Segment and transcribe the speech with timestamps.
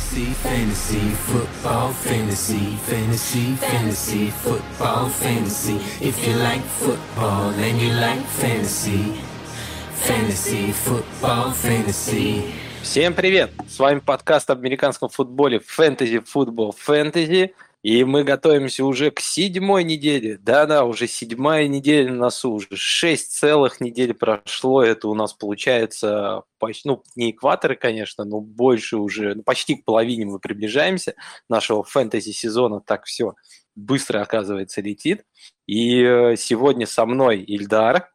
[0.00, 5.76] Fantasy, fantasy, football, fantasy, fantasy, fantasy, football, fantasy.
[6.00, 9.20] If you like football and you like fantasy,
[9.92, 12.50] fantasy, football, fantasy.
[12.82, 13.52] Всем привет!
[13.68, 17.52] С вами подкаст об американском футболе Fantasy Football Fantasy.
[17.82, 20.38] И мы готовимся уже к седьмой неделе.
[20.38, 22.52] Да-да, уже седьмая неделя на носу.
[22.52, 24.82] Уже шесть целых недель прошло.
[24.82, 29.84] Это у нас получается почти, ну, не экваторы, конечно, но больше уже, ну, почти к
[29.86, 31.14] половине мы приближаемся
[31.48, 32.80] нашего фэнтези-сезона.
[32.80, 33.34] Так все
[33.74, 35.24] быстро, оказывается, летит.
[35.66, 38.10] И э, сегодня со мной Ильдар.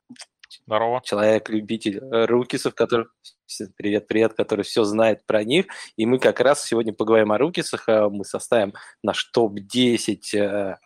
[0.67, 1.01] Здорово.
[1.03, 3.07] Человек-любитель э, рукисов, который
[3.77, 5.67] Привет, привет, который все знает про них.
[5.97, 7.87] И мы как раз сегодня поговорим о рукисах.
[7.87, 8.73] Э, мы составим
[9.03, 10.77] наш топ-10 э,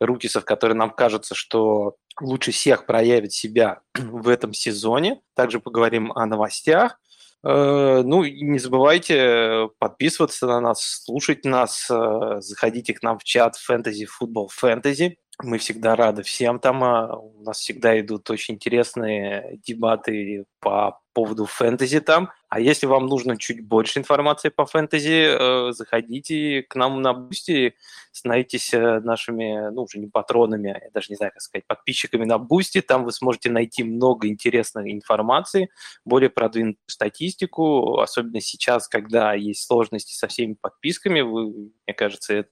[0.00, 5.20] рукисов, которые нам кажутся, что лучше всех проявят себя в этом сезоне.
[5.34, 6.98] Также поговорим о новостях.
[7.44, 14.06] Э, ну, не забывайте подписываться на нас, слушать нас, заходите к нам в чат Fantasy
[14.06, 15.16] Football Fantasy.
[15.42, 16.82] Мы всегда рады всем там.
[16.82, 22.30] У нас всегда идут очень интересные дебаты по поводу фэнтези там.
[22.48, 27.74] А если вам нужно чуть больше информации по фэнтези, э, заходите к нам на Бусти,
[28.12, 32.38] становитесь э, нашими, ну, уже не патронами, я даже не знаю, как сказать, подписчиками на
[32.38, 32.80] Бусти.
[32.80, 35.68] Там вы сможете найти много интересной информации,
[36.06, 41.20] более продвинутую статистику, особенно сейчас, когда есть сложности со всеми подписками.
[41.20, 41.50] Вы,
[41.86, 42.50] мне кажется, это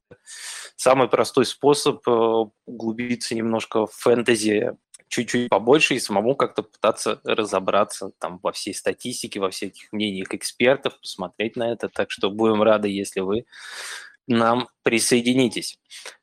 [0.76, 4.72] самый простой способ э, углубиться немножко в фэнтези
[5.08, 10.98] чуть-чуть побольше и самому как-то пытаться разобраться там во всей статистике, во всех мнениях экспертов,
[11.00, 11.88] посмотреть на это.
[11.88, 13.46] Так что будем рады, если вы
[14.26, 15.78] нам присоединитесь.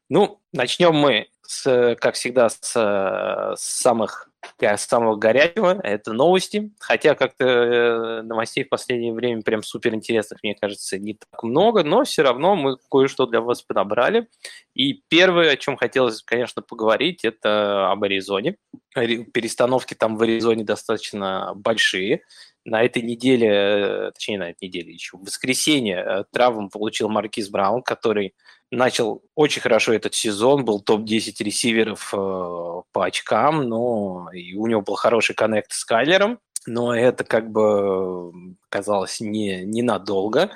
[0.10, 4.30] Ну, начнем мы, с, как всегда, с, с самых
[4.78, 6.72] самого горячего, это новости.
[6.80, 11.84] Хотя как-то э, новостей в последнее время прям супер интересных, мне кажется, не так много,
[11.84, 14.28] но все равно мы кое-что для вас подобрали.
[14.74, 18.56] И первое, о чем хотелось, конечно, поговорить, это об Аризоне.
[18.94, 22.22] Перестановки там в Аризоне достаточно большие.
[22.66, 27.50] На этой неделе, э, точнее, на этой неделе еще, в воскресенье э, травму получил Маркиз
[27.50, 28.36] Браун, который
[28.72, 34.82] начал очень хорошо этот сезон, был топ-10 ресиверов э, по очкам, но и у него
[34.82, 38.32] был хороший коннект с Кайлером, но это как бы
[38.70, 40.50] казалось не, ненадолго.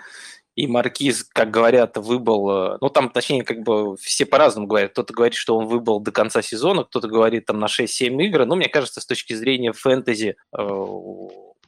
[0.56, 4.92] И Маркиз, как говорят, выбыл, ну там, точнее, как бы все по-разному говорят.
[4.92, 8.46] Кто-то говорит, что он выбыл до конца сезона, кто-то говорит там на 6-7 игр.
[8.46, 10.36] Но мне кажется, с точки зрения фэнтези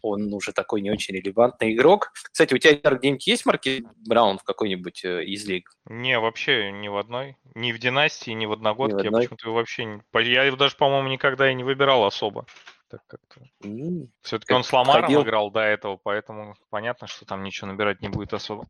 [0.02, 2.12] он уже такой не очень релевантный игрок.
[2.14, 5.72] Кстати, у тебя где-нибудь есть Марки Браун в какой-нибудь э, из лиг?
[5.86, 7.38] Не, вообще ни в одной.
[7.56, 9.06] Ни в Династии, ни в Одногодке.
[9.06, 10.02] Я почему-то вообще не...
[10.24, 12.46] Я его даже, по-моему, никогда и не выбирал особо.
[12.90, 13.42] Так как-то.
[13.64, 15.22] Mm, Все-таки он с Ламаром ходил...
[15.22, 18.68] играл до этого, поэтому понятно, что там ничего набирать не будет особо.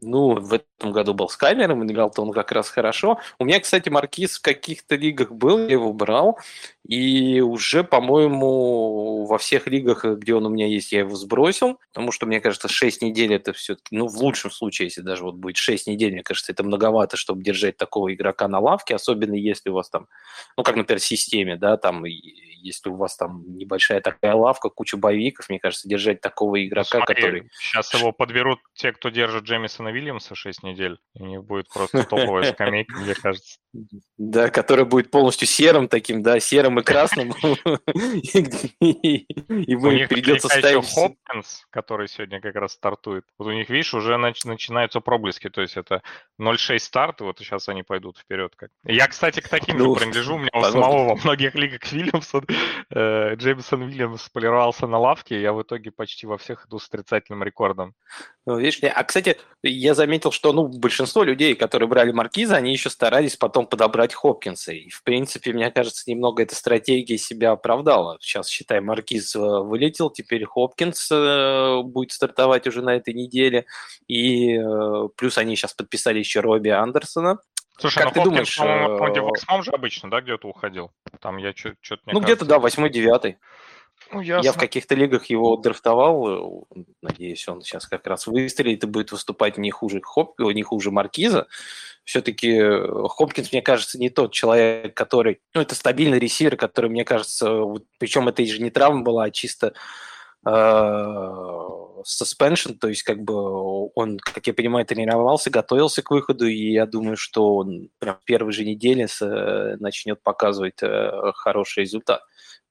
[0.00, 3.18] Ну, в этом году был с камером, играл-то он как раз хорошо.
[3.38, 6.38] У меня, кстати, Маркиз в каких-то лигах был, я его брал,
[6.86, 12.12] и уже, по-моему, во всех лигах, где он у меня есть, я его сбросил, потому
[12.12, 15.56] что, мне кажется, 6 недель это все-таки, ну, в лучшем случае, если даже вот будет
[15.56, 19.74] 6 недель, мне кажется, это многовато, чтобы держать такого игрока на лавке, особенно если у
[19.74, 20.06] вас там,
[20.56, 24.96] ну, как, например, в системе, да, там, если у вас там небольшая такая лавка, куча
[24.96, 27.50] боевиков, мне кажется, держать такого игрока, Смотри, который...
[27.58, 31.68] Сейчас его подберут те, кто держит Джеймисона Джона Вильямса 6 недель, и у них будет
[31.72, 33.58] просто топовая скамейка, мне кажется.
[34.16, 37.32] Да, который будет полностью серым таким, да, серым и красным.
[38.80, 40.92] И мы придется ставить...
[40.92, 43.24] Хопкинс, который сегодня как раз стартует.
[43.38, 46.02] Вот у них, видишь, уже начинаются проблески, то есть это
[46.40, 48.54] 0-6 старт, вот сейчас они пойдут вперед.
[48.84, 50.34] Я, кстати, к таким же ну, принадлежу.
[50.34, 52.46] У меня у самого во многих лигах Вильямсон,
[52.90, 57.42] э, Джеймсон Вильямс полировался на лавке, я в итоге почти во всех иду с отрицательным
[57.42, 57.94] рекордом.
[58.48, 62.88] Ну, видишь, а, кстати, я заметил, что ну, большинство людей, которые брали Маркиза, они еще
[62.88, 64.72] старались потом подобрать Хопкинса.
[64.72, 68.16] И, в принципе, мне кажется, немного эта стратегия себя оправдала.
[68.22, 73.66] Сейчас, считай, Маркиз э, вылетел, теперь Хопкинс э, будет стартовать уже на этой неделе.
[74.06, 77.40] И э, плюс они сейчас подписали еще Робби Андерсона.
[77.78, 78.56] Слушай, как ну, ты Хопкинс, думаешь...
[78.96, 80.90] По-моему, по же обычно, да, где-то уходил?
[81.20, 82.00] Там я что-то...
[82.06, 83.36] Ну, где-то, да, восьмой-девятый.
[84.12, 86.66] Ну, Я в каких-то лигах его драфтовал.
[87.02, 91.46] Надеюсь, он сейчас как раз выстрелит и будет выступать не хуже, Хоп, не хуже Маркиза.
[92.04, 95.40] Все-таки э, Хопкинс, мне кажется, не тот человек, который...
[95.54, 97.52] Ну, это стабильный ресивер, который, мне кажется...
[97.52, 99.74] Вот, причем это же не травма была, а чисто
[100.46, 100.50] э,
[102.04, 106.86] suspension, то есть как бы он, как я понимаю, тренировался, готовился к выходу, и я
[106.86, 109.06] думаю, что он прям в первой же неделе
[109.78, 112.22] начнет показывать э, хороший результат.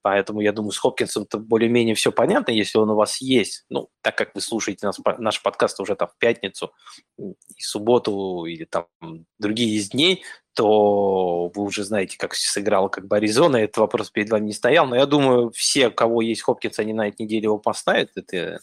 [0.08, 3.66] Поэтому я думаю, с Хопкинсом-то более-менее все понятно, если он у вас есть.
[3.70, 6.72] Ну, так как вы слушаете нас, наш подкаст уже там в пятницу,
[7.20, 8.86] и субботу, или там
[9.38, 10.24] другие из дней,
[10.54, 13.58] то вы уже знаете, как сыграла как бы Аризона.
[13.58, 14.88] Этот вопрос перед вами не стоял.
[14.88, 18.12] Но я думаю, все, у кого есть Хопкинс, они на этой неделе его поставят.
[18.16, 18.62] Это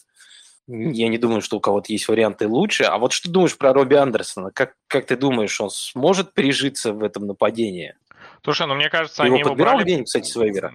[0.65, 2.85] я не думаю, что у кого-то есть варианты лучше.
[2.85, 4.49] А вот что думаешь про Робби Андерсона?
[4.49, 7.93] Как, как ты думаешь, он сможет прижиться в этом нападении?
[8.43, 9.83] Слушай, ну мне кажется, ты они его подбирал брали...
[9.83, 10.73] где-нибудь, кстати, свои игры?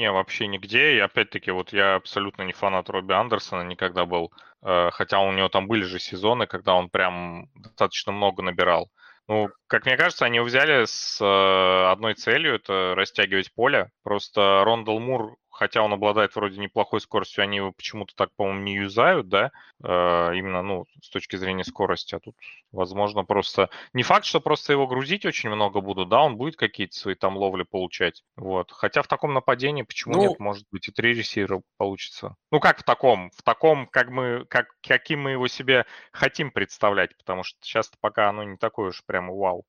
[0.00, 0.96] Не, вообще нигде.
[0.96, 4.32] И опять-таки, вот я абсолютно не фанат Робби Андерсона, никогда был.
[4.62, 8.90] Э, хотя у него там были же сезоны, когда он прям достаточно много набирал.
[9.28, 13.90] Ну, как мне кажется, они его взяли с э, одной целью, это растягивать поле.
[14.02, 18.74] Просто Рондал Мур хотя он обладает вроде неплохой скоростью, они его почему-то так, по-моему, не
[18.76, 19.52] юзают, да,
[19.84, 19.88] э,
[20.34, 22.34] именно, ну, с точки зрения скорости, а тут,
[22.72, 23.68] возможно, просто...
[23.92, 27.36] Не факт, что просто его грузить очень много будут, да, он будет какие-то свои там
[27.36, 28.72] ловли получать, вот.
[28.72, 32.36] Хотя в таком нападении почему ну, нет, может быть, и три ресивера получится.
[32.50, 33.30] Ну, как в таком?
[33.32, 38.30] В таком, как мы, как, каким мы его себе хотим представлять, потому что сейчас пока
[38.30, 39.66] оно не такое уж прямо вау.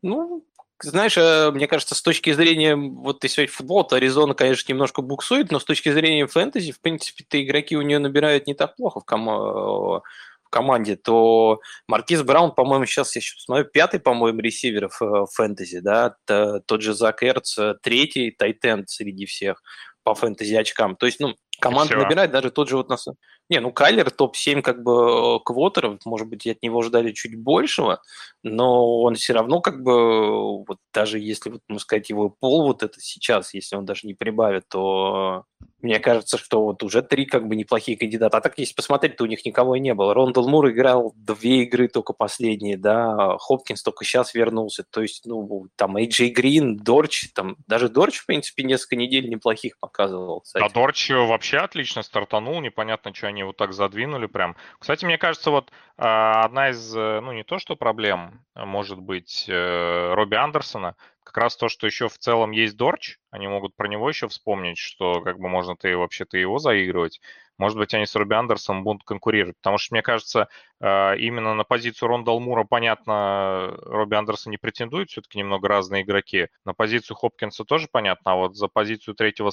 [0.00, 0.44] Ну,
[0.82, 5.02] знаешь, э, мне кажется, с точки зрения, вот ты сегодня футбол, то Аризона, конечно, немножко
[5.02, 9.00] буксует, но с точки зрения фэнтези, в принципе-то игроки у нее набирают не так плохо
[9.00, 10.02] в, ком- в
[10.50, 16.16] команде, то Маркиз Браун, по-моему, сейчас, я еще посмотрю, пятый, по-моему, ресивер в фэнтези, да,
[16.26, 19.62] тот же Зак Эрц, третий тайтенд среди всех
[20.04, 20.96] по фэнтези очкам.
[20.96, 23.06] То есть, ну, команда набирает даже тот же вот нас.
[23.48, 28.00] Не, ну Кайлер топ-7 как бы квотеров, может быть, от него ждали чуть большего,
[28.42, 32.82] но он все равно как бы, вот даже если, вот, можно сказать, его пол вот
[32.82, 35.44] это сейчас, если он даже не прибавит, то
[35.80, 38.36] мне кажется, что вот уже три как бы неплохие кандидата.
[38.36, 40.14] А так, если посмотреть, то у них никого и не было.
[40.14, 44.84] Рондал Мур играл две игры только последние, да, Хопкинс только сейчас вернулся.
[44.88, 49.78] То есть, ну, там Эйджей Грин, Дорч, там даже Дорч, в принципе, несколько недель неплохих
[49.80, 50.40] показывал.
[50.40, 50.64] Кстати.
[50.64, 54.56] А Дорч вообще отлично стартанул, непонятно, что они вот так задвинули прям.
[54.78, 58.98] Кстати, мне кажется, вот а, одна из, э, ну, не то что проблем, а, может
[58.98, 63.74] быть, э, Робби Андерсона, как раз то, что еще в целом есть Дорч, они могут
[63.76, 67.20] про него еще вспомнить, что как бы можно ты вообще-то его заигрывать.
[67.58, 70.48] Может быть, они с Робби Андерсом будут конкурировать, потому что, мне кажется,
[70.80, 76.48] а, именно на позицию Ронда Алмура, понятно, Робби Андерсон не претендует, все-таки немного разные игроки.
[76.64, 79.50] На позицию Хопкинса тоже понятно, а вот за позицию третьего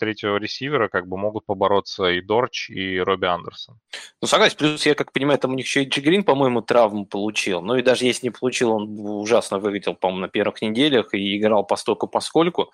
[0.00, 3.78] третьего ресивера как бы могут побороться и Дорч, и Робби Андерсон.
[4.20, 4.56] Ну, согласен.
[4.56, 7.60] Плюс, я как понимаю, там у них еще и Джигрин, по-моему, травму получил.
[7.60, 11.64] Ну, и даже если не получил, он ужасно выглядел, по-моему, на первых неделях и играл
[11.64, 12.72] постольку поскольку.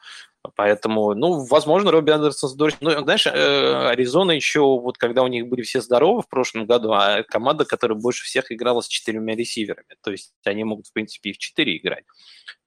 [0.54, 2.76] Поэтому, ну, возможно, Робби Андерсон с Дорч...
[2.80, 6.92] Ну, знаешь, э, Аризона еще, вот когда у них были все здоровы в прошлом году,
[6.92, 9.96] а команда, которая больше всех играла с четырьмя ресиверами.
[10.02, 12.04] То есть они могут, в принципе, и в четыре играть.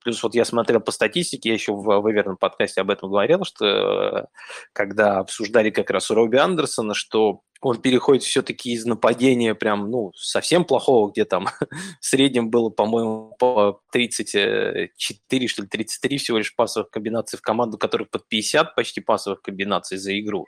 [0.03, 3.65] Плюс вот я смотрел по статистике, я еще в выверенном подкасте об этом говорил, что
[3.65, 4.25] э,
[4.73, 10.11] когда обсуждали как раз у Робби Андерсона, что он переходит все-таки из нападения прям, ну,
[10.15, 11.47] совсем плохого, где там
[11.99, 17.77] в среднем было, по-моему, по 34, что ли, 33 всего лишь пасовых комбинаций в команду,
[17.77, 20.45] которых под 50 почти пасовых комбинаций за игру.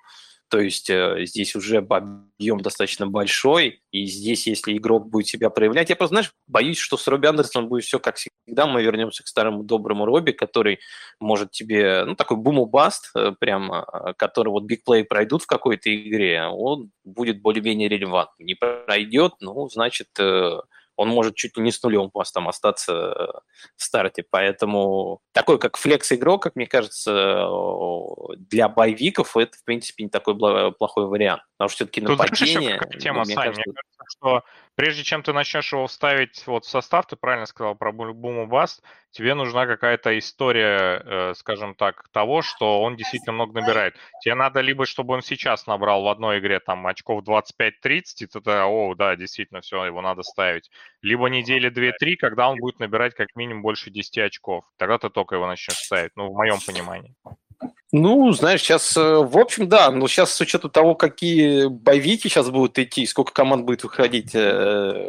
[0.51, 5.89] То есть э, здесь уже объем достаточно большой, и здесь, если игрок будет себя проявлять,
[5.89, 9.27] я просто, знаешь, боюсь, что с Робби Андерсоном будет все как всегда, мы вернемся к
[9.27, 10.79] старому доброму Робби, который
[11.21, 16.43] может тебе, ну, такой бум-баст, э, прям, э, который вот бигплей пройдут в какой-то игре,
[16.43, 18.45] он будет более-менее релевантным.
[18.45, 20.59] Не пройдет, ну, значит, э,
[21.01, 23.39] он может чуть ли не с нулем постом остаться э,
[23.75, 24.23] в старте.
[24.29, 27.47] Поэтому такой, как флекс-игрок, как мне кажется,
[28.37, 30.37] для боевиков это, в принципе, не такой
[30.73, 31.41] плохой вариант.
[31.57, 32.77] Потому что все-таки нападение...
[32.77, 33.61] Тут, знаешь, тема, ну, Сань, кажется...
[33.65, 34.43] мне кажется, что
[34.75, 38.83] прежде чем ты начнешь его вставить вот в состав, ты правильно сказал про Буму Баст,
[39.11, 43.95] тебе нужна какая-то история, э, скажем так, того, что он действительно много набирает.
[44.21, 48.67] Тебе надо либо, чтобы он сейчас набрал в одной игре там очков 25-30, и тогда,
[48.67, 50.69] о, да, действительно, все, его надо ставить.
[51.01, 54.65] Либо недели 2-3, когда он будет набирать как минимум больше 10 очков.
[54.77, 57.15] Тогда ты только его начнешь ставить, ну, в моем понимании.
[57.93, 62.49] Ну, знаешь, сейчас, э, в общем, да, но сейчас с учетом того, какие боевики сейчас
[62.49, 65.05] будут идти, сколько команд будет выходить, э,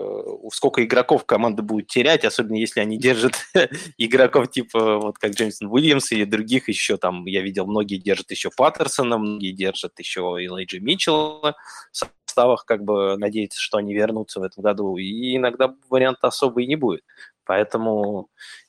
[0.52, 3.34] сколько игроков команда будет терять, особенно если они держат
[3.98, 8.50] игроков типа вот как Джеймсон Уильямс или других еще там, я видел, многие держат еще
[8.50, 11.54] Паттерсона, многие держат еще Элайджи Митчелла
[11.92, 16.62] в составах, как бы надеяться, что они вернутся в этом году, и иногда варианта особо
[16.62, 17.04] и не будет.
[17.44, 18.28] Поэтому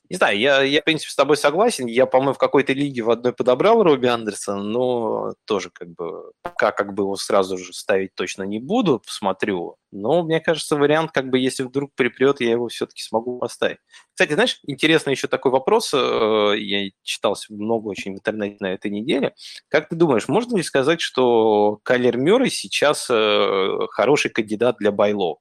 [0.09, 1.85] не знаю, я, я, в принципе, с тобой согласен.
[1.87, 6.71] Я, по-моему, в какой-то лиге в одной подобрал Робби Андерсона, но тоже как бы пока
[6.71, 9.77] как бы его сразу же ставить точно не буду, посмотрю.
[9.91, 13.77] Но мне кажется, вариант, как бы, если вдруг припрет, я его все-таки смогу поставить.
[14.13, 15.93] Кстати, знаешь, интересный еще такой вопрос.
[15.93, 19.33] Э, я читался много очень в интернете на этой неделе.
[19.69, 25.37] Как ты думаешь, можно ли сказать, что Калер Мюррей сейчас э, хороший кандидат для Байло?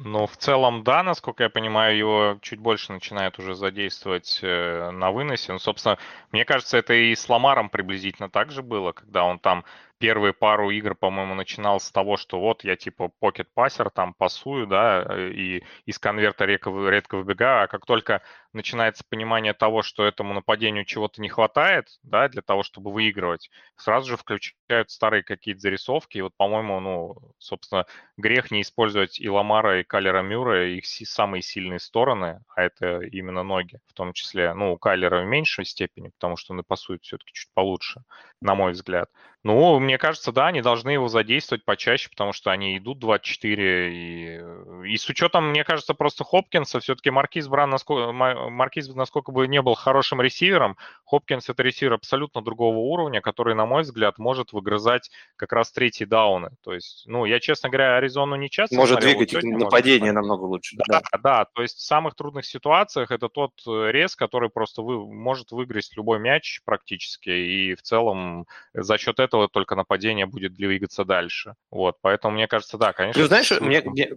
[0.00, 5.10] Ну, в целом, да, насколько я понимаю, его чуть больше начинают уже задействовать э, на
[5.10, 5.52] выносе.
[5.52, 5.98] Ну, собственно,
[6.30, 9.64] мне кажется, это и с Ламаром приблизительно так же было, когда он там
[9.98, 14.66] первые пару игр, по-моему, начинал с того, что вот я типа покет пассер, там пасую,
[14.66, 20.04] да, э, и из конверта редко, редко выбегаю, а как только начинается понимание того, что
[20.04, 25.60] этому нападению чего-то не хватает, да, для того, чтобы выигрывать, сразу же включают старые какие-то
[25.60, 26.18] зарисовки.
[26.18, 27.86] И вот, по-моему, ну, собственно,
[28.16, 33.42] грех не использовать и Ламара, и Калера Мюра, их самые сильные стороны, а это именно
[33.42, 37.02] ноги, в том числе, ну, у Калера в меньшей степени, потому что он и пасует
[37.02, 38.02] все-таки чуть получше,
[38.40, 39.10] на мой взгляд.
[39.48, 43.94] Ну, мне кажется, да, они должны его задействовать почаще, потому что они идут 24.
[43.94, 44.40] И,
[44.88, 49.62] и с учетом, мне кажется, просто Хопкинса, все-таки Маркиз Бран, насколько, Маркиз, насколько бы не
[49.62, 55.10] был хорошим ресивером, Хопкинс это ресивер абсолютно другого уровня, который, на мой взгляд, может выгрызать
[55.36, 56.50] как раз третьи дауны.
[56.62, 60.14] То есть, ну, я, честно говоря, Аризону не часто Может смотрел, двигать сегодня, нападение может,
[60.14, 60.76] намного лучше.
[60.76, 64.82] Да, да, да, то есть в самых трудных ситуациях это тот э, рез, который просто
[64.82, 70.54] вы, может выиграть любой мяч практически, и в целом за счет этого только нападение будет
[70.54, 71.54] двигаться дальше.
[71.70, 73.22] Вот, поэтому мне кажется, да, конечно.
[73.22, 74.10] Ты знаешь, мне, мне,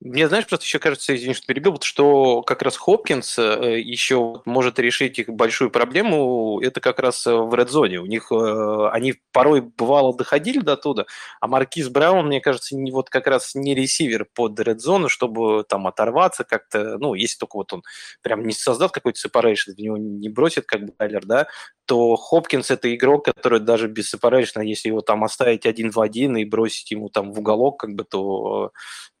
[0.00, 4.78] мне, знаешь, просто еще кажется, извини, что перебил, что как раз Хопкинс э, еще может
[4.78, 8.00] решить их большую проблему, это как раз э, в редзоне.
[8.00, 11.04] У них э, они порой бывало доходили до туда,
[11.40, 15.86] а Маркиз Браун, мне кажется, не, вот как раз не ресивер под редзону, чтобы там
[15.86, 17.82] оторваться как-то, ну, если только вот он
[18.22, 21.46] прям не создаст какой-то separation, в него не бросит как Байлер, да,
[21.90, 26.44] то Хопкинс это игрок, который даже separation, если его там оставить один в один и
[26.44, 28.70] бросить ему там в уголок, как бы, то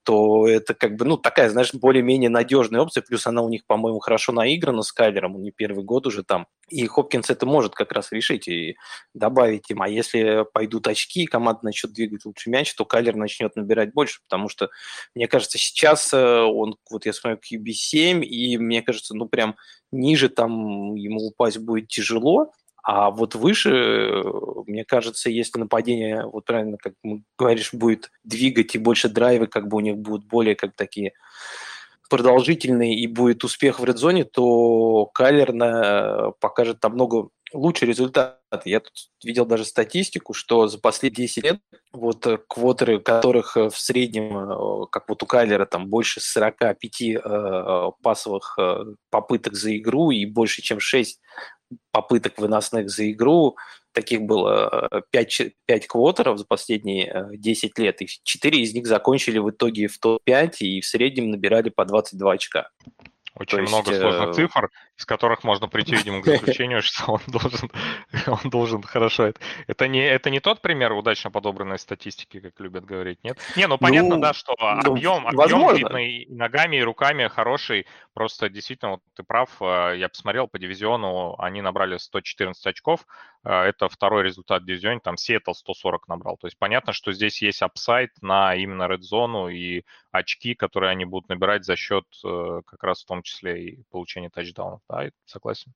[0.04, 3.98] то это как бы, ну, такая, знаешь, более-менее надежная опция, плюс она у них, по-моему,
[3.98, 7.92] хорошо наиграна с Кайлером, у них первый год уже там, и Хопкинс это может как
[7.92, 8.76] раз решить и
[9.12, 13.92] добавить им, а если пойдут очки, команда начнет двигать лучше мяч, то Кайлер начнет набирать
[13.92, 14.70] больше, потому что,
[15.14, 19.56] мне кажется, сейчас э, он, вот я смотрю, QB7, и мне кажется, ну, прям
[19.90, 24.22] ниже там ему упасть будет тяжело, а вот выше,
[24.66, 26.94] мне кажется, если нападение, вот правильно, как
[27.38, 31.12] говоришь, будет двигать и больше драйвы, как бы у них будут более как такие
[32.10, 38.40] продолжительные и будет успех в редзоне, то Кайлер на, покажет намного лучший результат.
[38.64, 38.92] Я тут
[39.24, 41.60] видел даже статистику, что за последние 10 лет
[41.92, 48.84] вот квотеры, которых в среднем, как вот у Кайлера, там больше 45 э, пасовых э,
[49.10, 51.20] попыток за игру и больше, чем 6
[51.92, 53.56] попыток выносных за игру.
[53.92, 58.86] Таких было 5, э, 5 квотеров за последние 10 э, лет, и 4 из них
[58.86, 62.68] закончили в итоге в топ-5 и в среднем набирали по 22 очка.
[63.40, 64.32] Очень То много есть, сложных э...
[64.34, 67.70] цифр, из которых можно прийти, видимо, к заключению, что он должен,
[68.26, 69.24] он должен хорошо.
[69.24, 73.38] Это, это, не, это не тот пример удачно подобранной статистики, как любят говорить, нет?
[73.56, 77.86] Не, ну понятно, ну, да, что ну, объем, объем видно и ногами, и руками хороший.
[78.14, 83.06] Просто действительно, вот ты прав, э, я посмотрел по дивизиону, они набрали 114 очков,
[83.42, 86.36] это второй результат дивизиона, там Сиэтл 140 набрал.
[86.36, 89.82] То есть понятно, что здесь есть upside на именно red zone у и
[90.12, 94.28] очки, которые они будут набирать за счет э, как раз в том числе и получения
[94.28, 94.80] тачдаунов.
[94.88, 95.72] Да, согласен.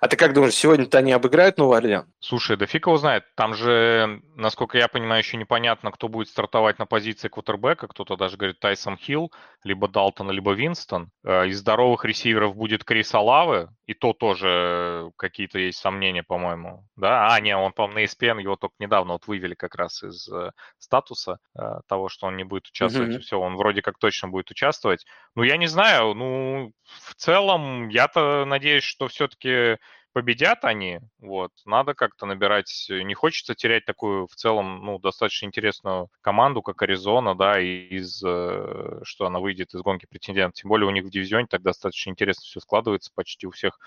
[0.00, 2.12] А ты как думаешь, сегодня-то они обыграют Новый Орлеан?
[2.18, 3.24] Слушай, да фиг его знает.
[3.34, 7.88] Там же, насколько я понимаю, еще непонятно, кто будет стартовать на позиции квотербека.
[7.88, 9.32] Кто-то даже говорит Тайсон Хилл,
[9.64, 11.10] либо Далтон, либо Винстон.
[11.24, 16.87] Э, из здоровых ресиверов будет Крис Алавы, и то тоже какие-то есть сомнения, по-моему.
[16.98, 20.28] Да, а, не, он, по-моему, на ESPN его только недавно вот вывели как раз из
[20.28, 23.14] э, статуса э, того, что он не будет участвовать.
[23.14, 23.20] Mm-hmm.
[23.20, 25.06] Все, он вроде как точно будет участвовать.
[25.36, 29.78] Ну, я не знаю, ну, в целом, я-то надеюсь, что все-таки
[30.12, 36.08] победят они, вот, надо как-то набирать, не хочется терять такую в целом, ну, достаточно интересную
[36.20, 40.90] команду, как Аризона, да, из, э, что она выйдет из гонки претендентов, тем более у
[40.90, 43.78] них в дивизионе так достаточно интересно все складывается, почти у всех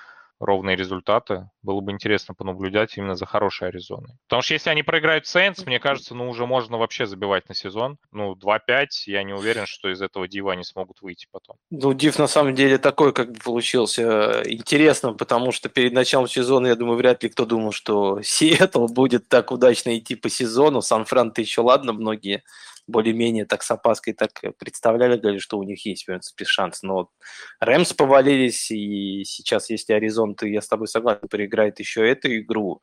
[0.42, 1.50] ровные результаты.
[1.62, 4.18] Было бы интересно понаблюдать именно за хорошей Аризоной.
[4.28, 7.98] Потому что если они проиграют Сейнс, мне кажется, ну уже можно вообще забивать на сезон.
[8.12, 11.58] Ну, 2-5, я не уверен, что из этого дива они смогут выйти потом.
[11.70, 16.68] Ну, див на самом деле такой как бы получился интересно, потому что перед началом сезона,
[16.68, 20.82] я думаю, вряд ли кто думал, что Сиэтл будет так удачно идти по сезону.
[20.82, 22.44] Сан-Фран-то еще ладно, многие
[22.88, 26.82] более-менее так с опаской так представляли, говорили, что у них есть, в принципе, шанс.
[26.84, 27.10] Но
[27.60, 32.82] Рэмс повалились, и сейчас, если Аризон, ты, я с тобой согласен, проиграет еще эту игру,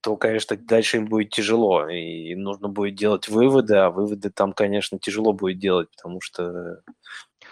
[0.00, 4.52] то, конечно, дальше им будет тяжело, и им нужно будет делать выводы, а выводы там,
[4.52, 6.82] конечно, тяжело будет делать, потому что...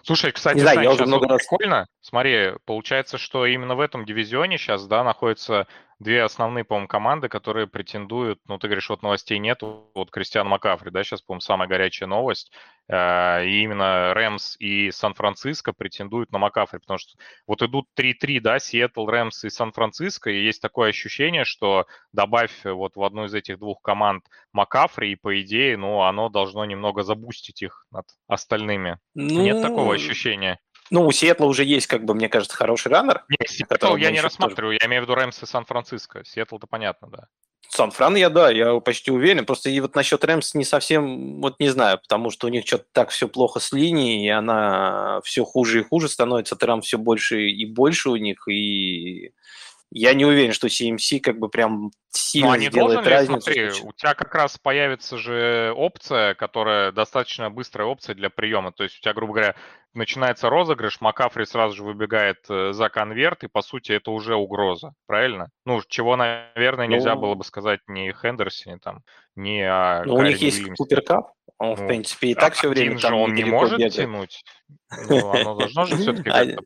[0.02, 1.38] Слушай, кстати, не знаю, я уже много раз...
[1.38, 1.86] прикольно.
[2.00, 5.66] Смотри, получается, что именно в этом дивизионе сейчас, да, находится
[5.98, 10.90] две основные, по-моему, команды, которые претендуют, ну, ты говоришь, вот новостей нету, вот Кристиан Макафри,
[10.90, 12.52] да, сейчас, по-моему, самая горячая новость,
[12.88, 17.12] э, и именно Рэмс и Сан-Франциско претендуют на Макафри, потому что
[17.46, 22.96] вот идут 3-3, да, Сиэтл, Рэмс и Сан-Франциско, и есть такое ощущение, что добавь вот
[22.96, 27.62] в одну из этих двух команд Макафри, и по идее, ну, оно должно немного забустить
[27.62, 28.98] их над остальными.
[29.14, 29.42] Ну...
[29.42, 30.58] Нет такого ощущения?
[30.90, 33.24] Ну, у Сиэтла уже есть, как бы, мне кажется, хороший раннер.
[33.28, 34.78] Нет, Сиэтл я не рассматриваю, тоже...
[34.82, 36.24] я имею в виду Рэмс и Сан-Франциско.
[36.24, 37.28] Сиэтл-то понятно, да.
[37.68, 39.44] Сан-Фран я, да, я почти уверен.
[39.44, 42.84] Просто и вот насчет Рэмс не совсем, вот не знаю, потому что у них что-то
[42.92, 47.50] так все плохо с линией, и она все хуже и хуже становится, трам все больше
[47.50, 49.32] и больше у них, и
[49.90, 53.40] я не уверен, что CMC как бы прям сильно ну, сделает разницу.
[53.40, 58.72] Смотри, у тебя как раз появится же опция, которая достаточно быстрая опция для приема.
[58.72, 59.54] То есть у тебя, грубо говоря,
[59.94, 64.92] начинается розыгрыш, Макафри сразу же выбегает э, за конверт, и по сути это уже угроза,
[65.06, 65.48] правильно?
[65.64, 69.02] Ну, чего, наверное, нельзя ну, было бы сказать ни Хендерсоне, там,
[69.34, 72.68] ни о Ну, у них есть Купер Кап, он, ну, в принципе, и так все
[72.68, 73.94] время же он не может бегает.
[73.94, 74.44] тянуть.
[75.08, 76.62] Ну, оно должно же все-таки а как-то...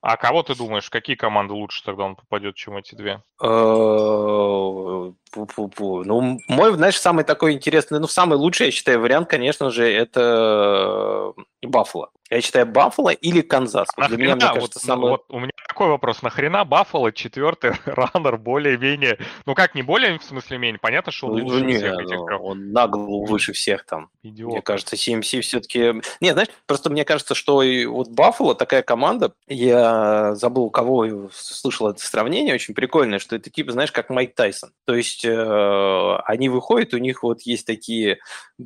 [0.00, 3.22] А кого ты думаешь, какие команды лучше тогда он попадет, чем эти две?
[5.36, 5.44] Э,
[5.78, 11.32] ну, мой, знаешь, самый такой интересный, ну, самый лучший, я считаю, вариант, конечно же, это
[11.62, 12.10] Баффало.
[12.30, 13.88] Я считаю, Баффало или Канзас.
[13.96, 14.16] Нахрена?
[14.16, 15.10] Для меня, мне кажется, вот, самый...
[15.10, 16.20] вот у меня такой вопрос.
[16.20, 19.18] Нахрена Баффало четвертый раннер более-менее...
[19.46, 20.78] Ну как, не более, в смысле, менее?
[20.78, 24.10] Понятно, что он ну, лучше не, всех этих ну, Он на голову выше всех там.
[24.22, 24.52] Идиот.
[24.52, 26.02] Мне кажется, CMC все-таки...
[26.20, 31.30] Нет, знаешь, просто мне кажется, что и вот Баффало такая команда, я забыл, у кого
[31.32, 34.72] слышал это сравнение, очень прикольное, что это типа, знаешь, как Майк Тайсон.
[34.84, 38.18] То есть э, они выходят, у них вот есть такие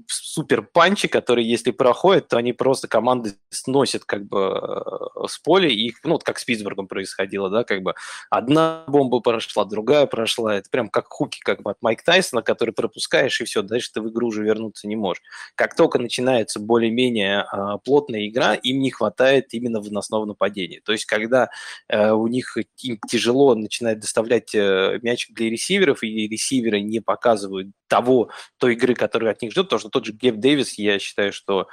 [0.06, 5.68] супер панчи, которые, если проходят, то они просто команды сносят как бы э, с поля,
[5.68, 7.94] и их, ну, вот как с Питтсбургом происходило, да, как бы
[8.30, 12.72] одна бомба прошла, другая прошла, это прям как хуки как бы от Майк Тайсона, который
[12.72, 15.22] пропускаешь, и все, дальше ты в игру уже вернуться не можешь.
[15.54, 20.80] Как только начинается более-менее э, плотная игра, им не хватает именно выносного нападения.
[20.84, 21.50] То есть, когда
[21.88, 27.68] э, у них им тяжело начинает доставлять э, мячик для ресиверов, и ресиверы не показывают
[27.88, 31.32] того, той игры, которую от них ждут, потому что тот же Геб Дэвис, я считаю,
[31.32, 31.68] что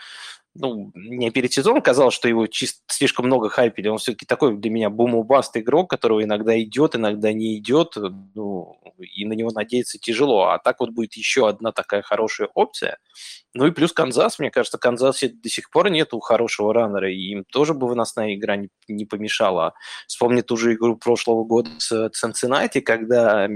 [0.56, 3.88] ну, мне перед сезоном казалось, что его чисто слишком много хайпили.
[3.88, 7.96] Он все-таки такой для меня бум-убаст игрок, которого иногда идет, иногда не идет,
[8.36, 10.48] ну, и на него надеяться тяжело.
[10.48, 12.98] А так вот будет еще одна такая хорошая опция.
[13.54, 17.46] Ну и плюс Канзас, мне кажется, Канзасе до сих пор нету хорошего раннера, и им
[17.46, 19.74] тоже бы выносная игра не, не помешала.
[20.08, 23.48] Вспомни ту же игру прошлого года с Цинциннати, когда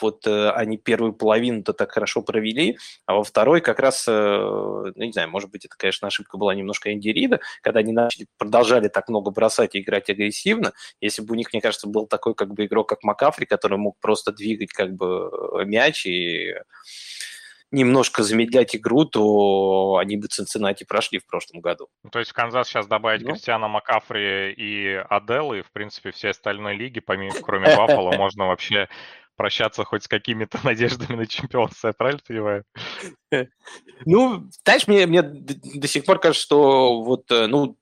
[0.00, 5.04] вот э, они первую половину-то так хорошо провели, а во второй как раз, э, ну,
[5.04, 8.88] не знаю, может быть, это, конечно, ошибка была немножко Энди Рида, когда они начали, продолжали
[8.88, 10.72] так много бросать и играть агрессивно.
[11.00, 13.98] Если бы у них, мне кажется, был такой как бы игрок, как Макафри, который мог
[14.00, 15.30] просто двигать как бы
[15.60, 16.54] э, мяч и
[17.74, 21.88] немножко замедлять игру, то они бы Цинциннати прошли в прошлом году.
[22.02, 23.32] Ну, то есть в Канзас сейчас добавить ну.
[23.32, 28.88] Кристиана Макафри и Аделы, и, в принципе, все остальные лиги, помимо, кроме Баффала, можно вообще
[29.36, 32.64] прощаться хоть с какими-то надеждами на чемпионство, я правильно понимаю?
[34.04, 37.76] Ну, знаешь, мне, мне до сих пор кажется, что вот, э, ну,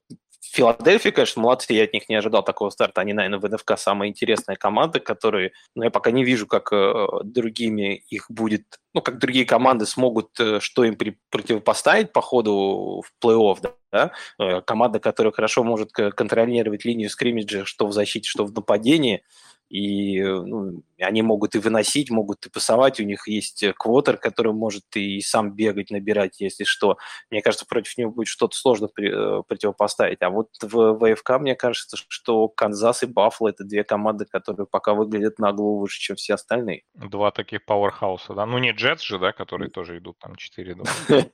[0.52, 3.00] Филадельфия, конечно, молодцы, я от них не ожидал такого старта.
[3.00, 7.06] Они, наверное, в НФК самая интересная команда, которые, ну, я пока не вижу, как э,
[7.24, 13.02] другими их будет, ну, как другие команды смогут, э, что им при, противопоставить по ходу
[13.02, 14.12] в плей-офф, да, да?
[14.38, 19.24] Э, команда, которая хорошо может контролировать линию скриммиджа, что в защите, что в нападении,
[19.72, 24.84] и ну, они могут и выносить, могут и пасовать, у них есть квотер, который может
[24.94, 26.98] и сам бегать, набирать, если что.
[27.30, 30.20] Мне кажется, против него будет что-то сложно при, э, противопоставить.
[30.20, 34.92] А вот в ВФК, мне кажется, что Канзас и Баффало– это две команды, которые пока
[34.92, 36.82] выглядят на голову выше, чем все остальные.
[36.94, 38.44] Два таких пауэрхауса, да?
[38.44, 41.30] Ну, не Джетс же, да, которые тоже идут там 4-2.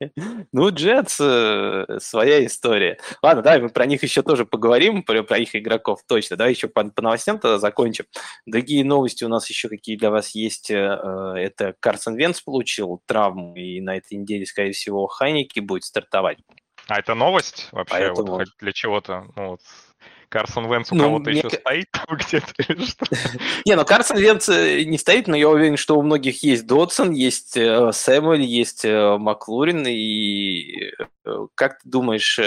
[0.52, 2.98] Ну, Джетс э, своя история.
[3.22, 6.36] Ладно, давай мы про них еще тоже поговорим, про их игроков точно.
[6.36, 8.06] Давай еще по новостям тогда закончим.
[8.46, 10.70] Другие новости у нас еще какие для вас есть.
[10.70, 16.38] Э, это Карсон Венц получил травму, и на этой неделе, скорее всего, Хайники будет стартовать.
[16.86, 17.94] А это новость вообще?
[17.94, 18.32] Поэтому...
[18.32, 19.26] Вот для чего-то?
[19.36, 19.60] Ну, вот
[20.30, 23.04] Карсон Венс у ну, кого-то еще стоит там где-то или что?
[23.66, 27.10] Не, ну Карсон Венс э, не стоит, но я уверен, что у многих есть Додсон,
[27.10, 30.92] есть э, Сэмюэль, есть э, Маклурин, и
[31.54, 32.38] как ты думаешь,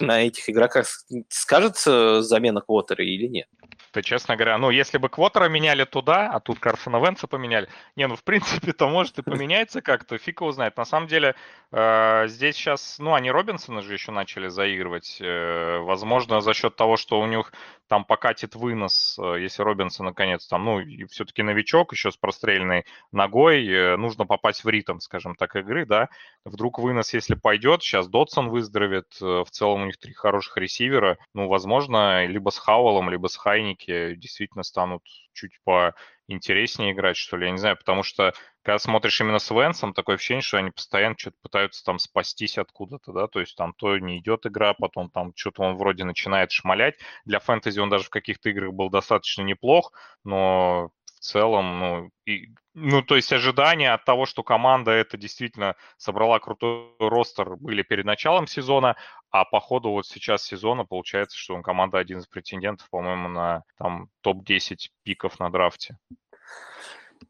[0.00, 0.86] на этих игроках
[1.28, 3.46] скажется замена Квотера или нет?
[3.90, 8.06] То, честно говоря, ну, если бы Квотера меняли туда, а тут Карсона Венса поменяли, не,
[8.06, 10.76] ну, в принципе, то может и поменяется как-то, фиг его знает.
[10.76, 11.34] На самом деле,
[11.70, 15.18] э, здесь сейчас, ну, они Робинсона же еще начали заигрывать.
[15.20, 17.52] Э, возможно, за счет того, что у них
[17.88, 20.80] там покатит вынос, э, если Робинсон, наконец, там, ну,
[21.10, 26.08] все-таки новичок, еще с прострельной ногой, э, нужно попасть в ритм, скажем так, игры, да.
[26.44, 31.18] Вдруг вынос, если пойдет, сейчас Дотсон выздоровеет, э, в целом у них три хороших ресивера,
[31.34, 37.36] ну, возможно, либо с Хауэлом, либо с Хайни соперники действительно станут чуть поинтереснее играть, что
[37.36, 40.70] ли, я не знаю, потому что когда смотришь именно с Венсом, такое ощущение, что они
[40.70, 45.10] постоянно что-то пытаются там спастись откуда-то, да, то есть там то не идет игра, потом
[45.10, 46.96] там что-то он вроде начинает шмалять.
[47.24, 49.92] Для фэнтези он даже в каких-то играх был достаточно неплох,
[50.24, 50.90] но
[51.22, 56.94] целом, ну, и, ну, то есть ожидания от того, что команда это действительно собрала крутой
[56.98, 58.96] ростер, были перед началом сезона,
[59.30, 63.62] а по ходу вот сейчас сезона получается, что он команда один из претендентов, по-моему, на
[63.78, 65.96] там топ-10 пиков на драфте.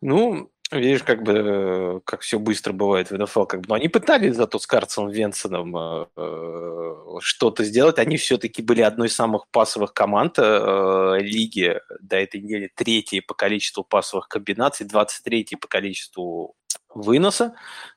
[0.00, 4.36] Ну, Видишь, как бы, как все быстро бывает в НФЛ, как бы, но они пытались
[4.36, 7.98] зато с Карсоном Венсоном э, э, что-то сделать.
[7.98, 13.34] Они все-таки были одной из самых пасовых команд э, лиги до этой недели, третьей по
[13.34, 16.56] количеству пасовых комбинаций, 23 по количеству
[16.94, 17.54] выноса.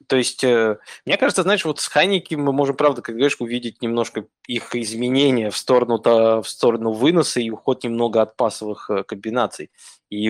[0.08, 3.82] То есть, э, мне кажется, знаешь, вот с Хайники мы можем, правда, как говоришь, увидеть
[3.82, 9.04] немножко их изменения в сторону, -то, в сторону выноса и уход немного от пасовых э,
[9.04, 9.72] комбинаций.
[10.10, 10.30] И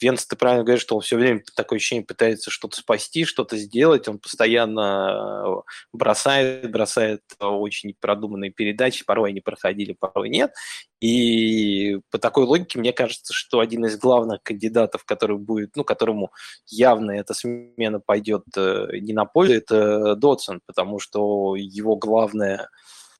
[0.00, 4.08] Венс, ты правильно говоришь, что он все время такое ощущение пытается что-то спасти, что-то сделать,
[4.08, 10.52] он постоянно э, бросает, бросает очень продуманные передачи, порой они проходили, порой нет.
[11.00, 16.32] И по такой логике мне кажется, что один из главных кандидатов, который будет, ну, которому
[16.66, 22.68] явно эта смена пойдет э, не на пользу, это Додсон, потому что его главное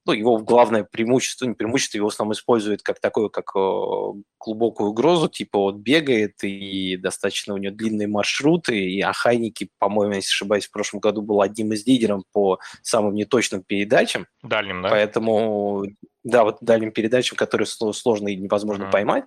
[0.04, 4.90] ну, его главное преимущество, не преимущество, его в основном использует как такое, как э, глубокую
[4.90, 10.66] угрозу, типа вот бегает, и достаточно у него длинные маршруты, и Ахайники, по-моему, если ошибаюсь,
[10.66, 14.26] в прошлом году был одним из лидеров по самым неточным передачам.
[14.42, 14.88] Дальним, да?
[14.88, 15.84] Поэтому,
[16.24, 18.90] да, вот дальним передачам, которые сложно и невозможно mm-hmm.
[18.90, 19.24] поймать.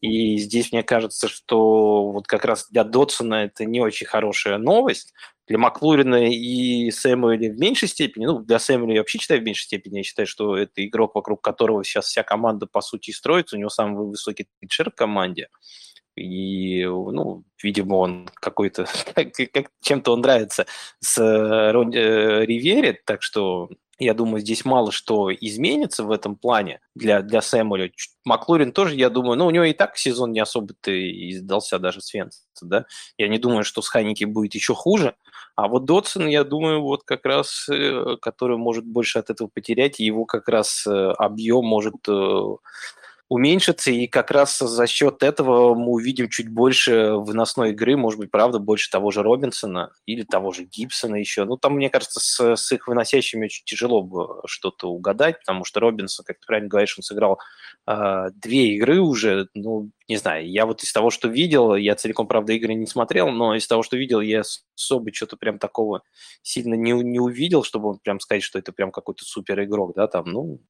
[0.00, 5.14] И здесь мне кажется, что вот как раз для Дотсона это не очень хорошая новость,
[5.50, 8.24] для Маклурина и Сэмюэля в меньшей степени.
[8.24, 9.96] Ну, для Сэмюэля я вообще считаю в меньшей степени.
[9.96, 13.56] Я считаю, что это игрок, вокруг которого сейчас вся команда, по сути, строится.
[13.56, 15.48] У него самый высокий трейдшер в команде.
[16.14, 18.86] И, ну, видимо, он какой-то,
[19.16, 20.66] как, как, чем-то он нравится
[21.00, 26.80] с э, э, Ривери, так что я думаю, здесь мало что изменится в этом плане
[26.94, 27.92] для, для Сэмуэля.
[28.24, 32.00] Маклурин тоже, я думаю, ну, у него и так сезон не особо-то и сдался даже
[32.00, 32.86] с Венца, да.
[33.18, 35.16] Я не думаю, что с Хайники будет еще хуже.
[35.56, 39.98] А вот Дотсон, я думаю, вот как раз, э, который может больше от этого потерять,
[40.00, 42.56] его как раз э, объем может э,
[43.30, 48.32] уменьшится, и как раз за счет этого мы увидим чуть больше выносной игры, может быть,
[48.32, 51.44] правда, больше того же Робинсона или того же Гибсона еще.
[51.44, 55.78] Ну, там, мне кажется, с, с их выносящими очень тяжело бы что-то угадать, потому что
[55.78, 57.38] Робинсон, как ты правильно говоришь, он сыграл
[57.86, 62.26] э, две игры уже, ну, не знаю, я вот из того, что видел, я целиком,
[62.26, 64.42] правда, игры не смотрел, но из того, что видел, я
[64.74, 66.02] особо что-то прям такого
[66.42, 70.24] сильно не, не увидел, чтобы прям сказать, что это прям какой-то супер игрок, да, там,
[70.24, 70.60] ну,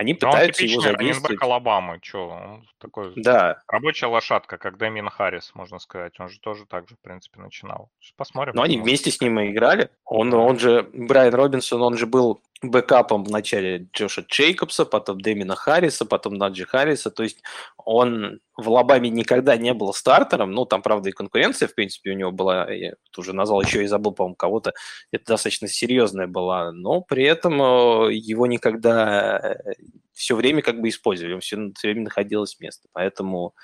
[0.00, 1.40] они пытаются его задействовать.
[1.42, 3.62] Алабамы, что, он такой да.
[3.68, 6.18] рабочая лошадка, как Дэмин Харрис, можно сказать.
[6.20, 7.90] Он же тоже так же, в принципе, начинал.
[8.16, 8.54] Посмотрим.
[8.54, 9.90] Но они вместе с ним и играли.
[10.04, 15.56] Он, он же, Брайан Робинсон, он же был бэкапом в начале Джоша Джейкобса, потом Дэмина
[15.56, 17.10] Харриса, потом Наджи Харриса.
[17.10, 17.42] То есть
[17.76, 20.52] он в Лабаме никогда не был стартером.
[20.52, 23.86] Ну, там, правда, и конкуренция, в принципе, у него была, я уже назвал еще и
[23.86, 24.74] забыл, по-моему, кого-то.
[25.10, 26.72] Это достаточно серьезная была.
[26.72, 29.72] Но при этом э, его никогда э,
[30.12, 31.34] все время как бы использовали.
[31.34, 32.88] Он все, все время находилось место.
[32.92, 33.54] Поэтому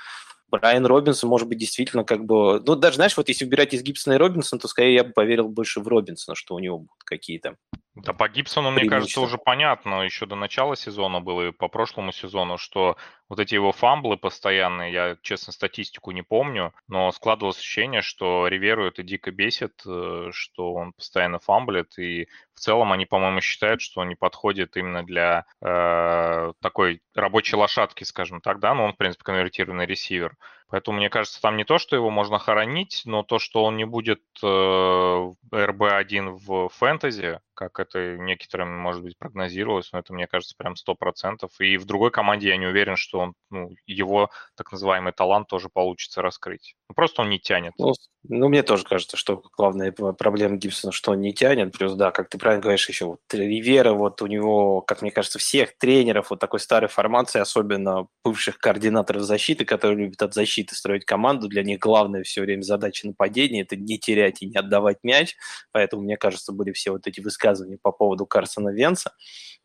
[0.48, 2.62] Брайан Робинсон, может быть, действительно как бы...
[2.64, 5.48] Ну, даже, знаешь, вот если убирать из Гибсона и Робинсона, то скорее я бы поверил
[5.48, 7.56] больше в Робинсона, что у него будут какие-то
[7.96, 12.12] да, по Гибсону, мне кажется, уже понятно, еще до начала сезона было и по прошлому
[12.12, 12.98] сезону, что
[13.30, 18.87] вот эти его фамблы постоянные, я, честно, статистику не помню, но складывалось ощущение, что Риверу
[18.87, 24.01] это дико бесит, э, что он постоянно фамблит, и в целом они, по-моему, считают, что
[24.01, 28.97] он не подходит именно для э, такой рабочей лошадки, скажем так, да, но он, в
[28.97, 30.37] принципе, конвертированный ресивер.
[30.69, 33.85] Поэтому, мне кажется, там не то, что его можно хоронить, но то, что он не
[33.85, 40.57] будет э, РБ-1 в фэнтези, как это некоторым, может быть, прогнозировалось, но это, мне кажется,
[40.57, 41.49] прям 100%.
[41.61, 45.69] И в другой команде я не уверен, что он, ну, его так называемый талант тоже
[45.69, 46.75] получится раскрыть.
[46.88, 47.75] Ну, просто он не тянет.
[47.79, 47.92] Ну,
[48.29, 51.73] ну, мне тоже кажется, что главная проблема Гибсона, что он не тянет.
[51.77, 55.39] Плюс, да, как ты правильно говоришь, еще вот Ривера, вот у него, как мне кажется,
[55.39, 61.05] всех тренеров вот такой старой формации, особенно бывших координаторов защиты, которые любят от защиты строить
[61.05, 65.37] команду, для них главная все время задача нападения– это не терять и не отдавать мяч.
[65.73, 69.12] Поэтому, мне кажется, были все вот эти высказывания по поводу Карсона Венца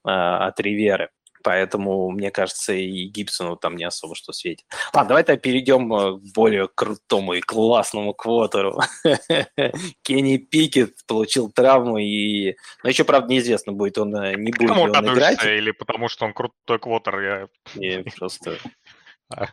[0.05, 1.09] э, от Риверы.
[1.43, 4.65] Поэтому, мне кажется, и Гибсону там не особо что светит.
[4.93, 8.79] Ладно, давай-то перейдем э, к более крутому и классному квотеру.
[10.03, 12.55] Кенни Пикет получил травму, и...
[12.83, 15.43] Но еще, правда, неизвестно, будет он, э, не будет ли он играть.
[15.43, 17.47] Или потому что он крутой квотер, я...
[17.75, 18.57] Не, просто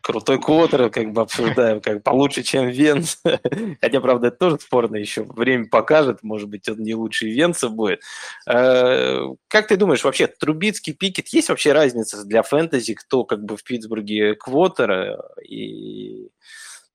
[0.02, 3.20] крутой квотер, как бы обсуждаем, как получше, чем Венс.
[3.80, 5.24] Хотя, правда, это тоже спорно еще.
[5.24, 8.00] Время покажет, может быть, он не лучший Венса будет.
[8.46, 13.56] Э, как ты думаешь, вообще, Трубицкий, Пикет, есть вообще разница для фэнтези, кто как бы
[13.56, 16.28] в Питтсбурге квотер и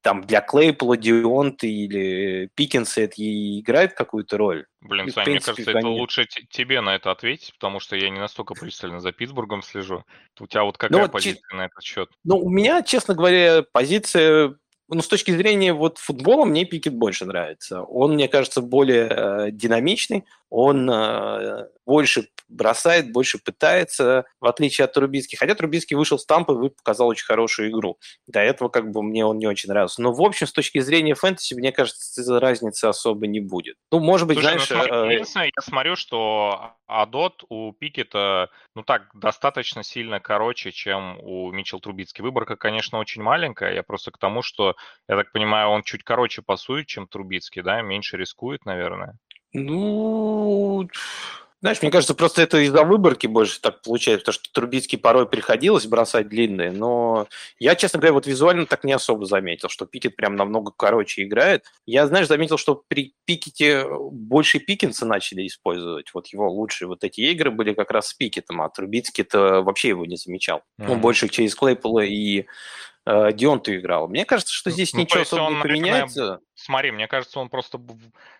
[0.03, 4.65] там для Клейпла, Дионта или Пикинса это и играет какую-то роль?
[4.81, 8.53] Блин, Сань, мне кажется, это лучше тебе на это ответить, потому что я не настолько
[8.53, 10.03] пристально за Питтсбургом слежу.
[10.39, 11.55] У тебя вот какая ну, позиция ч...
[11.55, 12.09] на этот счет?
[12.25, 14.55] Ну, у меня, честно говоря, позиция
[14.89, 17.81] ну, с точки зрения вот футбола мне Пикет больше нравится.
[17.81, 24.93] Он, мне кажется, более э, динамичный, он э, больше бросает, больше пытается, в отличие от
[24.93, 25.35] Трубицки.
[25.35, 27.97] Хотя Трубицкий вышел с Тампы и показал очень хорошую игру.
[28.27, 30.03] До этого как бы мне он не очень нравился.
[30.03, 33.77] Но, в общем, с точки зрения фэнтези, мне кажется, разницы особо не будет.
[33.91, 34.69] Ну, может быть, Слушай, знаешь...
[34.69, 35.51] Ну, смотри, э...
[35.55, 42.21] Я смотрю, что Адот у Пикета, ну так, достаточно сильно короче, чем у Мичел Трубицки.
[42.21, 43.73] Выборка, конечно, очень маленькая.
[43.73, 44.75] Я просто к тому, что,
[45.09, 49.17] я так понимаю, он чуть короче пасует, чем Трубицкий, да, меньше рискует, наверное.
[49.53, 50.87] Ну,
[51.63, 55.85] знаешь, мне кажется, просто это из-за выборки больше так получается, потому что Трубицкий порой приходилось
[55.85, 60.35] бросать длинные, но я, честно говоря, вот визуально так не особо заметил, что Пикет прям
[60.35, 61.63] намного короче играет.
[61.85, 66.13] Я, знаешь, заметил, что при Пикете больше Пикинса начали использовать.
[66.13, 70.05] Вот его лучшие вот эти игры были как раз с Пикетом, а Трубицкий-то вообще его
[70.05, 70.63] не замечал.
[70.81, 70.91] Mm-hmm.
[70.91, 72.45] Он больше через Клейпола и
[73.05, 74.07] Дионту играл.
[74.07, 76.19] Мне кажется, что здесь ну, ничего особо не поменяется.
[76.19, 77.79] Наверное, смотри, мне кажется, он просто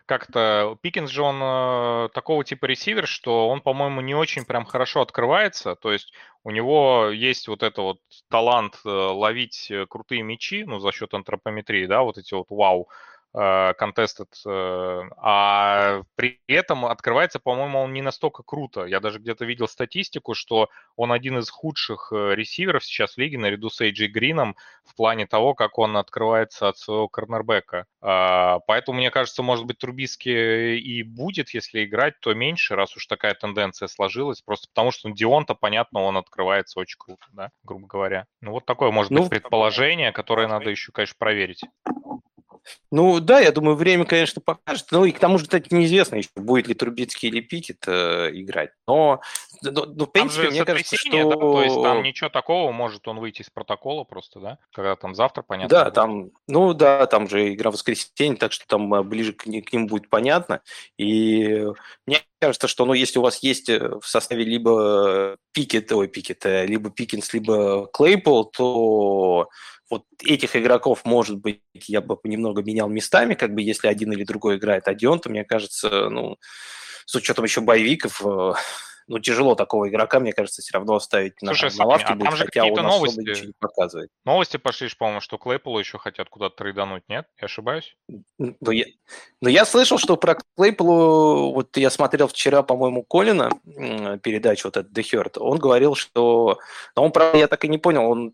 [0.06, 0.78] как-то...
[0.82, 5.76] Пикинс же он э, такого типа ресивер, что он, по-моему, не очень прям хорошо открывается.
[5.76, 8.00] То есть у него есть вот это вот
[8.30, 12.90] талант э, ловить э, крутые мячи, ну, за счет антропометрии, да, вот эти вот вау
[13.36, 18.86] contested, э, э, а при этом открывается, по-моему, он не настолько круто.
[18.86, 23.38] Я даже где-то видел статистику, что он один из худших э, ресиверов сейчас в лиге
[23.38, 27.86] наряду с Эйджи Грином в плане того, как он открывается от своего корнербека.
[28.02, 33.06] А, поэтому, мне кажется, может быть, Трубиски и будет, если играть, то меньше, раз уж
[33.08, 38.26] такая тенденция сложилась, просто потому что Дионта, понятно, он открывается очень круто, да, грубо говоря.
[38.42, 41.64] Ну, вот такое может ну, быть предположение, которое надо еще, конечно, проверить.
[42.92, 44.88] Ну да, я думаю, время, конечно, покажет.
[44.92, 48.72] Ну и к тому же, кстати, неизвестно еще, будет ли Трубицкий или Пикет э, играть.
[48.88, 49.20] Но,
[49.62, 51.30] но, но в принципе, мне кажется, что...
[51.30, 51.36] Да?
[51.36, 54.58] То есть там ничего такого, может он выйти из протокола просто, да?
[54.72, 55.70] Когда там завтра, понятно?
[55.70, 55.94] Да, будет.
[55.96, 59.74] там, ну да, там же игра в воскресенье, так что там э, ближе к, к
[59.74, 60.62] ним будет понятно.
[60.98, 61.66] И
[62.06, 66.46] мне кажется, что ну, если у вас есть э, в составе либо Пикет, ой, Пикет,
[66.46, 69.50] либо Пикинс, либо Клейпол, то
[69.94, 74.24] вот этих игроков, может быть, я бы немного менял местами, как бы если один или
[74.24, 76.38] другой играет один, то мне кажется, ну,
[77.06, 78.54] с учетом еще боевиков, э,
[79.08, 82.26] ну, тяжело такого игрока, мне кажется, все равно оставить Слушай, на, на лавке а будет,
[82.26, 84.10] там же хотя он новости, ничего не показывает.
[84.26, 87.28] Новости пошли, по-моему, что Клейпола еще хотят куда-то трейдануть, нет?
[87.40, 87.96] Я ошибаюсь?
[88.38, 88.86] Ну я,
[89.42, 93.50] ну, я слышал, что про Клейполу, вот я смотрел вчера, по-моему, Колина,
[94.22, 96.60] передачу вот этот The Hurt, он говорил, что...
[96.96, 98.34] Но он, правда, я так и не понял, он,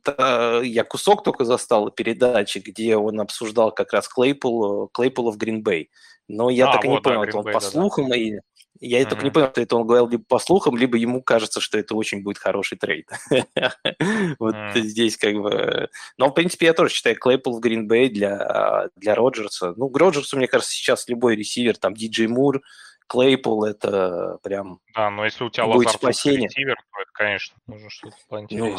[0.63, 5.89] я кусок только застал передачи, где он обсуждал как раз Клейпул, Клейпола в Гринбей.
[6.29, 8.15] Но я а, так и вот, не понял, да, он по слухам да.
[8.15, 8.39] и
[8.79, 9.09] я mm-hmm.
[9.09, 11.95] только не понял, что это он говорил либо по слухам, либо ему кажется, что это
[11.95, 13.09] очень будет хороший трейд.
[14.39, 15.89] вот здесь как бы...
[16.17, 19.73] Но, в принципе, я тоже считаю Клейпул в Грин-Бей для, для Роджерса.
[19.75, 22.61] Ну, Роджерсу, мне кажется, сейчас любой ресивер, там, Диджей Мур,
[23.07, 26.47] Клейпул, это прям Да, но если у тебя будет спасение.
[26.47, 28.77] ресивер, то это, конечно, нужно что-то поинтереснее.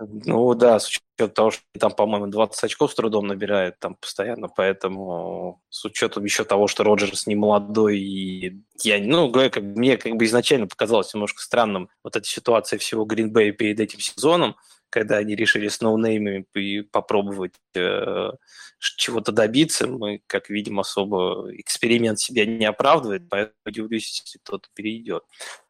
[0.00, 4.48] Ну, да, с учетом того, что там, по-моему, 20 очков с трудом набирает там постоянно,
[4.48, 9.98] поэтому с учетом еще того, что Роджерс не молодой, и я, ну, говорю, как, мне
[9.98, 14.56] как бы изначально показалось немножко странным вот эта ситуация всего Грин-Бея перед этим сезоном,
[14.88, 16.44] когда они решили с ноунеймами
[16.80, 18.30] попробовать э,
[18.78, 19.86] чего-то добиться.
[19.86, 25.22] Мы, как видим, особо эксперимент себя не оправдывает, поэтому удивлюсь, если кто-то перейдет.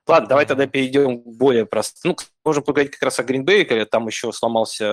[0.07, 2.13] Ладно, давай тогда перейдем к более простым.
[2.13, 4.85] Ну, можем поговорить как раз о Гринбее, когда там еще сломался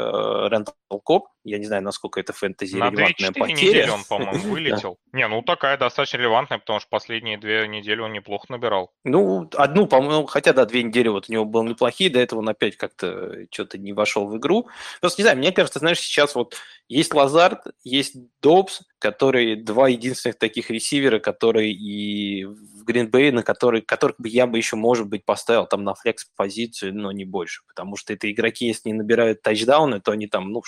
[0.49, 1.27] Рентал Коп.
[1.43, 3.55] Я не знаю, насколько это фэнтези На релевантная потеря.
[3.55, 4.97] недели он, по-моему, вылетел.
[5.13, 8.91] Не, ну такая достаточно релевантная, потому что последние две недели он неплохо набирал.
[9.05, 12.49] Ну, одну, по-моему, хотя, да, две недели вот у него были неплохие, до этого он
[12.49, 14.67] опять как-то что-то не вошел в игру.
[14.99, 16.55] Просто, не знаю, мне кажется, знаешь, сейчас вот
[16.89, 23.81] есть Лазард, есть Добс, которые два единственных таких ресивера, которые и в Гринбей, на который,
[23.81, 27.36] которых бы я бы еще, может быть, поставил там на флекс-позицию, но не больше,
[27.67, 30.61] потому что это игроки, если не набирают тачдауны, то они там, ну,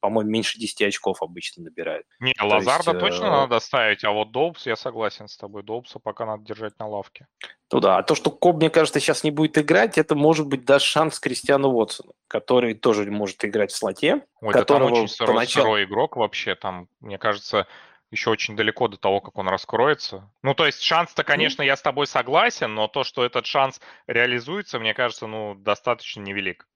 [0.00, 2.06] по-моему, меньше 10 очков обычно набирают.
[2.20, 3.30] Не, то Лазарда есть, точно э...
[3.30, 7.26] надо ставить, а вот Добс, я согласен с тобой, Добса пока надо держать на лавке.
[7.72, 10.64] Ну да, а то, что Коб, мне кажется, сейчас не будет играть, это может быть
[10.64, 14.22] даст шанс Кристиану Уотсону, который тоже может играть в слоте.
[14.40, 15.66] Ой, которого да там очень сырой, поначалу...
[15.66, 17.66] сырой игрок вообще, там, мне кажется,
[18.10, 20.30] еще очень далеко до того, как он раскроется.
[20.42, 24.78] Ну, то есть шанс-то, конечно, я с тобой согласен, но то, что этот шанс реализуется,
[24.78, 26.66] мне кажется, ну, достаточно невелик.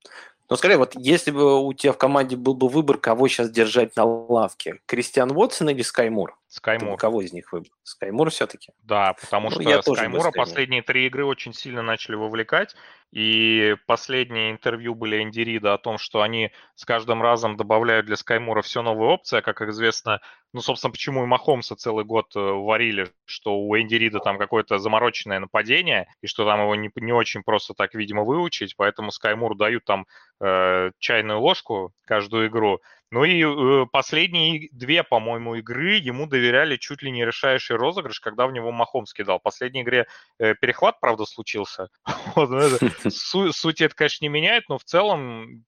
[0.48, 3.96] Но скорее, вот если бы у тебя в команде был бы выбор, кого сейчас держать
[3.96, 6.37] на лавке, Кристиан Вотсон или Скаймур?
[6.48, 6.96] Скаймур.
[6.96, 7.70] Кого из них выбрал?
[7.82, 8.72] Скаймур все-таки?
[8.82, 12.74] Да, потому ну, что Скаймура последние три игры очень сильно начали вовлекать,
[13.12, 18.16] и последние интервью были Энди Рида о том, что они с каждым разом добавляют для
[18.16, 20.20] Скаймура все новые опции, а, как известно,
[20.54, 24.78] ну, собственно, почему и Махомса целый год э, варили, что у Энди Рида там какое-то
[24.78, 29.54] замороченное нападение, и что там его не, не очень просто так, видимо, выучить, поэтому Скаймуру
[29.54, 30.06] дают там
[30.40, 32.80] э, чайную ложку каждую игру,
[33.10, 38.46] ну и э, последние две, по-моему, игры ему доверяли чуть ли не решающий розыгрыш, когда
[38.46, 39.38] в него Махомс кидал.
[39.38, 40.06] В последней игре
[40.38, 41.88] э, перехват, правда, случился.
[42.36, 42.68] ну,
[43.10, 45.64] суть это, конечно, не меняет, но в целом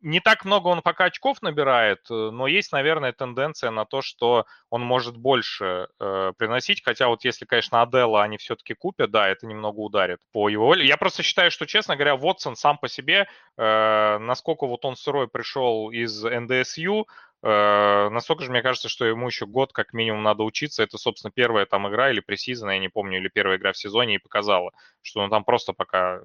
[0.00, 4.46] не так много он пока очков набирает, э, но есть, наверное, тенденция на то, что
[4.70, 6.82] он может больше э, приносить.
[6.84, 10.74] Хотя вот если, конечно, Адела они все-таки купят, да, это немного ударит по его.
[10.74, 15.28] Я просто считаю, что, честно говоря, Вотсон сам по себе, э, насколько вот он сырой
[15.28, 17.06] пришел из НДСЮ,
[17.42, 20.82] насколько же мне кажется, что ему еще год как минимум надо учиться.
[20.82, 24.16] Это, собственно, первая там игра или пресизона, я не помню, или первая игра в сезоне
[24.16, 24.72] и показала,
[25.02, 26.20] что он там просто пока,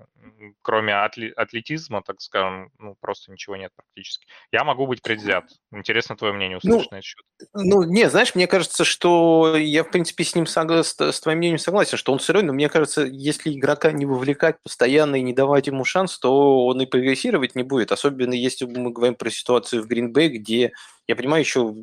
[0.62, 4.26] кроме атлетизма, так скажем, ну, просто ничего нет практически.
[4.52, 5.46] Я могу быть предвзят.
[5.72, 7.24] Интересно твое мнение услышать ну, на этот счет.
[7.54, 11.60] Ну, не, знаешь, мне кажется, что я, в принципе, с ним согласен, с твоим мнением
[11.60, 15.68] согласен, что он сырой, но мне кажется, если игрока не вовлекать постоянно и не давать
[15.68, 17.92] ему шанс, то он и прогрессировать не будет.
[17.92, 20.72] Особенно если мы говорим про ситуацию в Гринбей, где
[21.08, 21.76] я понимаю, еще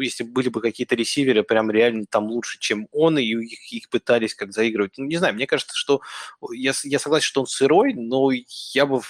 [0.00, 4.34] если были бы какие-то ресиверы прям реально там лучше, чем он, и их, их пытались
[4.34, 4.92] как заигрывать.
[4.96, 6.00] Ну, не знаю, мне кажется, что
[6.52, 8.30] я, я согласен, что он сырой, но
[8.72, 9.00] я бы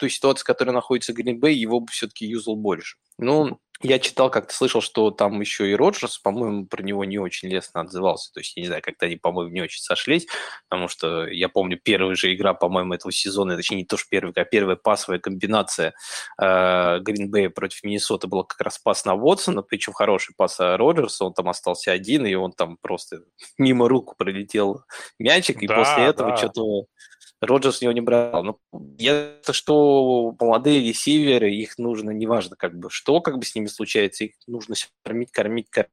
[0.00, 2.96] в той ситуации, в которой находится Гринбей, его бы все-таки юзал больше.
[3.18, 7.48] Ну, я читал, как-то слышал, что там еще и Роджерс, по-моему, про него не очень
[7.48, 8.32] лестно отзывался.
[8.32, 10.26] То есть, я не знаю, как-то они, по-моему, не очень сошлись,
[10.68, 14.32] потому что я помню, первая же игра, по-моему, этого сезона, точнее, не то, что первая,
[14.34, 15.92] а первая пасовая комбинация
[16.38, 21.34] Гринбея э, против Миннесоты была как раз пас на Вотсона, причем хороший пас Роджерса, он
[21.34, 23.20] там остался один, и он там просто
[23.58, 24.82] мимо руку пролетел
[25.18, 26.36] мячик, и да, после этого да.
[26.38, 26.86] что-то
[27.40, 28.44] Роджерс его не брал.
[28.44, 28.58] Но
[28.98, 34.24] я что молодые ресиверы, их нужно, неважно, как бы, что как бы с ними случается,
[34.24, 35.90] их нужно кормить, кормить, кормить.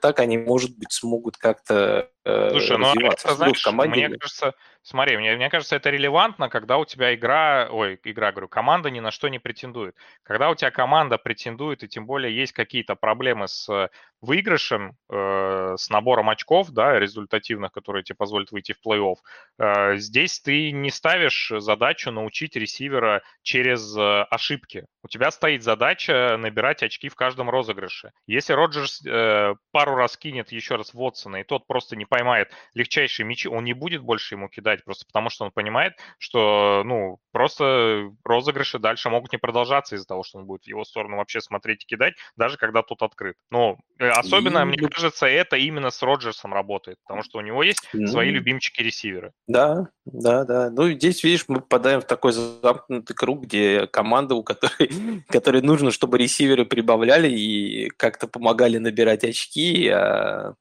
[0.00, 5.36] Так они, может быть, смогут как-то э, Слушай, ну, это, знаешь, мне кажется, Смотри, мне,
[5.36, 9.28] мне кажется, это релевантно, когда у тебя игра, ой, игра, говорю, команда ни на что
[9.28, 9.94] не претендует.
[10.24, 13.88] Когда у тебя команда претендует, и тем более есть какие-то проблемы с
[14.20, 19.16] выигрышем, э, с набором очков, да, результативных, которые тебе позволят выйти в плей-офф,
[19.58, 24.86] э, здесь ты не ставишь задачу научить ресивера через э, ошибки.
[25.02, 28.12] У тебя стоит задача набирать очки в каждом розыгрыше.
[28.28, 33.26] Если Роджерс э, пару раз кинет еще раз Вотсона, и тот просто не поймает легчайшие
[33.26, 38.10] мячи, он не будет больше ему кидать просто потому что он понимает, что, ну, просто
[38.24, 41.84] розыгрыши дальше могут не продолжаться из-за того, что он будет в его сторону вообще смотреть
[41.84, 43.36] и кидать, даже когда тут открыт.
[43.50, 44.64] Но э, особенно, и...
[44.64, 48.06] мне кажется, это именно с Роджерсом работает, потому что у него есть ну...
[48.06, 49.32] свои любимчики-ресиверы.
[49.46, 50.70] Да, да, да.
[50.70, 54.90] Ну, здесь, видишь, мы попадаем в такой замкнутый круг, где команда, у которой,
[55.28, 60.54] которой нужно, чтобы ресиверы прибавляли и как-то помогали набирать очки, а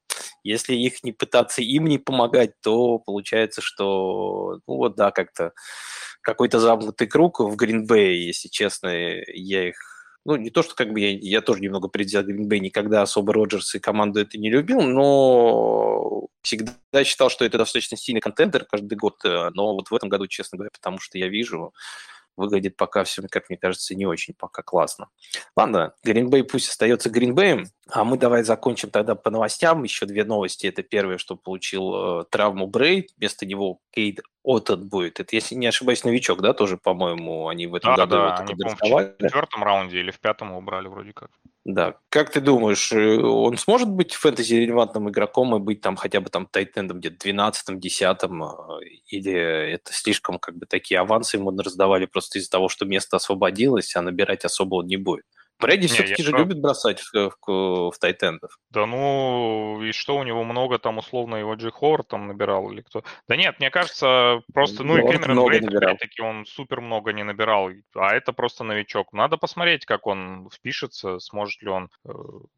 [0.44, 5.54] если их не пытаться им не помогать, то получается, что, ну вот да, как-то
[6.22, 8.90] какой-то замкнутый круг в Гринбее, если честно.
[8.90, 9.76] Я их
[10.26, 13.74] ну, не то, что как бы я, я тоже немного предвзят Гринбей, никогда особо Роджерс
[13.76, 19.24] и команду это не любил, но всегда считал, что это достаточно сильный контендер каждый год,
[19.26, 21.74] э, но вот в этом году, честно говоря, потому что я вижу,
[22.38, 25.10] выглядит пока все, как мне кажется, не очень пока классно.
[25.56, 29.84] Ладно, Гринбей пусть остается Гринбеем, а мы давай закончим тогда по новостям.
[29.84, 30.68] Еще две новости.
[30.68, 35.20] Это первое, что получил э, травму Брейд, вместо него Кейд Отот будет.
[35.20, 38.98] Это, если не ошибаюсь, новичок, да, тоже, по-моему, они в этом да, году да, его
[38.98, 41.30] они, в четвертом раунде или в пятом убрали вроде как.
[41.64, 41.96] Да.
[42.10, 46.48] Как ты думаешь, э, он сможет быть фэнтези-релевантным игроком и быть там хотя бы там
[46.48, 48.44] тайтендом где-то 12-м, 10-м?
[49.08, 53.96] Или это слишком как бы такие авансы ему раздавали просто из-за того, что место освободилось,
[53.96, 55.26] а набирать особо он не будет?
[55.62, 56.40] Брэди все-таки же про...
[56.40, 58.58] любит бросать в, в, в тайтендов.
[58.70, 62.82] Да ну, и что у него много там условно его Джи Ховард там набирал или
[62.82, 63.04] кто?
[63.28, 67.24] Да нет, мне кажется, просто, ну Ховард и Кэмерон Брейд, опять-таки, он супер много не
[67.24, 69.14] набирал, а это просто новичок.
[69.14, 72.12] Надо посмотреть, как он впишется, сможет ли он э,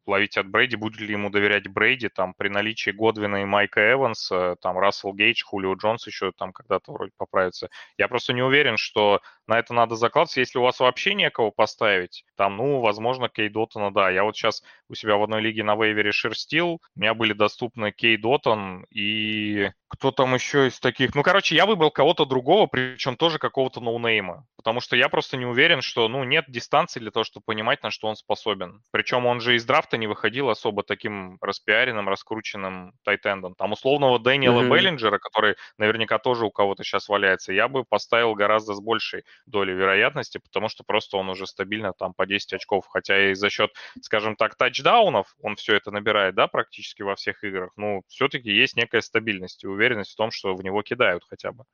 [0.06, 4.56] ловить от Брейди, будет ли ему доверять Брейди, там, при наличии Годвина и Майка Эванса,
[4.60, 7.68] там, Рассел Гейдж, Хулио Джонс еще там когда-то вроде поправится.
[7.98, 10.40] Я просто не уверен, что на это надо закладываться.
[10.40, 14.10] Если у вас вообще некого поставить, там, ну, возможно, Кейд Оттона, да.
[14.10, 17.92] Я вот сейчас у себя в одной лиге на вейвере шерстил, у меня были доступны
[17.92, 21.14] Кейд Оттон и кто там еще из таких?
[21.14, 24.46] Ну, короче, я выбрал кого-то другого, причем тоже какого-то ноунейма.
[24.56, 27.90] Потому что я просто не уверен, что, ну, нет дистанции для того, чтобы понимать, на
[27.90, 28.82] что он способен.
[28.90, 33.54] Причем он же из драфта не выходил особо таким распиаренным, раскрученным тайтендом.
[33.54, 34.74] Там условного Дэниела mm-hmm.
[34.74, 39.74] Беллинджера, который наверняка тоже у кого-то сейчас валяется, я бы поставил гораздо с большей долей
[39.74, 42.86] вероятности, потому что просто он уже стабильно там по 10 очков.
[42.88, 43.70] Хотя и за счет,
[44.02, 47.70] скажем так, тачдаунов он все это набирает, да, практически во всех играх.
[47.76, 51.52] Ну, все-таки есть некая стабильность и уверенность уверенность в том, что в него кидают хотя
[51.52, 51.64] бы.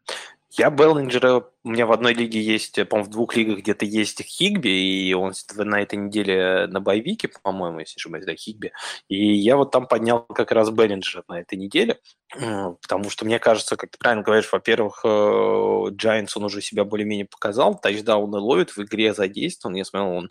[0.52, 4.68] Я Беллинджера, у меня в одной лиге есть, по-моему, в двух лигах где-то есть Хигби,
[4.68, 8.72] и он на этой неделе на bye week е, по-моему, если не ошибаюсь, да, Хигби.
[9.08, 12.00] И я вот там поднял как раз Беллинджера на этой неделе,
[12.32, 17.78] потому что мне кажется, как ты правильно говоришь, во-первых, Giants он уже себя более-менее показал,
[17.78, 20.30] тачдауны ловит, в игре задействован, я смотрел, он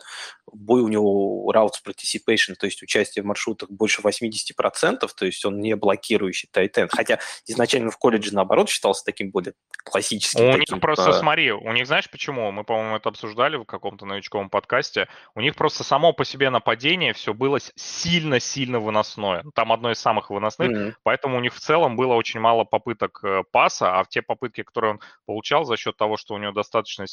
[0.52, 5.60] бой у него routes participation, то есть участие в маршрутах больше 80%, то есть он
[5.60, 10.44] не блокирующий тайтенд, хотя изначально в колледже, наоборот, считался таким более классическим.
[10.44, 12.50] У них просто, смотри, у них знаешь почему?
[12.50, 15.08] Мы, по-моему, это обсуждали в каком-то новичковом подкасте.
[15.34, 19.44] У них просто само по себе нападение все было сильно-сильно выносное.
[19.54, 20.94] Там одно из самых выносных, mm-hmm.
[21.02, 24.62] поэтому у них в целом было очень мало попыток э, паса, а в те попытки,
[24.62, 27.06] которые он получал за счет того, что у него достаточно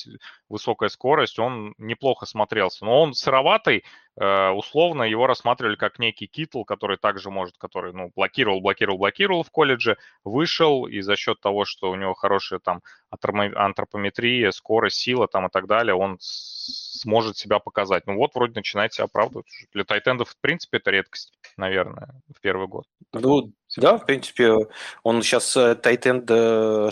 [0.50, 2.86] высокая скорость, он неплохо смотрелся.
[2.86, 3.84] Но он сыроватый,
[4.20, 9.44] Э, условно его рассматривали как некий китл, который также может, который, ну, блокировал, блокировал, блокировал
[9.44, 15.28] в колледже, вышел, и за счет того, что у него хорошая там антропометрия, скорость, сила
[15.28, 18.08] там и так далее, он сможет себя показать.
[18.08, 19.46] Ну вот, вроде начинает себя оправдывать.
[19.72, 22.86] Для тайтендов, в принципе, это редкость, наверное, в первый год.
[23.14, 24.56] Ну, да, в принципе,
[25.04, 26.30] он сейчас тайтенд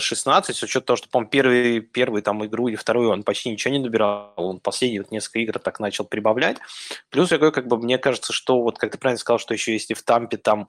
[0.02, 3.72] 16, с учетом того, что, по-моему, первый, первый там игру или вторую он почти ничего
[3.74, 6.58] не набирал, он последние вот несколько игр так начал прибавлять.
[7.10, 9.72] Плюс, я говорю, как бы, мне кажется, что, вот как ты правильно сказал, что еще
[9.72, 10.68] если в Тампе там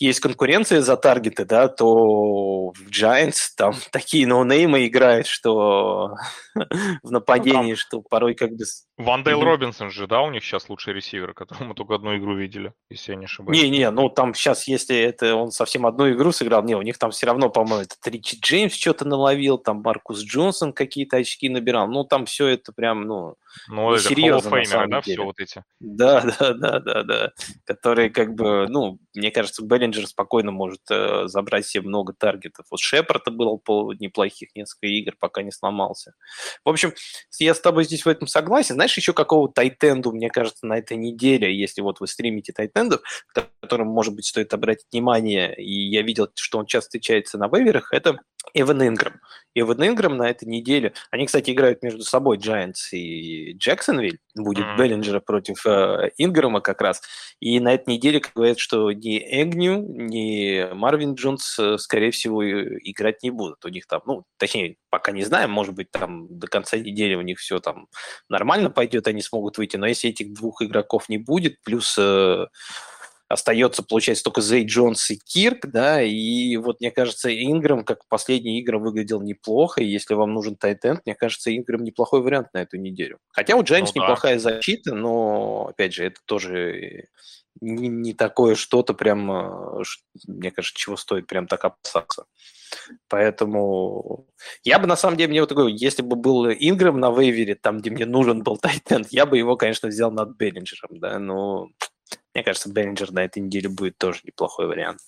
[0.00, 6.14] есть конкуренция за таргеты, да, то в Giants там такие ноунеймы играют, что
[7.02, 8.64] в нападении, ну, что порой как бы...
[8.98, 12.34] Ван Дейл Робинсон же, да, у них сейчас лучший ресивер, которого мы только одну игру
[12.34, 13.62] видели, если я не ошибаюсь.
[13.62, 17.12] Не-не, ну там сейчас, если это он совсем одну игру сыграл, не, у них там
[17.12, 22.02] все равно, по-моему, это Ричи Джеймс что-то наловил, там Маркус Джонсон какие-то очки набирал, ну
[22.02, 23.36] там все это прям, ну,
[23.68, 25.16] ну это серьезно, на самом да, деле.
[25.16, 25.64] все вот эти.
[25.80, 27.32] Да, да, да, да, да,
[27.64, 32.66] которые как бы, ну, мне кажется, Беллинджер спокойно может э, забрать себе много таргетов.
[32.70, 36.14] Вот Шепарда было по неплохих несколько игр, пока не сломался.
[36.64, 36.92] В общем,
[37.38, 38.74] я с тобой здесь в этом согласен.
[38.74, 43.02] Знаешь, еще какого тайтенду, мне кажется, на этой неделе, если вот вы стримите тайтендов,
[43.34, 47.92] которым, может быть, стоит обратить внимание, и я видел, что он часто встречается на вейверах,
[47.92, 48.18] это
[48.54, 49.20] Эван Инграм.
[49.54, 54.76] Эван Инграм на этой неделе, они, кстати, играют между собой, Giants и Джексонвилл, будет mm-hmm.
[54.78, 57.02] Беллинджера против э, Инграма как раз,
[57.40, 63.22] и на этой неделе говорят, что ни Эгню, ни Марвин Джонс, э, скорее всего, играть
[63.22, 63.64] не будут.
[63.64, 67.22] У них там, ну, точнее, пока не знаем, может быть, там до конца недели у
[67.22, 67.88] них все там
[68.28, 71.96] нормально пойдет, они смогут выйти, но если этих двух игроков не будет, плюс...
[71.98, 72.46] Э,
[73.28, 78.60] остается, получается, только Зей Джонс и Кирк, да, и вот, мне кажется, Инграм, как последние
[78.60, 82.78] игры, выглядел неплохо, и если вам нужен тайтенд, мне кажется, Инграм неплохой вариант на эту
[82.78, 83.18] неделю.
[83.30, 84.40] Хотя у Джайнс ну, неплохая да.
[84.40, 87.08] защита, но, опять же, это тоже
[87.60, 89.82] не, не такое что-то прям, э,
[90.26, 92.24] мне кажется, чего стоит прям так опасаться.
[93.08, 94.26] Поэтому
[94.62, 97.78] я бы, на самом деле, мне вот такой, если бы был Инграм на вейвере, там,
[97.78, 101.68] где мне нужен был Тайтенд, я бы его, конечно, взял над Беллинджером, да, но
[102.38, 105.00] мне кажется, Беллинджер на этой неделе будет тоже неплохой вариант.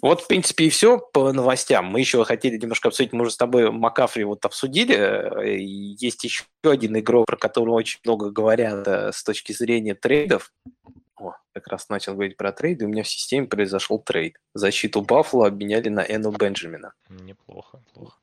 [0.00, 1.86] Вот, в принципе, и все по новостям.
[1.86, 5.96] Мы еще хотели немножко обсудить, мы уже с тобой Маккефри вот обсудили.
[6.00, 10.52] Есть еще один игрок, про которого очень много говорят э, с точки зрения трейдов.
[11.16, 14.36] О, как раз начал говорить про трейды, у меня в системе произошел трейд.
[14.54, 16.92] Защиту Баффало обменяли на Ино Бенджамина.
[17.08, 18.17] Неплохо, плохо.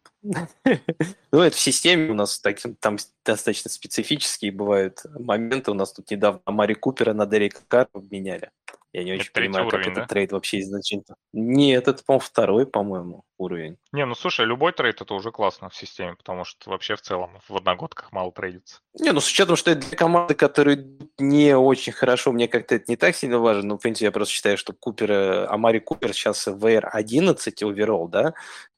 [1.31, 5.71] Ну, это в системе у нас так, там достаточно специфические бывают моменты.
[5.71, 8.51] У нас тут недавно Амари Купера на Дерека Карр обменяли.
[8.95, 10.01] Я не очень это понимаю, уровень, как да?
[10.01, 11.17] этот trade вообще изначально.
[11.33, 13.77] Нет, это, по-моему, второй, по-моему, уровень.
[13.91, 17.41] Не, ну слушай, любой trade это уже классно в системе, потому что вообще в целом
[17.45, 18.79] в одногодках мало трейдится.
[18.97, 22.85] Не, ну с учетом, что это для команды, которые не очень хорошо, мне как-то это
[22.87, 25.11] не так сильно важно, но, в принципе, я просто считаю, что Купер,
[25.51, 28.33] Амари Купер сейчас в WR11 overall, да,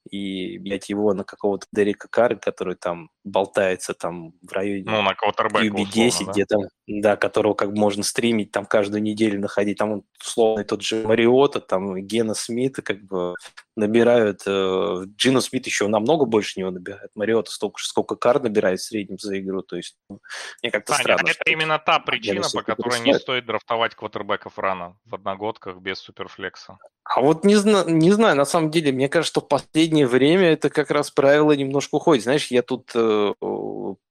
[0.08, 5.14] и, блядь, его на какого-то Дерека Карри, который там болтается там в районе ну, на
[5.14, 6.32] QB10, да?
[6.32, 10.82] где там, да, которого как бы можно стримить там каждую неделю находить, там условно тот
[10.82, 13.36] же Мариота, там Гена Смита как бы
[13.76, 18.80] набирают, э, Джина Смит еще намного больше него набирает, Мариота столько же, сколько Кар набирает
[18.80, 20.20] в среднем за игру, то есть ну,
[20.64, 21.30] мне как-то Саня, странно.
[21.30, 26.78] это именно та причина, по которой не стоит драфтовать квотербеков рано в одногодках без суперфлекса.
[27.04, 30.52] А вот не, зна- не знаю, на самом деле, мне кажется, что в последнее время
[30.52, 32.24] это как раз правило немножко уходит.
[32.24, 33.34] Знаешь, я тут, э,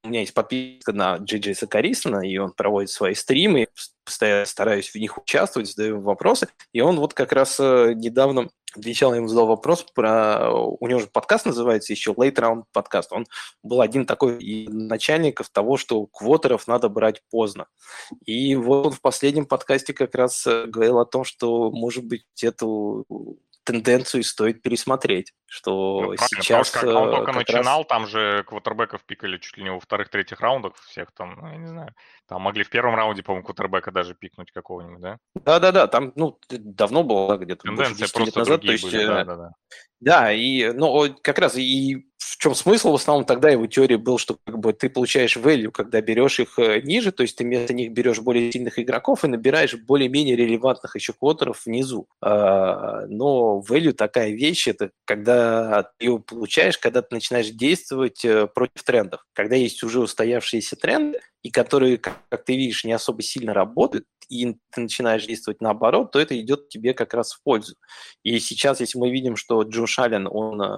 [0.03, 3.67] у меня есть подписка на Джей Сакарисона, и он проводит свои стримы,
[4.05, 9.11] постоянно стараюсь в них участвовать, задаю вопросы, и он вот как раз э, недавно отвечал,
[9.11, 10.51] я ему задал вопрос про...
[10.51, 13.11] У него же подкаст называется еще Late Round подкаст.
[13.11, 13.25] Он
[13.63, 17.67] был один такой из начальников того, что квотеров надо брать поздно.
[18.25, 22.25] И вот он в последнем подкасте как раз э, говорил о том, что, может быть,
[22.41, 23.05] эту
[23.67, 26.45] тенденцию стоит пересмотреть, что ну, сейчас...
[26.47, 27.87] Потому что, как он только начинал, раз...
[27.87, 31.67] там же квотербеков пикали чуть ли не во вторых-третьих раундах всех там, ну, я не
[31.67, 31.93] знаю,
[32.29, 35.17] там могли в первом раунде, по-моему, квотербека даже пикнуть какого-нибудь, да?
[35.35, 38.85] Да-да-да, там, ну, давно было где-то Тенденция просто лет назад, то есть...
[38.85, 39.51] Были, да, да, да.
[39.99, 44.17] Да, и, ну, как раз и в чем смысл в основном тогда его теории был,
[44.17, 47.73] что как бы ты получаешь value, когда берешь их э, ниже, то есть ты вместо
[47.73, 52.07] них берешь более сильных игроков и набираешь более-менее релевантных еще квотеров внизу.
[52.21, 58.47] А, но value такая вещь, это когда ты ее получаешь, когда ты начинаешь действовать э,
[58.47, 59.25] против трендов.
[59.33, 64.55] Когда есть уже устоявшиеся тренды, и которые, как ты видишь, не особо сильно работают, и
[64.71, 67.75] ты начинаешь действовать наоборот, то это идет тебе как раз в пользу.
[68.23, 70.77] И сейчас, если мы видим, что Джош Аллен, он э,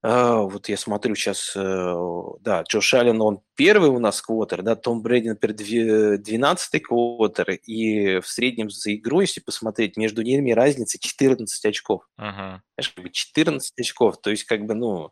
[0.00, 1.94] а, вот я смотрю сейчас, э,
[2.40, 8.20] да, Джош Аллен, он первый у нас квотер, да, Том Брэди, например, 12-й квотер, и
[8.20, 12.02] в среднем за игру, если посмотреть, между ними разница 14 очков.
[12.76, 15.10] Знаешь, 14 очков, то есть как бы, ну,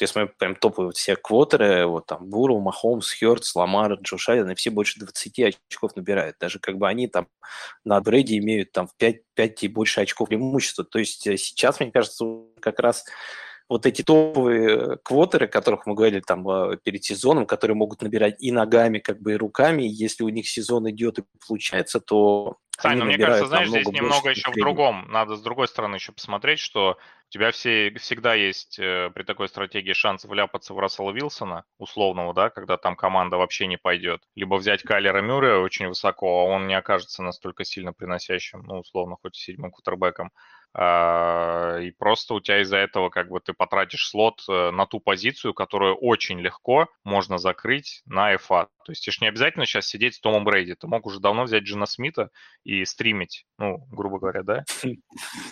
[0.00, 4.70] я смотрю прям топовые все квотеры, вот там Буру, Махомс, Хёртс, Ламар, Джош они все
[4.70, 6.36] больше 20 очков набирают.
[6.40, 7.28] Даже как бы они там
[7.84, 10.84] на Брэди имеют там в 5, 5 и больше очков преимущества.
[10.84, 12.24] То есть э, сейчас, мне кажется,
[12.60, 13.04] как раз
[13.70, 18.34] вот эти топовые квотеры, о которых мы говорили там а, перед сезоном, которые могут набирать
[18.42, 22.98] и ногами, как бы и руками, если у них сезон идет и получается, то Сань,
[22.98, 25.06] ну, мне кажется, знаешь, здесь немного еще в другом.
[25.10, 26.92] Надо с другой стороны еще посмотреть, что
[27.28, 32.32] у тебя все, всегда есть э, при такой стратегии шанс вляпаться в Рассела Вилсона, условного,
[32.32, 34.22] да, когда там команда вообще не пойдет.
[34.34, 39.16] Либо взять Кайлера Мюррея очень высоко, а он не окажется настолько сильно приносящим, ну, условно,
[39.20, 40.32] хоть седьмым кутербеком.
[40.72, 45.00] А, и просто у тебя из-за этого как бы ты потратишь слот э, на ту
[45.00, 48.68] позицию, которую очень легко можно закрыть на FA.
[48.84, 50.74] То есть тебе не обязательно сейчас сидеть с Томом Брейди.
[50.74, 52.30] Ты мог уже давно взять Джина Смита
[52.64, 54.64] и стримить, ну, грубо говоря, да?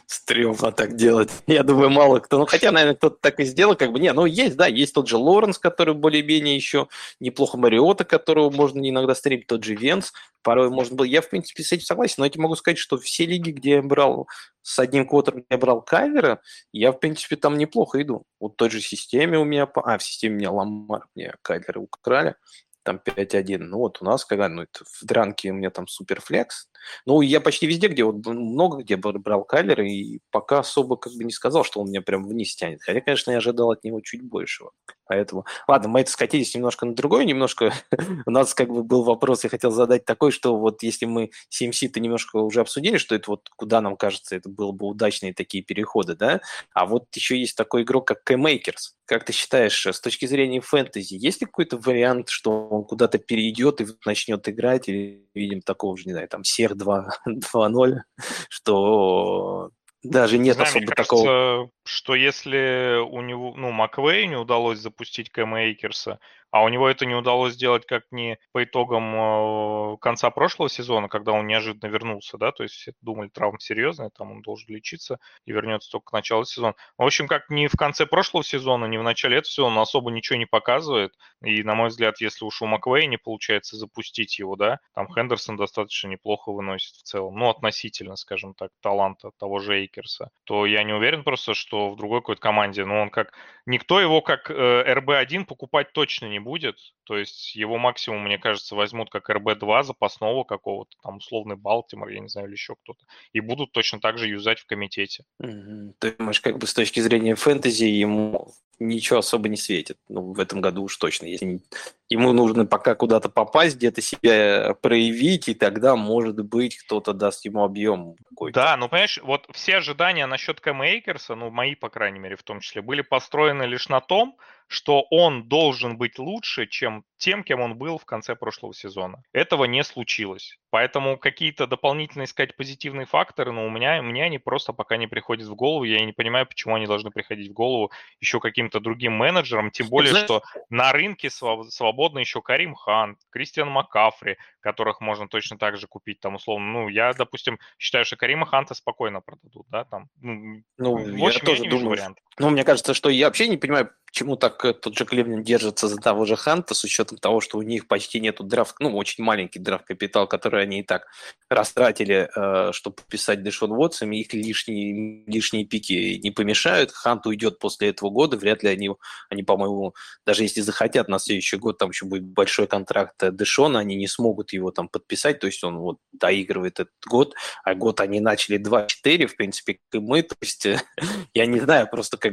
[0.07, 1.31] Стремно так делать.
[1.47, 2.39] Я думаю, мало кто.
[2.39, 4.01] Ну, хотя, наверное, кто-то так и сделал, как бы.
[4.01, 6.89] Не, ну, есть, да, есть тот же Лоренс, который более-менее еще
[7.21, 10.13] неплохо Мариота, которого можно иногда стримить, тот же Венс.
[10.43, 11.05] Порой можно было...
[11.05, 13.73] Я, в принципе, с этим согласен, но я тебе могу сказать, что все лиги, где
[13.73, 14.29] я брал
[14.63, 16.41] с одним квотером я брал кавера,
[16.73, 18.25] я, в принципе, там неплохо иду.
[18.41, 19.69] Вот в той же системе у меня...
[19.75, 22.37] А, в системе у меня Ламар, мне кавера украли,
[22.83, 23.59] там 5-1.
[23.59, 26.69] Ну вот у нас, когда ну, это в дранке у меня там суперфлекс,
[27.07, 31.25] Ну, я почти везде, где вот много где брал Кайлера, и пока особо как бы
[31.25, 32.83] не сказал, что он меня прям вниз тянет.
[32.83, 34.73] Хотя, конечно, я ожидал от него чуть большего.
[35.09, 37.73] Поэтому, ладно, мы это скатились немножко на другое, немножко
[38.27, 41.99] у нас как бы был вопрос, я хотел задать такой, что вот если мы CMC-то
[41.99, 46.15] немножко уже обсудили, что это вот куда нам кажется, это было бы удачные такие переходы,
[46.15, 46.43] да,
[46.75, 48.93] а вот еще есть такой игрок, как K-Makers.
[49.07, 53.81] Как ты считаешь, с точки зрения фэнтези, есть ли какой-то вариант, что он куда-то перейдет
[53.81, 57.97] и начнет играть, или видим такого же, не знаю, там, Сер 2.0,
[58.49, 59.71] что
[60.03, 61.71] даже нет знаю, особо мне такого...
[61.89, 66.21] что если у него, ну, Маквей не удалось запустить Кэм Эйкерса,
[66.51, 71.09] а у него это не удалось сделать как не по итогам э, конца прошлого сезона,
[71.09, 75.19] когда он неожиданно вернулся, да, то есть все думали, травма серьезная, там он должен лечиться
[75.45, 76.75] и вернется только к началу сезона.
[76.97, 80.11] В общем, как ни в конце прошлого сезона, ни в начале этого сезона он особо
[80.11, 81.13] ничего не показывает.
[81.43, 85.57] И, на мой взгляд, если уж у Маквей не получается запустить его, да, там Хендерсон
[85.57, 90.83] достаточно неплохо выносит в целом, ну, относительно, скажем так, таланта того же Эйкерса, то я
[90.83, 93.33] не уверен просто, что в другой какой-то команде, ну, он как...
[93.67, 96.77] Никто его как э, РБ-1 покупать точно не будет.
[97.05, 102.21] То есть его максимум, мне кажется, возьмут как РБ-2 запасного какого-то, там условный Балтимор, я
[102.21, 103.05] не знаю, или еще кто-то.
[103.33, 105.25] И будут точно так же юзать в комитете.
[105.43, 105.93] Mm-hmm.
[105.99, 109.99] Ты думаешь, как бы с точки зрения фэнтези ему ничего особо не светит.
[110.09, 111.27] Ну, в этом году уж точно.
[111.27, 111.61] Если
[112.09, 117.65] ему нужно пока куда-то попасть, где-то себя проявить, и тогда, может быть, кто-то даст ему
[117.65, 118.61] объем какой-то.
[118.61, 122.43] Да, ну, понимаешь, вот все ожидания насчет Кэма Эйкерса, ну, мои, по крайней мере, в
[122.43, 124.37] том числе, были построены лишь на том,
[124.69, 129.23] что он должен быть лучше, чем тем, кем он был в конце прошлого сезона.
[129.33, 130.59] Этого не случилось.
[130.71, 135.49] Поэтому какие-то дополнительные искать позитивные факторы, но у меня, мне они просто пока не приходят
[135.49, 135.85] в голову.
[135.85, 137.91] Я не понимаю, почему они должны приходить в голову
[138.21, 144.37] еще каким-то другим менеджерам, тем более, что на рынке свободно еще Карим Хан, Кристиан Макафри,
[144.61, 148.75] которых можно точно так же купить, там, условно, ну, я, допустим, считаю, что Карима Ханта
[148.75, 152.19] спокойно продадут, да, там, ну, ну в общем, я тоже я думаю, вариант.
[152.39, 155.89] Ну, мне кажется, что я вообще не понимаю, почему так э, тот же Кливленд держится
[155.89, 159.23] за того же Ханта, с учетом того, что у них почти нету драфт, ну, очень
[159.25, 161.07] маленький драфт-капитал, который они и так
[161.51, 166.93] растратили, э, чтобы подписать Дэшон Уотсом, их лишние, лишние пики не помешают.
[166.93, 168.91] Хант уйдет после этого года, вряд ли они,
[169.31, 169.95] они по-моему,
[170.27, 174.53] даже если захотят на следующий год, там еще будет большой контракт Дэшона, они не смогут
[174.53, 177.35] его там подписать, то есть он вот доигрывает этот год,
[177.65, 180.67] а год они начали 2-4, в принципе, как и мы, то есть
[181.35, 182.33] я не знаю, просто как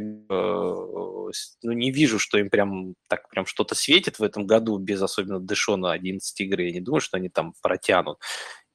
[1.66, 5.40] ну, не вижу, что им прям так прям что-то светит в этом году без особенно
[5.40, 6.62] Дэшона 11 игр.
[6.62, 8.20] Я не думаю, что они там протянут.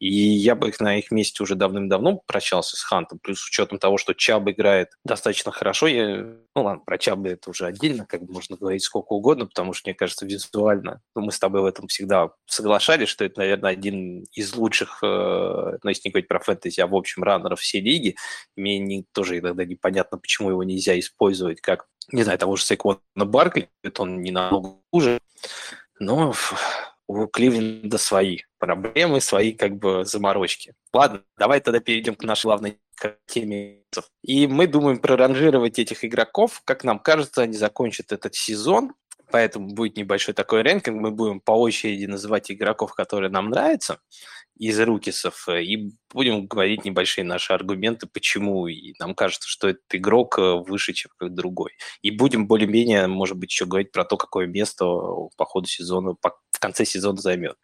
[0.01, 3.99] И я бы на их месте уже давным-давно прощался с Хантом, плюс с учетом того,
[3.99, 5.89] что Чаб играет достаточно хорошо.
[5.89, 6.25] Я,
[6.57, 9.91] ну ладно, про Чаба это уже отдельно, как бы можно говорить сколько угодно, потому что,
[9.91, 14.25] мне кажется, визуально, ну, мы с тобой в этом всегда соглашались, что это, наверное, один
[14.33, 15.07] из лучших, э,
[15.83, 18.17] ну, если не говорить про фэнтези, а в общем раннеров всей лиги.
[18.57, 22.99] Мне не, тоже иногда непонятно, почему его нельзя использовать как не знаю, того же Сайкона
[23.15, 25.21] Баркли, он не намного хуже,
[26.01, 26.33] но
[27.11, 30.75] у Кливленда свои проблемы, свои как бы заморочки.
[30.93, 32.79] Ладно, давай тогда перейдем к нашей главной
[33.27, 33.83] теме.
[34.23, 36.63] И мы думаем проранжировать этих игроков.
[36.65, 38.93] Как нам кажется, они закончат этот сезон,
[39.33, 41.01] поэтому будет небольшой такой рэнкинг.
[41.01, 43.99] Мы будем по очереди называть игроков, которые нам нравятся
[44.57, 50.39] из рукисов, и будем говорить небольшие наши аргументы, почему и нам кажется, что этот игрок
[50.39, 51.73] э, выше, чем как другой.
[52.03, 56.15] И будем более-менее, может быть, еще говорить про то, какое место по ходу сезона,
[56.61, 57.57] конце сезона займет.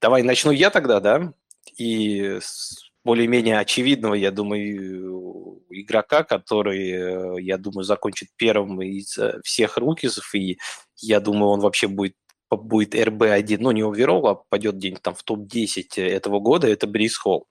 [0.00, 1.32] Давай начну я тогда, да?
[1.76, 9.76] И с более-менее очевидного, я думаю, игрока, который, э, я думаю, закончит первым из всех
[9.76, 10.58] рукисов, и
[10.96, 12.16] я думаю, он вообще будет
[12.50, 17.16] будет РБ-1, ну не оверолл, а попадет где-нибудь там в топ-10 этого года, это Брис
[17.16, 17.46] Холл.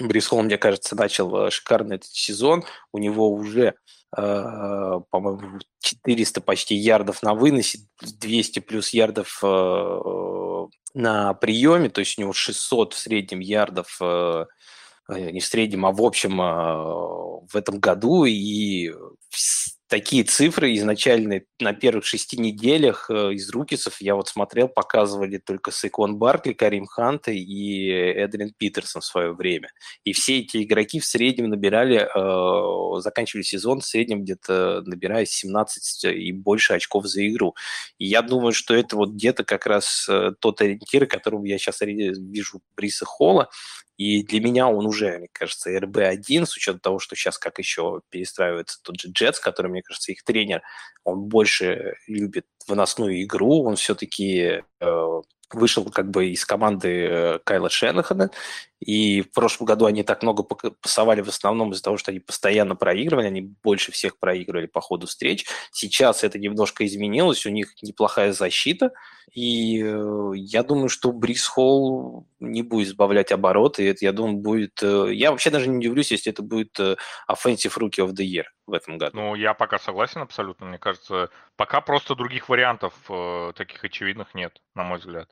[0.00, 2.64] Брис Холл, мне кажется, начал э, шикарный этот сезон.
[2.92, 3.74] У него уже,
[4.16, 12.18] э, по-моему, 400 почти ярдов на выносе, 200 плюс ярдов э, на приеме, то есть
[12.18, 14.46] у него 600 в среднем ярдов э,
[15.10, 18.92] э, не в среднем, а в общем э, в этом году, и
[19.88, 25.72] такие цифры изначально на первых шести неделях э, из рукисов я вот смотрел, показывали только
[25.72, 29.70] Сейкон Баркли, Карим Ханта и Эдрин Питерсон в свое время.
[30.04, 36.04] И все эти игроки в среднем набирали, э, заканчивали сезон в среднем где-то набирая 17
[36.04, 37.54] и больше очков за игру.
[37.98, 41.80] И я думаю, что это вот где-то как раз э, тот ориентир, которым я сейчас
[41.80, 43.48] вижу Бриса Холла,
[43.98, 48.00] и для меня он уже, мне кажется, РБ-1, с учетом того, что сейчас как еще
[48.10, 50.62] перестраивается тот же Джетс, который, мне кажется, их тренер,
[51.02, 55.20] он больше любит выносную игру, он все-таки э,
[55.52, 58.30] вышел как бы из команды э, Кайла Шенахана,
[58.78, 62.76] и в прошлом году они так много пасовали в основном из-за того, что они постоянно
[62.76, 65.44] проигрывали, они больше всех проигрывали по ходу встреч.
[65.72, 68.92] Сейчас это немножко изменилось, у них неплохая защита,
[69.32, 74.82] и э, я думаю, что Брис Холл не будет сбавлять обороты, это, я думаю, будет...
[74.82, 78.72] Э, я вообще даже не удивлюсь, если это будет Offensive Rookie of the Year в
[78.72, 79.16] этом году.
[79.16, 80.66] Ну, я пока согласен абсолютно.
[80.66, 85.28] Мне кажется, пока просто других вариантов э, таких очевидных нет, на мой взгляд.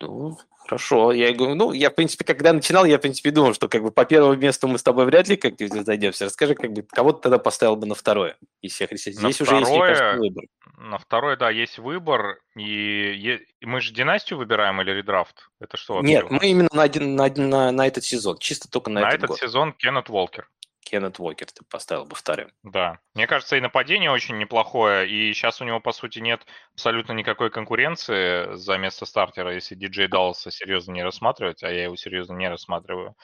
[0.00, 1.12] Ну, хорошо.
[1.12, 3.90] Я говорю, ну, я, в принципе, когда начинал, я, в принципе, думал, что как бы
[3.90, 6.26] по первому месту мы с тобой вряд ли как-нибудь зайдемся.
[6.26, 8.36] Расскажи, как бы, кого ты тогда поставил бы на второе
[8.68, 10.44] всех Здесь на уже второе, есть, мне кажется, выбор.
[10.78, 12.38] На второе, да, есть выбор.
[12.56, 15.48] И, и мы же династию выбираем или редрафт?
[15.60, 16.00] Это что?
[16.02, 18.38] Нет, мы именно на, один, на, на, на этот сезон.
[18.38, 19.38] Чисто только на, на этот, этот год.
[19.38, 20.48] сезон Кеннет Волкер.
[20.94, 22.52] Кеннет Уокер ты поставил бы вторым.
[22.62, 23.00] Да.
[23.14, 27.50] Мне кажется, и нападение очень неплохое, и сейчас у него, по сути, нет абсолютно никакой
[27.50, 32.48] конкуренции за место стартера, если диджей Далласа серьезно не рассматривать, а я его серьезно не
[32.48, 33.16] рассматриваю.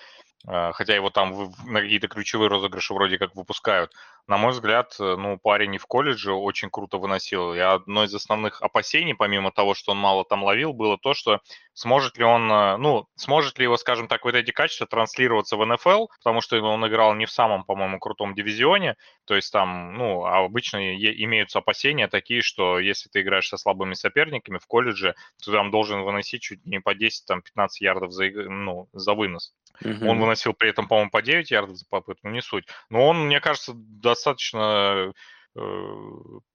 [0.49, 3.93] А, хотя его там на какие-то ключевые розыгрыши вроде как выпускают.
[4.31, 7.53] На мой взгляд, э, ну, парень и в колледже очень круто выносил.
[7.53, 11.41] И одно из основных опасений, помимо того, что он мало там ловил, было то, что
[11.75, 15.67] сможет ли он, э, ну, сможет ли его, скажем так, вот эти качества транслироваться в
[15.67, 20.25] НФЛ, потому что он играл не в самом, по-моему, крутом дивизионе, то есть там, ну,
[20.25, 25.51] а обычно имеются опасения такие, что если ты играешь со слабыми соперниками в колледже, то
[25.51, 27.41] там должен выносить чуть не по 10-15
[27.81, 29.53] ярдов за, ну, за вынос.
[29.85, 30.09] Угу.
[30.09, 32.67] Он выносил при этом, по-моему, по 9 ярдов за попытку, не суть.
[32.91, 35.61] Но он, мне кажется, достаточно э,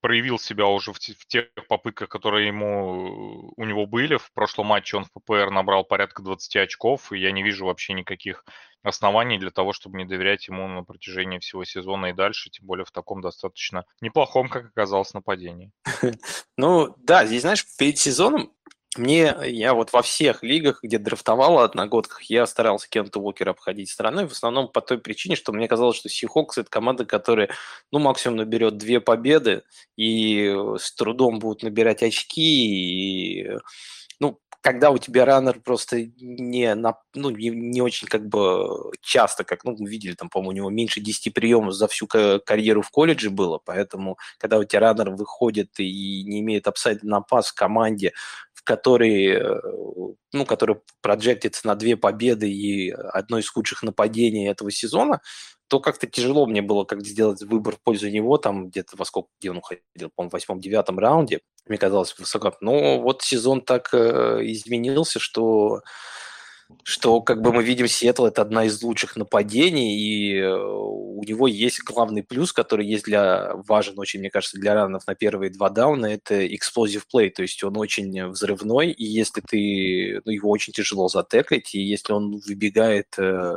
[0.01, 4.17] проявил себя уже в тех попытках, которые ему у него были.
[4.17, 7.93] В прошлом матче он в ППР набрал порядка 20 очков, и я не вижу вообще
[7.93, 8.45] никаких
[8.83, 12.85] оснований для того, чтобы не доверять ему на протяжении всего сезона и дальше, тем более
[12.85, 15.71] в таком достаточно неплохом, как оказалось, нападении.
[16.57, 18.54] Ну, да, здесь, знаешь, перед сезоном
[18.97, 24.27] мне, я вот во всех лигах, где драфтовал одногодках, я старался Кента Уокера обходить стороной,
[24.27, 27.49] в основном по той причине, что мне казалось, что Сихокс– это команда, которая,
[27.91, 29.63] ну, максимум наберет две победы
[29.97, 33.57] и с трудом будут набирать очки, и,
[34.19, 39.43] ну, когда у тебя раннер просто не, на, ну, не, не очень как бы часто,
[39.43, 42.89] как ну, мы видели, там, по-моему, у него меньше 10 приемов за всю карьеру в
[42.89, 47.53] колледже было, поэтому когда у тебя раннер выходит и не имеет апсайда на пас в
[47.53, 48.13] команде,
[48.65, 49.61] в которой, э,
[50.33, 55.21] ну, который проджектится на две победы и одно из худших нападений этого сезона,
[55.67, 59.29] то как-то тяжело мне было как сделать выбор в пользу него, там где-то во сколько,
[59.39, 62.53] где он уходил, по-моему, в восьмом-девятом раунде, мне казалось высоко.
[62.59, 65.81] Но вот сезон так э, изменился, что
[66.83, 71.47] что как бы мы видим Сиэтл это одна из лучших нападений, и э, у него
[71.47, 75.69] есть главный плюс, который есть для важен очень, мне кажется, для ранов на первые два
[75.69, 80.73] дауна, это explosive play, то есть он очень взрывной, и если ты, ну, его очень
[80.73, 83.55] тяжело затеклить, и если он выбегает, э,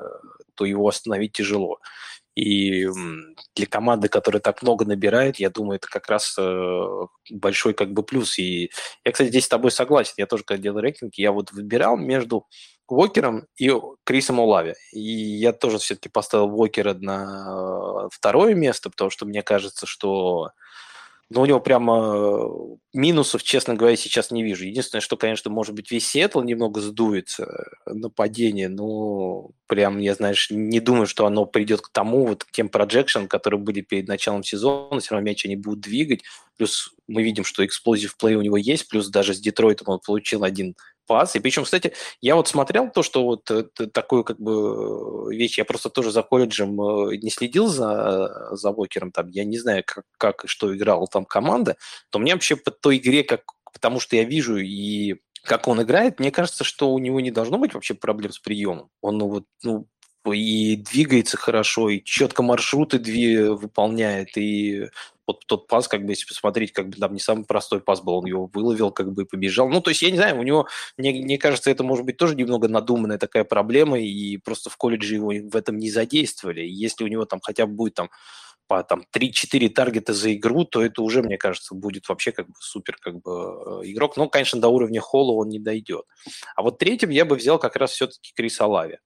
[0.55, 1.79] то его остановить тяжело.
[2.39, 2.87] И
[3.57, 6.87] для команды, которая так много набирает, я думаю, это как раз э,
[7.33, 8.39] большой как бы плюс.
[8.39, 8.71] И
[9.05, 10.15] я, кстати, здесь с тобой согласен.
[10.19, 12.47] Я тоже, когда делал рейтинг, я вот выбирал между
[12.89, 13.73] Уокером и
[14.05, 14.75] Крисом Улави.
[14.93, 20.51] И я тоже все-таки поставил Уокера на э, второе место, потому что мне кажется, что
[21.31, 24.65] но у него прямо э, минусов, честно говоря, сейчас не вижу.
[24.65, 30.81] Единственное, что, конечно, может быть, весь Сиэтл немного сдуется нападение, но прям, я, знаешь, не
[30.81, 35.01] думаю, что оно придет к тому, вот к тем проджекшн, которые были перед началом сезона,
[35.01, 36.23] все равно мяч они будут двигать.
[36.57, 40.45] Плюс мы видим, что эксплозив плей у него есть, плюс даже с Детройтом он получил
[40.45, 40.77] один
[41.09, 41.35] пас.
[41.35, 45.65] И причем, кстати, я вот смотрел то, что вот э, такую как бы вещь, я
[45.65, 50.05] просто тоже за колледжем э, не следил за, за Вокером, там, я не знаю, как,
[50.19, 51.77] как что играла там команда,
[52.11, 53.43] то мне вообще по той игре, как,
[53.73, 57.59] потому что я вижу и как он играет, мне кажется, что у него не должно
[57.59, 58.91] быть вообще проблем с приемом.
[59.01, 59.89] Он ну, вот, ну,
[60.31, 64.89] и двигается хорошо, и четко маршруты две выполняет, и
[65.29, 68.15] вот тот пас, как бы, если посмотреть, как бы там не самый простой пас был,
[68.15, 69.69] он его выловил, как бы, и побежал.
[69.69, 70.67] Ну, то есть, я не знаю, у него,
[70.97, 75.17] мне, мне кажется, это может быть тоже немного надуманная такая проблема, и просто в колледже
[75.17, 76.63] его в этом не задействовали.
[76.63, 78.11] Если у него там хотя бы будет там
[78.69, 82.55] по там 3-4 таргета за игру, то это уже, мне кажется, будет вообще как бы
[82.61, 84.17] супер как бы э, игрок.
[84.17, 86.05] Но, конечно, до уровня Холла он не дойдет.
[86.55, 88.99] А вот третьим я бы взял как раз все-таки Криса Лави.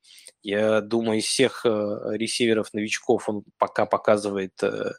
[0.42, 4.52] Я думаю, из всех э, ресиверов-новичков он пока показывает...
[4.62, 4.92] Э,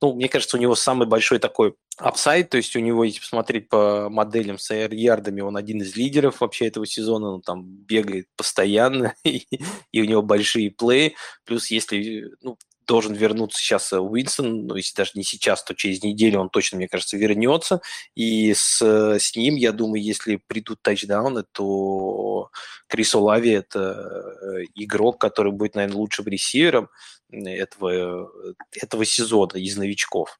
[0.00, 3.68] ну, мне кажется, у него самый большой такой upside, то есть у него, если посмотреть
[3.68, 9.14] по моделям с air-ярдами, он один из лидеров вообще этого сезона, он там бегает постоянно,
[9.24, 9.46] и,
[9.92, 11.16] и у него большие play.
[11.44, 12.56] Плюс если, ну,
[12.88, 16.88] должен вернуться сейчас Уинстон, ну, если даже не сейчас, то через неделю он точно, мне
[16.88, 17.80] кажется, вернется,
[18.16, 22.50] и с, с ним, я думаю, если придут тачдауны, то
[22.88, 26.88] Крис Олави– это игрок, который будет, наверное, лучшим ресивером
[27.30, 28.30] этого,
[28.72, 30.38] этого сезона из новичков.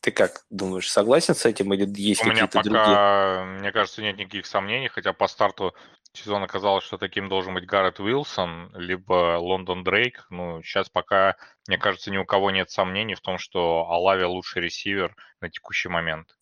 [0.00, 3.58] Ты как думаешь, согласен с этим или есть У меня пока, другие?
[3.58, 5.74] мне кажется, нет никаких сомнений, хотя по старту
[6.12, 10.26] сезона казалось, что таким должен быть Гаррет Уилсон, либо Лондон Дрейк.
[10.30, 11.36] Ну, сейчас пока,
[11.66, 15.88] мне кажется, ни у кого нет сомнений в том, что Алави лучший ресивер на текущий
[15.88, 16.36] момент.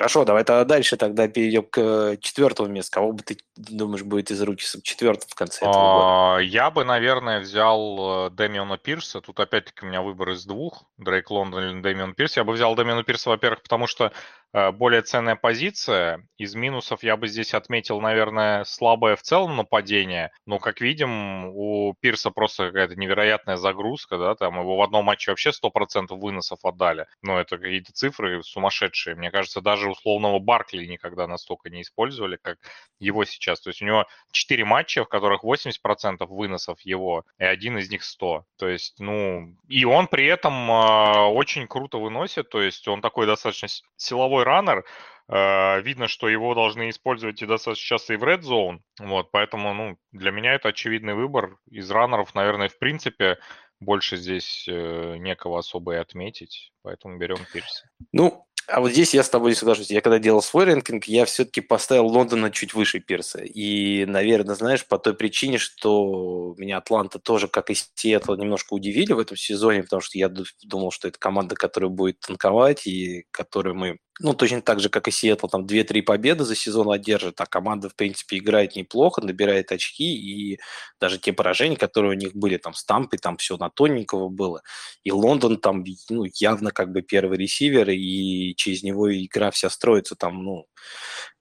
[0.00, 2.90] Хорошо, давай тогда дальше тогда перейдем к э, четвертому месту.
[2.94, 6.36] Кого бы ты думаешь будет из Рукисов четвертым в конце этого года?
[6.36, 9.20] А, я бы, наверное, взял э, Дэмиона Пирса.
[9.20, 10.84] Тут опять-таки у меня выбор из двух.
[10.96, 12.38] Дрейк Лондон или Дэмион Пирс.
[12.38, 14.10] Я бы взял Дэмиона Пирса, во-первых, потому что
[14.52, 16.26] более ценная позиция.
[16.36, 20.30] Из минусов я бы здесь отметил, наверное, слабое в целом нападение.
[20.46, 25.30] Но, как видим, у Пирса просто какая-то невероятная загрузка, да, там его в одном матче
[25.30, 27.06] вообще 100% выносов отдали.
[27.22, 29.16] Ну, это какие-то цифры сумасшедшие.
[29.16, 32.58] Мне кажется, даже условного Баркли никогда настолько не использовали, как
[32.98, 33.60] его сейчас.
[33.60, 38.02] То есть у него 4 матча, в которых 80% выносов его, и один из них
[38.02, 38.44] 100.
[38.56, 43.26] То есть, ну, и он при этом э, очень круто выносит, то есть он такой
[43.26, 44.84] достаточно силовой силовой раннер,
[45.28, 48.78] э, видно, что его должны использовать и достаточно часто и в Red Zone.
[48.98, 51.56] Вот, поэтому, ну, для меня это очевидный выбор.
[51.70, 53.38] Из раннеров, наверное, в принципе,
[53.80, 56.72] больше здесь э, некого особо и отметить.
[56.82, 57.88] Поэтому берем Пирса.
[58.12, 59.90] Ну, а вот здесь я с тобой не соглашусь.
[59.90, 63.42] Я когда делал свой рэнкинг, я все-таки поставил Лондона чуть выше Пирса.
[63.42, 69.12] И, наверное, знаешь, по той причине, что меня Атланта тоже, как и Сиэтл, немножко удивили
[69.12, 70.30] в этом сезоне, потому что я
[70.62, 75.08] думал, что это команда, которая будет танковать и которую мы ну, точно так же, как
[75.08, 79.72] и Сиэтл, там 2-3 победы за сезон одержит, а команда, в принципе, играет неплохо, набирает
[79.72, 80.60] очки, и
[81.00, 84.62] даже те поражения, которые у них были, там, с Тампой, там все на тоненького было,
[85.04, 90.14] и Лондон там, ну, явно как бы первый ресивер, и через него игра вся строится,
[90.16, 90.66] там, ну,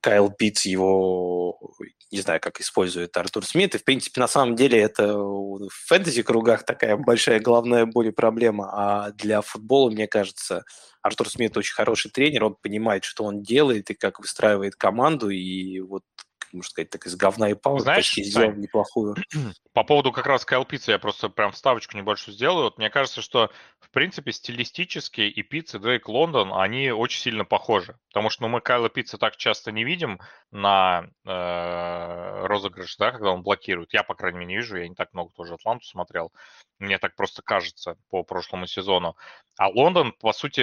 [0.02, 1.60] Кайл Питц его,
[2.12, 3.76] не знаю, как использует Артур Смит.
[3.76, 8.70] И, в принципе, на самом деле это в фэнтези-кругах такая большая головная боль и проблема.
[8.72, 10.64] А для футбола, мне кажется,
[11.02, 15.30] Артур Смит очень хороший тренер, он понимает, что он делает и как выстраивает команду.
[15.30, 16.04] И вот
[16.54, 19.16] можно сказать, так из говна и палок Знаешь, почти сделал неплохую.
[19.74, 22.66] По поводу как раз Кайл Пиццы я просто прям вставочку небольшую сделаю.
[22.66, 27.98] Вот мне кажется, что в принципе стилистически и Пицца, Дрейк Лондон, они очень сильно похожи.
[28.10, 30.20] Потому что ну, мы Кайла Пицца так часто не видим
[30.52, 33.94] на э, розыгрыш, да, когда он блокирует.
[33.94, 36.32] Я, по крайней мере, не вижу, я не так много тоже Атланту смотрел.
[36.80, 39.16] Мне так просто кажется по прошлому сезону.
[39.58, 40.62] А Лондон, по сути,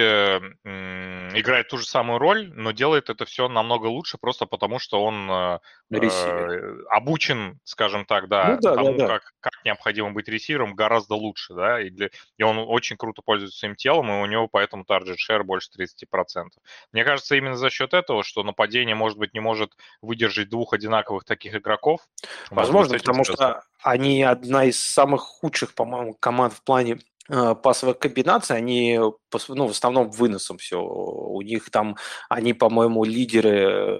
[1.37, 5.59] играет ту же самую роль, но делает это все намного лучше, просто потому что он
[5.89, 9.07] э, обучен, скажем так, да, ну, да тому, да, да.
[9.07, 13.57] Как, как необходимо быть ресивером, гораздо лучше, да, и, для, и он очень круто пользуется
[13.57, 16.47] своим телом, и у него поэтому тарджет шер больше 30%.
[16.91, 19.71] Мне кажется, именно за счет этого, что нападение, может быть, не может
[20.01, 22.01] выдержать двух одинаковых таких игроков.
[22.49, 26.99] Возможно, потому что они одна из самых худших, по-моему, команд в плане
[27.29, 30.81] э, пасовых комбинаций, они ну, в основном выносом все.
[30.81, 31.95] У них там,
[32.29, 33.99] они, по-моему, лидеры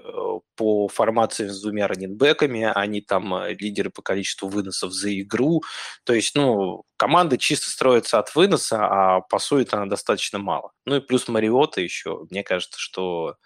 [0.56, 5.62] по формации с двумя раненбеками, они там э, лидеры по количеству выносов за игру.
[6.04, 10.72] То есть, ну, команда чисто строится от выноса, а пасует она достаточно мало.
[10.84, 12.26] Ну и плюс Мариота еще.
[12.30, 13.36] Мне кажется, что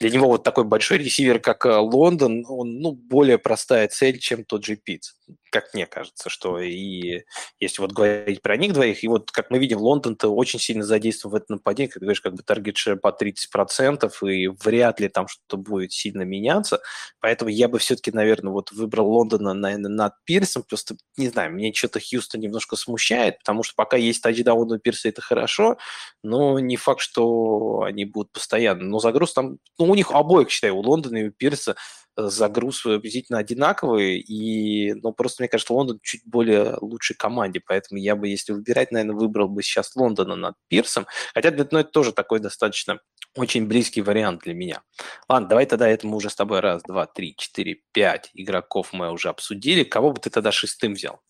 [0.00, 4.44] для него вот такой большой ресивер, как э, Лондон, он, ну, более простая цель, чем
[4.44, 5.12] тот же Питц.
[5.50, 7.24] Как мне кажется, что и
[7.58, 11.32] если вот говорить про них двоих, и вот, как мы видим, Лондон-то очень сильно задействован
[11.32, 15.26] в этом нападении, как ты говоришь, как бы таргет по 30%, и вряд ли там
[15.26, 16.80] что-то будет сильно меняться.
[17.20, 20.62] Поэтому я бы все-таки, наверное, вот выбрал Лондона, наверное, над Пирсом.
[20.62, 25.08] Просто, не знаю, мне что-то Хьюстон немножко смущает, потому что пока есть тачдаун у Пирса,
[25.08, 25.76] это хорошо,
[26.22, 28.84] но не факт, что они будут постоянно.
[28.84, 31.76] Но загруз там, ну, у них обоих, считаю, у Лондона и у Пирса
[32.16, 38.16] загруз приблизительно одинаковый, и, ну, просто, мне кажется, Лондон чуть более лучшей команде, поэтому я
[38.16, 42.40] бы, если выбирать, наверное, выбрал бы сейчас Лондона над Пирсом, хотя ну, это тоже такой
[42.40, 42.98] достаточно
[43.36, 44.82] очень близкий вариант для меня.
[45.28, 49.10] Ладно, давай тогда это мы уже с тобой раз, два, три, четыре, пять игроков мы
[49.12, 49.84] уже обсудили.
[49.84, 51.20] Кого бы ты тогда шестым взял?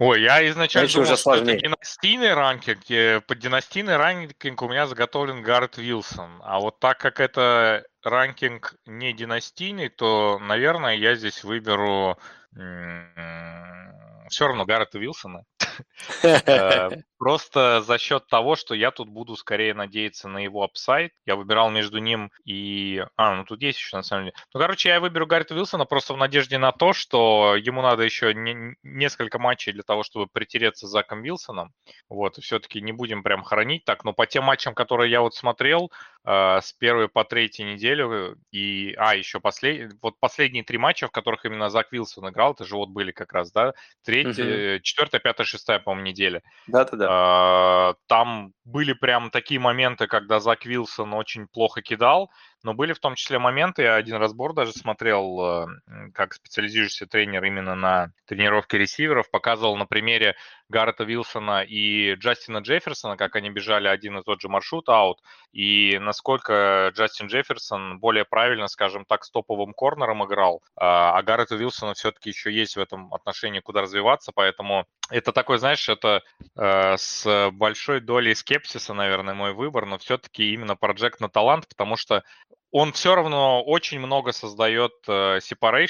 [0.00, 3.26] Ой, я изначально Дальше думал, уже что это династийный ранкинг.
[3.26, 6.40] Под династийный ранкинг у меня заготовлен Гаррет Вилсон.
[6.42, 12.18] А вот так как это ранкинг не династийный, то, наверное, я здесь выберу
[14.30, 15.44] все равно Гаррета Вилсона.
[16.22, 21.12] Э, просто за счет того, что я тут буду скорее надеяться на его upside.
[21.24, 23.02] Я выбирал между ним и...
[23.16, 24.34] А, ну тут есть еще на самом деле.
[24.52, 28.34] Ну, короче, я выберу Гаррита Вилсона просто в надежде на то, что ему надо еще
[28.34, 28.74] не...
[28.82, 31.72] несколько матчей для того, чтобы притереться с Заком Вилсоном.
[32.10, 34.04] Вот, и все-таки не будем прям хранить так.
[34.04, 35.90] Но по тем матчам, которые я вот смотрел,
[36.24, 38.94] с первой по третьей неделю и...
[38.98, 39.92] А, еще послед...
[40.02, 43.32] вот последние три матча, в которых именно Зак Вилсон играл, это же вот были как
[43.32, 43.72] раз, да?
[44.04, 44.82] Третья, угу.
[44.82, 46.42] четвертая, пятая, шестая, по-моему, неделя.
[46.66, 47.06] Да-да-да.
[47.10, 52.30] А, там были прям такие моменты, когда Зак Вилсон очень плохо кидал,
[52.62, 55.66] но были в том числе моменты, я один разбор даже смотрел, э,
[56.14, 60.36] как специализирующийся тренер именно на тренировке ресиверов, показывал на примере
[60.68, 65.18] Гаррета Вилсона и Джастина Джефферсона, как они бежали один и тот же маршрут аут,
[65.52, 71.56] и насколько Джастин Джефферсон более правильно, скажем так, с топовым корнером играл, а, а Гаррету
[71.56, 76.22] Вилсону все-таки еще есть в этом отношении куда развиваться, поэтому это такой, знаешь, это
[76.56, 81.96] э, с большой долей скепсиса, наверное, мой выбор, но все-таки именно проект на талант, потому
[81.96, 82.24] что
[82.72, 85.40] он все равно очень много создает э.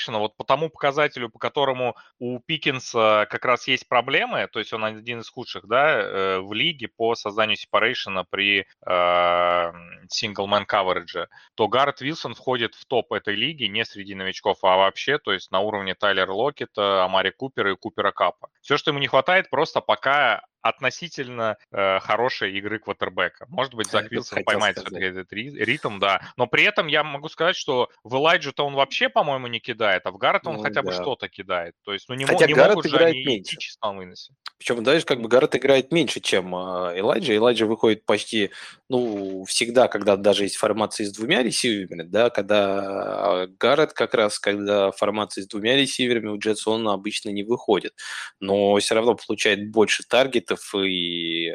[0.08, 4.84] Вот по тому показателю, по которому у Пикинса как раз есть проблемы, то есть он
[4.84, 11.26] один из худших да, э, в лиге по созданию separation при э, single man coverage,
[11.54, 15.50] то Гаррет Вилсон входит в топ этой лиги не среди новичков, а вообще, то есть
[15.50, 18.48] на уровне Тайлера Локета, Амари Купера и Купера Капа.
[18.62, 23.46] Все, что ему не хватает, просто пока относительно э, хорошей игры квотербека.
[23.48, 26.20] Может быть, Зак Вилсон поймает все-таки этот ритм, да.
[26.36, 30.10] Но при этом я могу сказать, что в Элайджу-то он вообще, по-моему, не кидает, а
[30.10, 31.74] в Гаррет он ну, хотя бы что-то кидает.
[31.84, 33.54] То есть, ну не, хотя не Гаррет могут же они меньше.
[33.54, 34.34] идти чисто выносе.
[34.58, 37.34] Причем, знаешь, как бы Гаррет играет меньше, чем э, Элайджа.
[37.34, 38.50] Элайджа выходит почти,
[38.88, 44.90] ну, всегда, когда даже есть формация с двумя ресиверами, да, когда Гаррет как раз, когда
[44.90, 47.94] формация с двумя ресиверами у Джетс, он обычно не выходит.
[48.38, 51.54] Но все равно получает больше таргет конфликтов и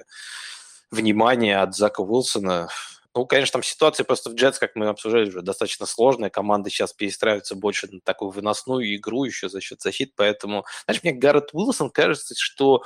[0.91, 2.69] внимания от Зака Уилсона.
[3.15, 6.29] Ну, конечно, там ситуация просто в Джетс, как мы обсуждали, уже достаточно сложная.
[6.29, 10.11] Команда сейчас перестраивается больше на такую выносную игру еще за счет защиты.
[10.17, 12.83] Поэтому, знаешь, мне Гаррет Уилсон кажется, что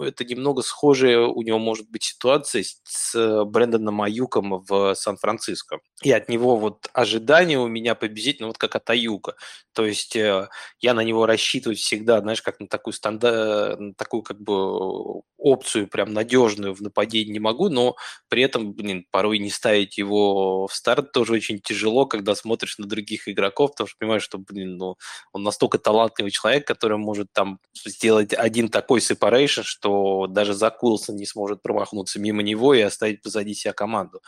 [0.00, 5.78] это немного схожая у него может быть ситуация с Брэндоном Аюком в Сан-Франциско.
[6.02, 9.36] И от него вот ожидания у меня победить, ну вот как от Аюка.
[9.72, 10.48] То есть э,
[10.80, 15.88] я на него рассчитывать всегда, знаешь, как на такую стандарт, на такую как бы опцию
[15.88, 17.96] прям надежную в нападении не могу, но
[18.28, 22.86] при этом, блин, порой не ставить его в старт тоже очень тяжело, когда смотришь на
[22.86, 24.96] других игроков, потому что понимаешь, что, блин, ну,
[25.32, 31.14] он настолько талантливый человек, который может там сделать один такой separation, что даже Зак Уилсон
[31.14, 34.20] не сможет промахнуться мимо него и оставить позади себя команду.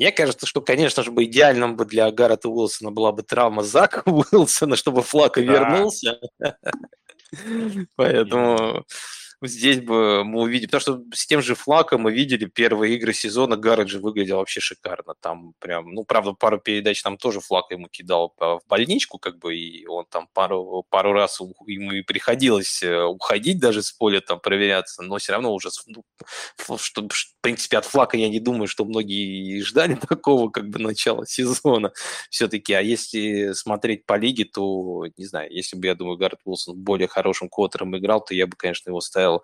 [0.00, 4.02] Мне кажется, что, конечно же, бы идеальным бы для Гаррета Уилсона была бы травма Зака
[4.06, 6.18] Уилсона, чтобы Флака вернулся.
[7.94, 8.84] Поэтому
[9.48, 13.56] здесь бы мы увидели, потому что с тем же Флаком мы видели первые игры сезона,
[13.56, 17.88] Гаррет же выглядел вообще шикарно, там прям, ну, правда, пару передач там тоже Флак ему
[17.88, 23.02] кидал в больничку, как бы, и он там пару, пару раз ему и приходилось э,
[23.04, 26.04] уходить даже с поля там проверяться, но все равно уже, ну,
[26.78, 31.26] что, в принципе, от Флака я не думаю, что многие ждали такого, как бы, начала
[31.26, 31.92] сезона
[32.30, 36.76] все-таки, а если смотреть по лиге, то, не знаю, если бы, я думаю, Гаррет Уилсон
[36.76, 39.42] более хорошим квотером играл, то я бы, конечно, его ставил поставил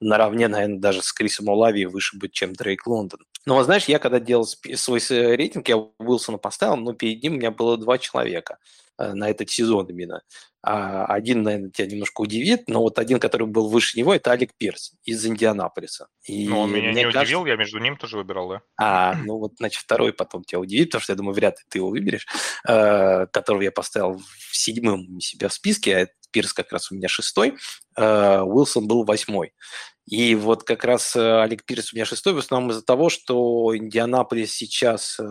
[0.00, 3.20] наравне, наверное, даже с Крисом Олави выше быть, чем Дрейк Лондон.
[3.46, 7.50] Но, знаешь, я когда делал свой рейтинг, я Уилсона поставил, но перед ним у меня
[7.50, 8.58] было два человека
[8.98, 10.22] э, на этот сезон именно.
[10.60, 14.50] А один, наверное, тебя немножко удивит, но вот один, который был выше него, это Алек
[14.58, 16.08] Пирс из Индианаполиса.
[16.24, 17.20] И ну, он меня не кажется...
[17.20, 18.62] удивил, я между ним тоже выбирал, да.
[18.76, 21.78] А, ну вот, значит, второй потом тебя удивит, потому что я думаю, вряд ли ты
[21.78, 22.26] его выберешь,
[22.66, 27.08] э, которого я поставил в седьмом себя в списке, а Пирс как раз у меня
[27.08, 27.56] шестой,
[27.96, 29.52] э, Уилсон был восьмой.
[30.06, 33.76] И вот как раз э, Олег Пирс у меня шестой, в основном из-за того, что
[33.76, 35.24] Индианаполис сейчас, э,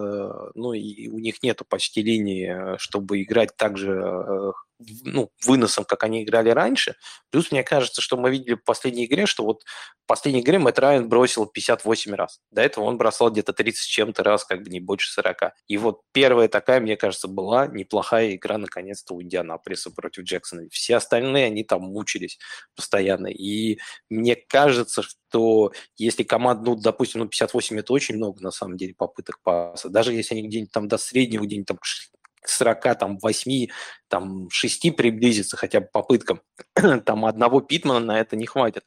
[0.53, 6.23] ну, и у них нету почти линии, чтобы играть так же ну, выносом, как они
[6.23, 6.95] играли раньше.
[7.31, 10.79] Плюс мне кажется, что мы видели в последней игре, что вот в последней игре Мэтт
[10.79, 12.39] Райан бросил 58 раз.
[12.51, 15.53] До этого он бросал где-то 30 с чем-то раз, как бы не больше 40.
[15.67, 20.63] И вот первая такая, мне кажется, была неплохая игра наконец-то у Индианаполиса против Джексона.
[20.71, 22.37] Все остальные, они там мучились
[22.75, 23.27] постоянно.
[23.27, 28.77] И мне кажется, что если команда, ну, допустим, ну, 58 это очень много, на самом
[28.77, 29.89] деле, попыток паса.
[29.89, 31.79] Даже если они где-нибудь там до среднего, где-нибудь там
[32.45, 33.67] 40, там, 8,
[34.07, 36.41] там, 6 приблизиться хотя бы попыткам.
[37.05, 38.85] там одного Питмана на это не хватит.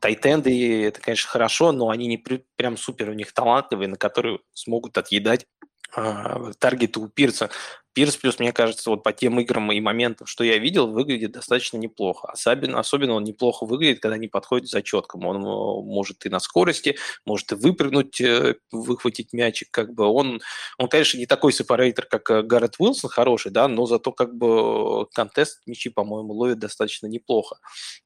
[0.00, 4.40] Тайтенды, это, конечно, хорошо, но они не при, прям супер у них талантливые, на которые
[4.52, 5.46] смогут отъедать
[5.94, 7.50] а, таргеты у Пирса.
[7.94, 11.76] Пирс плюс, мне кажется, вот по тем играм и моментам, что я видел, выглядит достаточно
[11.76, 12.28] неплохо.
[12.28, 15.26] Особенно, особенно он неплохо выглядит, когда не подходит за четком.
[15.26, 19.68] Он э, может и на скорости, может и выпрыгнуть, э, выхватить мячик.
[19.70, 20.40] Как бы он,
[20.78, 25.06] он, конечно, не такой сепарейтор, как э, Гаррет Уилсон, хороший, да, но зато как бы
[25.12, 27.58] контест мячи, по-моему, ловит достаточно неплохо.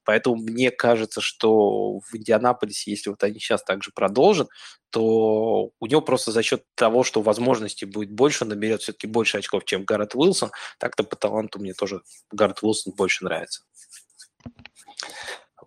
[0.05, 4.49] Поэтому мне кажется, что в Индианаполисе, если вот они сейчас также продолжат,
[4.91, 9.39] то у него просто за счет того, что возможностей будет больше, он наберет все-таки больше
[9.39, 10.51] очков, чем Гаррет Уилсон.
[10.78, 13.62] Так-то по таланту мне тоже Гаррет Уилсон больше нравится.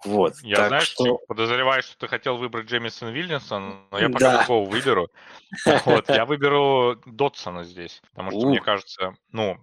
[0.05, 0.35] Вот.
[0.43, 1.17] Я, так знаешь, что...
[1.27, 4.37] подозреваю, что ты хотел выбрать Джеймисон Вильямсон, но я пока да.
[4.39, 5.09] другого выберу.
[5.85, 9.57] Вот, я выберу Дотсона здесь, потому что, мне кажется, ну,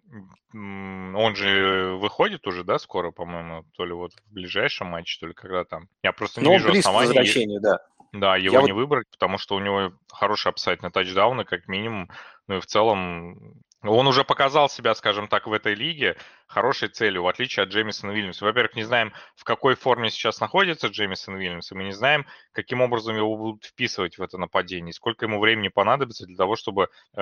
[0.53, 5.33] он же выходит уже, да, скоро, по-моему, то ли вот в ближайшем матче, то ли
[5.33, 5.89] когда там.
[6.03, 7.59] Я просто не ну, вижу оснований.
[7.61, 7.79] да.
[8.21, 8.81] Да, его я не вот...
[8.81, 12.11] выбрать, потому что у него хороший апсайт на тачдауны, как минимум.
[12.49, 17.23] Ну и в целом он уже показал себя, скажем так, в этой лиге хорошей целью,
[17.23, 18.45] в отличие от Джеймисона Уильямса.
[18.45, 22.81] Во-первых, не знаем, в какой форме сейчас находится Джеймисон Уильямс, и мы не знаем, каким
[22.81, 27.21] образом его будут вписывать в это нападение, сколько ему времени понадобится для того, чтобы э,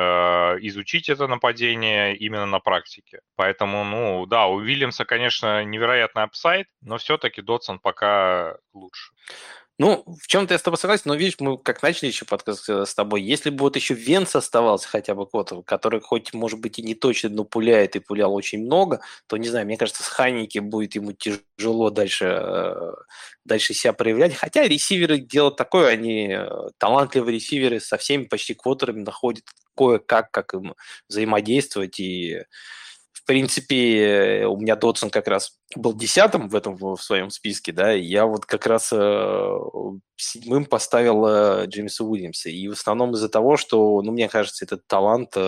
[0.61, 3.21] изучить это нападение именно на практике.
[3.37, 9.13] Поэтому, ну, да, у Уильямса, конечно, невероятный апсайд, но все-таки Дотсон пока лучше.
[9.79, 12.87] Ну, в чем-то я с тобой согласен, но видишь, мы как начали еще подкаст э,
[12.87, 16.79] с тобой, если бы вот еще Венц оставался хотя бы вот, который хоть, может быть,
[16.79, 20.07] и не точно, но пуляет и пулял очень много, то, не знаю, мне кажется, с
[20.07, 22.93] Ханики будет ему тяжело дальше, э,
[23.45, 24.35] дальше себя проявлять.
[24.37, 26.49] Хотя ресиверы дело такое, они э,
[26.79, 29.43] талантливые ресиверы со всеми почти квотерами находят
[29.77, 30.75] кое-как, как им
[31.09, 32.45] взаимодействовать и
[33.25, 37.95] в принципе, у меня Додсон как раз был десятым в этом в своем списке, да,
[37.95, 39.59] и я вот как раз э,
[40.17, 42.51] седьмым поставил э, Джеймса Уильямса.
[42.51, 45.41] И в основном из-за того, что, ну, мне кажется, этот талант, э,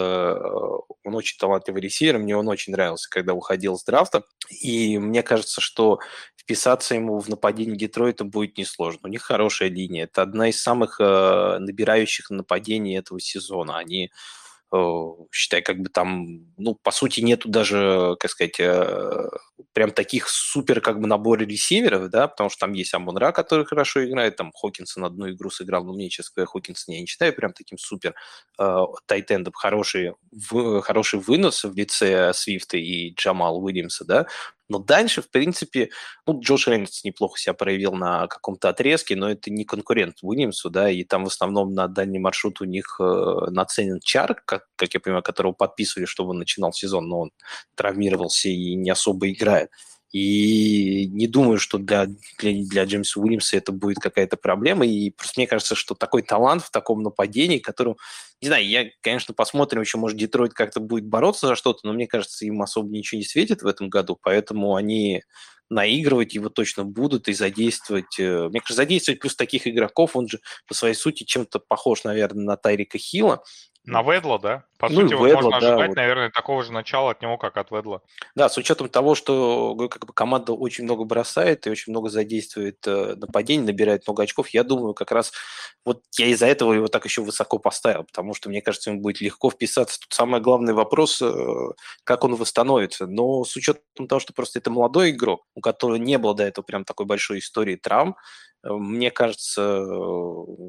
[1.04, 4.22] он очень талантливый ресивер, мне он очень нравился, когда уходил с драфта.
[4.48, 5.98] И мне кажется, что
[6.34, 9.00] вписаться ему в нападение Детройта будет несложно.
[9.04, 10.04] У них хорошая линия.
[10.04, 13.76] Это одна из самых э, набирающих нападений этого сезона.
[13.76, 14.10] Они Э,
[15.32, 19.28] считай, как бы там, ну, по сути, нету даже, как сказать, э,
[19.72, 24.04] прям таких супер как бы наборе ресиверов, да, потому что там есть Амонра, который хорошо
[24.04, 27.52] играет, там Хокинсон одну игру сыграл, но мне, честно говоря, Хокинсон я не считаю прям
[27.52, 28.14] таким супер
[28.58, 34.26] э, тайтендом, хороший, в, хороший вынос в лице Свифта и Джамал Уильямса, да,
[34.68, 35.90] но дальше, в принципе,
[36.26, 40.90] ну, Джош Рейнольдс неплохо себя проявил на каком-то отрезке, но это не конкурент Уильямсу, да,
[40.90, 43.04] и там в основном на дальний маршрут у них э,
[43.50, 47.30] нацелен Чарк, как, как я понимаю, которого подписывали, чтобы он начинал сезон, но он
[47.74, 49.70] травмировался и не особо играет.
[50.12, 52.06] И не думаю, что для,
[52.38, 54.86] для, для Джеймса Уильямса это будет какая-то проблема.
[54.86, 57.96] И просто мне кажется, что такой талант в таком нападении, которым,
[58.40, 62.06] не знаю, я, конечно, посмотрим еще, может, Детройт как-то будет бороться за что-то, но мне
[62.06, 65.22] кажется, им особо ничего не светит в этом году, поэтому они
[65.68, 68.18] наигрывать его точно будут и задействовать.
[68.18, 70.38] Э, мне кажется, задействовать плюс таких игроков, он же
[70.68, 73.42] по своей сути чем-то похож, наверное, на Тайрика Хилла,
[73.86, 74.64] на Ведла, да?
[74.78, 75.96] По ну, сути, вот Ведла, можно ожидать, вот.
[75.96, 78.02] наверное, такого же начала от него, как от Ведла.
[78.34, 82.78] Да, с учетом того, что как бы, команда очень много бросает и очень много задействует
[82.86, 85.32] э, нападений, набирает много очков, я думаю, как раз
[85.84, 89.20] вот я из-за этого его так еще высоко поставил, потому что, мне кажется, ему будет
[89.20, 90.00] легко вписаться.
[90.00, 91.32] Тут самый главный вопрос, э,
[92.04, 93.06] как он восстановится.
[93.06, 96.64] Но с учетом того, что просто это молодой игрок, у которого не было до этого
[96.64, 98.16] прям такой большой истории травм,
[98.68, 99.84] мне кажется,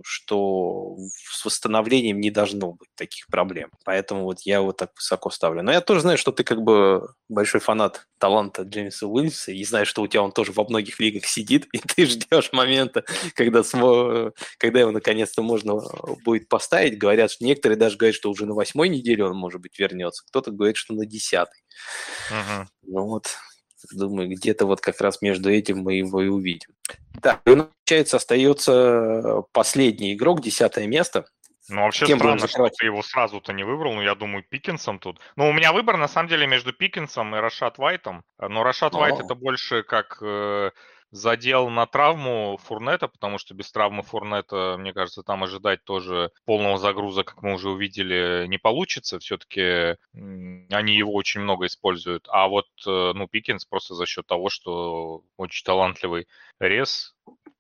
[0.04, 0.98] что
[1.32, 3.70] с восстановлением не должно быть таких проблем.
[3.86, 5.62] Поэтому вот я вот так высоко ставлю.
[5.64, 9.86] Но я тоже знаю, что ты как бы большой фанат таланта Джеймса Уильямса, и знаю,
[9.86, 13.04] что у тебя он тоже во многих лигах сидит, и ты ждешь момента,
[13.36, 14.32] когда, смо...
[14.58, 15.82] когда его наконец-то можно
[16.24, 16.98] будет поставить.
[16.98, 20.24] Говорят, что некоторые даже говорят, что уже на восьмой неделе он, может быть, вернется.
[20.28, 21.62] Кто-то говорит, что на десятой.
[22.32, 22.66] Uh-huh.
[22.84, 23.28] Ну вот,
[23.92, 26.70] Думаю, где-то вот как раз между этим мы его и увидим.
[27.22, 31.26] Так, и, получается, остается последний игрок, десятое место.
[31.70, 33.94] Ну, вообще Кем странно, что ты его сразу-то не выбрал.
[33.94, 35.20] Ну, я думаю, Пикинсом тут.
[35.36, 38.24] Ну, у меня выбор, на самом деле, между Пикинсом и Рашат Вайтом.
[38.40, 40.72] Но Рашат Вайт это больше как э,
[41.12, 46.78] задел на травму Фурнета, потому что без травмы Фурнета, мне кажется, там ожидать тоже полного
[46.78, 49.20] загруза, как мы уже увидели, не получится.
[49.20, 52.28] Все-таки они его очень много используют.
[52.30, 56.28] А вот, э, ну, Пикинс просто за счет того, что очень талантливый
[56.60, 57.16] рез,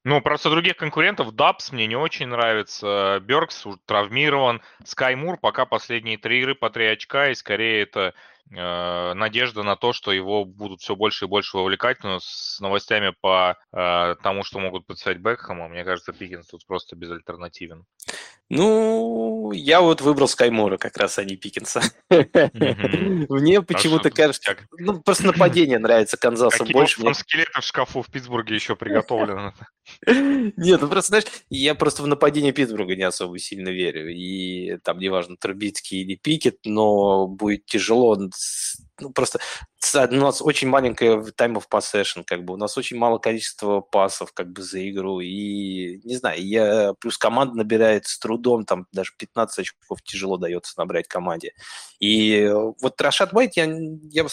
[0.07, 3.19] ну, просто других конкурентов Дабс мне не очень нравится.
[3.23, 4.61] Беркс травмирован.
[4.85, 8.13] Скаймур пока последние три игры по три очка, и скорее это
[8.49, 13.13] э, надежда на то, что его будут все больше и больше вовлекать, но с новостями
[13.19, 17.85] по э, тому, что могут подписать Бекхэма, мне кажется, Пикинс тут просто безальтернативен.
[18.49, 21.81] Ну, я вот выбрал Скаймора как раз, а не Пикинса.
[22.09, 24.55] Мне почему-то кажется...
[24.77, 26.97] Ну, просто нападение нравится Канзасу больше.
[26.97, 29.53] Какие скелеты в шкафу в Питтсбурге еще приготовлены?
[30.07, 34.09] Нет, ну просто, знаешь, я просто в нападение Питтсбурга не особо сильно верю.
[34.13, 38.17] И там, неважно, Трубицкий или Пикет, но будет тяжело
[38.99, 39.39] ну, просто
[39.93, 44.33] у нас очень маленькая time of possession, как бы у нас очень мало количества пасов
[44.33, 49.13] как бы за игру, и не знаю, я плюс команда набирает с трудом, там даже
[49.17, 51.53] 15 очков тяжело дается набрать команде.
[51.99, 52.49] И
[52.81, 53.67] вот Рашат Уайт, я,
[54.09, 54.25] я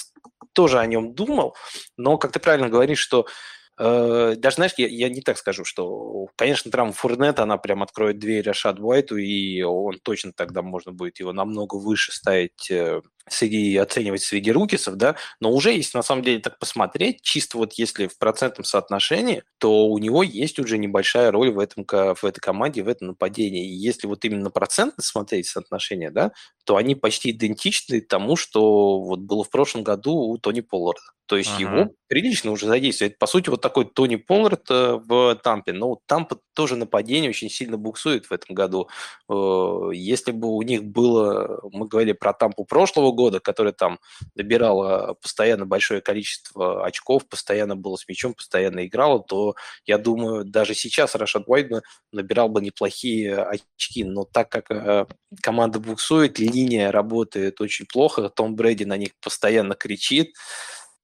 [0.52, 1.56] тоже о нем думал,
[1.96, 6.28] но, как ты правильно говоришь, что Э, даже, знаешь, я, я не так скажу, что,
[6.36, 11.18] конечно, травма Фурнета, она прям откроет дверь Рашад Уайту, и он точно тогда можно будет
[11.18, 16.22] его намного выше ставить э, среди, оценивать среди рукисов, да, но уже если на самом
[16.22, 21.30] деле так посмотреть, чисто вот если в процентном соотношении, то у него есть уже небольшая
[21.30, 23.66] роль в, этом, в этой команде, в этом нападении.
[23.66, 26.32] И если вот именно процентно смотреть соотношение, да,
[26.64, 31.00] то они почти идентичны тому, что вот было в прошлом году у Тони Полларда.
[31.26, 31.60] То есть ага.
[31.60, 33.18] его прилично уже задействует.
[33.18, 35.72] По сути, вот такой Тони Поллард э, в Тампе.
[35.72, 38.88] Но Тампа тоже нападение очень сильно буксует в этом году.
[39.28, 43.98] Э, если бы у них было, мы говорили про Тампу прошлого года, которая там
[44.34, 49.54] набирала постоянно большое количество очков, постоянно была с мячом, постоянно играла, то
[49.86, 51.72] я думаю, даже сейчас Рашад Уайт
[52.12, 54.04] набирал бы неплохие очки.
[54.04, 55.06] Но так как э,
[55.42, 60.34] команда буксует, линия работает очень плохо, Том Брэди на них постоянно кричит,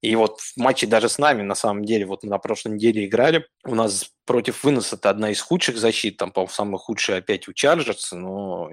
[0.01, 3.05] и вот в матче даже с нами, на самом деле, вот мы на прошлой неделе
[3.05, 7.47] играли, у нас против выноса это одна из худших защит, там, по-моему, самая худшая опять
[7.47, 8.69] у Чарджерс, но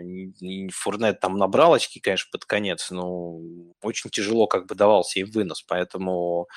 [0.73, 3.39] Фурнет там набрал очки, конечно, под конец, но
[3.83, 6.49] очень тяжело как бы давался им вынос, поэтому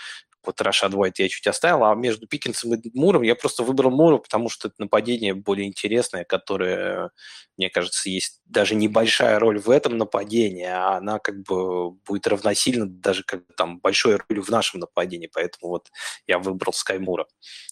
[0.45, 4.18] вот Рашад Уайт я чуть оставил, а между Пикинсом и Муром я просто выбрал Мура,
[4.18, 7.11] потому что это нападение более интересное, которое,
[7.57, 12.85] мне кажется, есть даже небольшая роль в этом нападении, а она как бы будет равносильно
[12.85, 15.89] даже как бы там большой роли в нашем нападении, поэтому вот
[16.27, 17.27] я выбрал Скай Мура.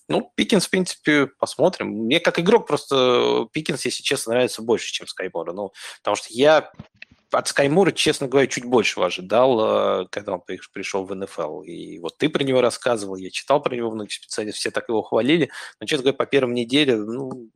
[0.07, 1.87] Ну, Пикинс, в принципе, посмотрим.
[1.89, 6.27] Мне как игрок просто Пикинс, если честно, нравится больше, чем Скай Мура, ну, потому что
[6.29, 6.71] я
[7.31, 11.61] от Скаймура, честно говоря, чуть больше ожидал, э, когда он пришел в НФЛ.
[11.61, 15.01] И вот ты про него рассказывал, я читал про него многие специалисты, все так его
[15.01, 15.49] хвалили.
[15.79, 17.49] Но, честно говоря, по первой неделе, ну,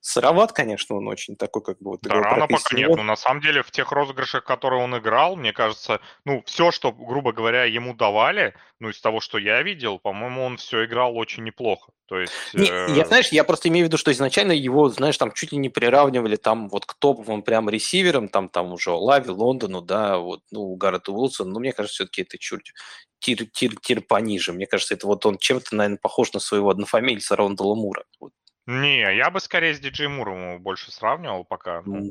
[0.00, 1.90] сыроват, конечно, он очень такой, как бы...
[1.90, 2.90] Вот, да, рано пока нет.
[2.96, 6.92] Но на самом деле в тех розыгрышах, которые он играл, мне кажется, ну, все, что,
[6.92, 11.44] грубо говоря, ему давали, ну, из того, что я видел, по-моему, он все играл очень
[11.44, 11.92] неплохо.
[12.10, 12.32] То есть...
[12.54, 12.96] Не, э...
[12.96, 15.68] Я, знаешь, я просто имею в виду, что изначально его, знаешь, там чуть ли не
[15.68, 20.74] приравнивали там вот к топовым прям ресиверам, там, там уже Лави, Лондону, да, вот, ну,
[20.76, 22.72] Гаррету Уилсону, но мне кажется, все-таки это чуть
[23.18, 24.52] тир, тир, тир пониже.
[24.52, 28.04] Мне кажется, это вот он чем-то, наверное, похож на своего однофамильца Рондала Мура.
[28.18, 28.32] Вот.
[28.66, 31.82] Не, я бы скорее с Диджей Муром больше сравнивал пока.
[31.84, 32.08] Ну,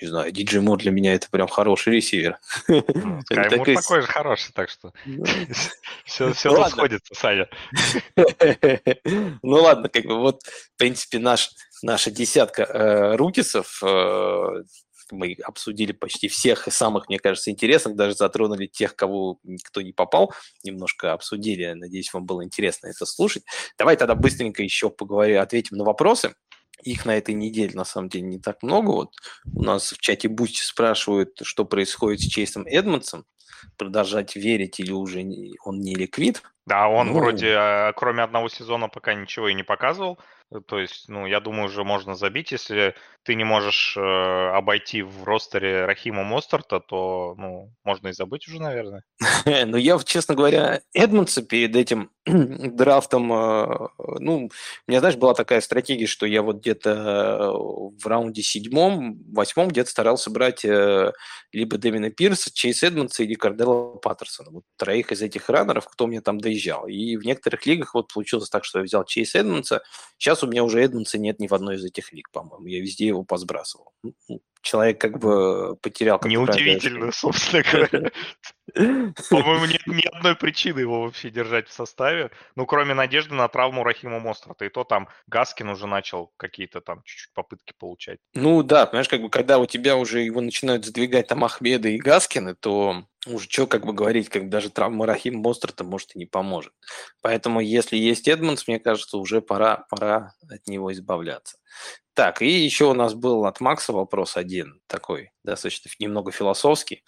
[0.00, 2.38] не знаю, Диджей Мур для меня это прям хороший ресивер.
[2.68, 4.92] Ну, такой же хороший, так что
[6.04, 7.48] все, все тут сходится, Саня.
[9.42, 11.50] Ну ладно, как бы вот, в принципе, наш,
[11.82, 14.62] наша десятка э, рукисов, э,
[15.12, 20.32] мы обсудили почти всех самых, мне кажется, интересных, даже затронули тех, кого никто не попал,
[20.64, 23.44] немножко обсудили, надеюсь, вам было интересно это слушать.
[23.78, 26.34] Давай тогда быстренько еще поговорим, ответим на вопросы.
[26.82, 28.90] Их на этой неделе, на самом деле, не так много.
[28.90, 29.12] Вот
[29.54, 33.24] у нас в чате Boosty спрашивают, что происходит с Чейсом Эдмонсом.
[33.76, 35.24] Продолжать верить или уже
[35.64, 36.42] он не ликвид?
[36.66, 37.14] Да, он ну...
[37.14, 40.18] вроде, а, кроме одного сезона, пока ничего и не показывал.
[40.66, 42.52] То есть, ну, я думаю, уже можно забить.
[42.52, 48.48] Если ты не можешь э, обойти в ростере Рахима Мостерта, то, ну, можно и забыть
[48.48, 49.04] уже, наверное.
[49.66, 53.88] Ну, я, честно говоря, Эдмонса перед этим драфтом, э,
[54.18, 54.50] ну, у
[54.90, 59.90] меня, знаешь, была такая стратегия, что я вот где-то э, в раунде седьмом, восьмом где-то
[59.90, 61.12] старался брать э,
[61.52, 64.50] либо Дэмина Пирса, Чейз Эдмонса или Карделла Паттерсона.
[64.50, 66.86] Вот троих из этих раннеров, кто мне там доезжал.
[66.86, 69.82] И в некоторых лигах вот получилось так, что я взял Чейз Эдмонса.
[70.18, 72.66] Сейчас у меня уже Эдмонса нет ни в одной из этих лиг, по-моему.
[72.66, 73.92] Я везде его посбрасывал.
[74.02, 76.20] Ну, ну, человек как бы потерял...
[76.24, 78.10] Неудивительно, собственно говоря.
[79.30, 82.30] По-моему, нет ни одной причины его вообще держать в составе.
[82.56, 84.64] Ну, кроме надежды на травму Рахима Мострата.
[84.64, 88.18] И то там Гаскин уже начал какие-то там чуть-чуть попытки получать.
[88.34, 91.98] Ну да, понимаешь, как бы когда у тебя уже его начинают задвигать там Ахмеды и
[91.98, 96.26] Гаскины, то уже что как бы говорить, как даже травма Рахима Мострата может и не
[96.26, 96.72] поможет.
[97.20, 101.56] Поэтому если есть Эдмонс, мне кажется, уже пора, пора от него избавляться.
[102.14, 107.04] Так, и еще у нас был от Макса вопрос один, такой достаточно немного философский.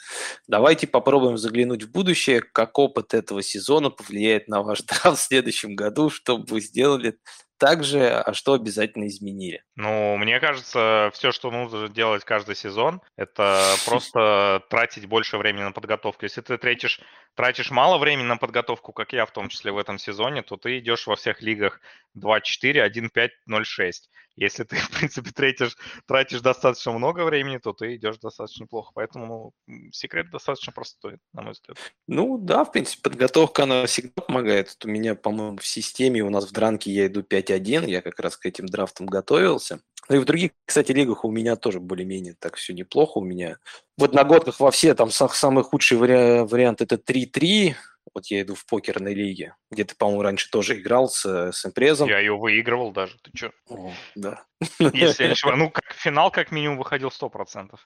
[0.46, 5.76] Давайте попробуем заглянуть в будущее, как опыт этого сезона повлияет на ваш драфт в следующем
[5.76, 7.18] году, что бы вы сделали
[7.64, 9.64] так же, а что обязательно изменили?
[9.74, 15.72] Ну, мне кажется, все, что нужно делать каждый сезон, это просто тратить больше времени на
[15.72, 16.26] подготовку.
[16.26, 17.00] Если ты тратишь,
[17.34, 20.78] тратишь мало времени на подготовку, как я в том числе в этом сезоне, то ты
[20.78, 21.80] идешь во всех лигах
[22.18, 23.92] 2-4, 1-5, 0-6.
[24.36, 28.92] Если ты, в принципе, тратишь, тратишь достаточно много времени, то ты идешь достаточно плохо.
[28.94, 31.76] Поэтому ну, секрет достаточно простой, на мой взгляд.
[32.06, 34.68] Ну да, в принципе, подготовка, она всегда помогает.
[34.70, 38.18] Вот у меня, по-моему, в системе у нас в дранке я иду 5-1, я как
[38.20, 39.80] раз к этим драфтам готовился.
[40.08, 43.18] Ну и в других, кстати, лигах у меня тоже более-менее так все неплохо.
[43.18, 43.58] У меня
[43.96, 47.74] в одногодках во все там самый худший вари- вариант это 3-3,
[48.12, 52.08] вот я иду в покерной лиге, где ты, по-моему, раньше тоже играл с, с импрезом.
[52.08, 53.52] Я ее выигрывал даже, ты что?
[53.68, 54.44] О, да.
[54.78, 57.76] Если я ну, как, финал как минимум выходил 100%.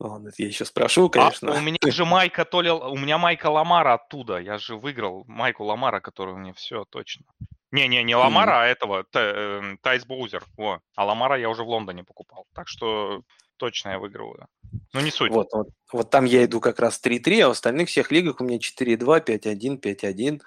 [0.00, 1.52] Ладно, я еще спрошу, конечно.
[1.52, 5.64] А у меня же Майка Толя, у меня Майка Ламара оттуда, я же выиграл Майку
[5.64, 7.24] Ламара, который мне все точно.
[7.70, 8.60] Не-не, не Ламара, mm.
[8.60, 10.42] а этого, эм, Тайс Боузер.
[10.56, 10.80] Во.
[10.96, 12.46] А Ламара я уже в Лондоне покупал.
[12.54, 13.22] Так что
[13.58, 14.46] точно я выигрываю.
[14.92, 15.30] Ну, не суть.
[15.30, 18.44] Вот, вот, вот там я иду как раз 3-3, а в остальных всех лигах у
[18.44, 20.40] меня 4-2, 5-1, 5-1.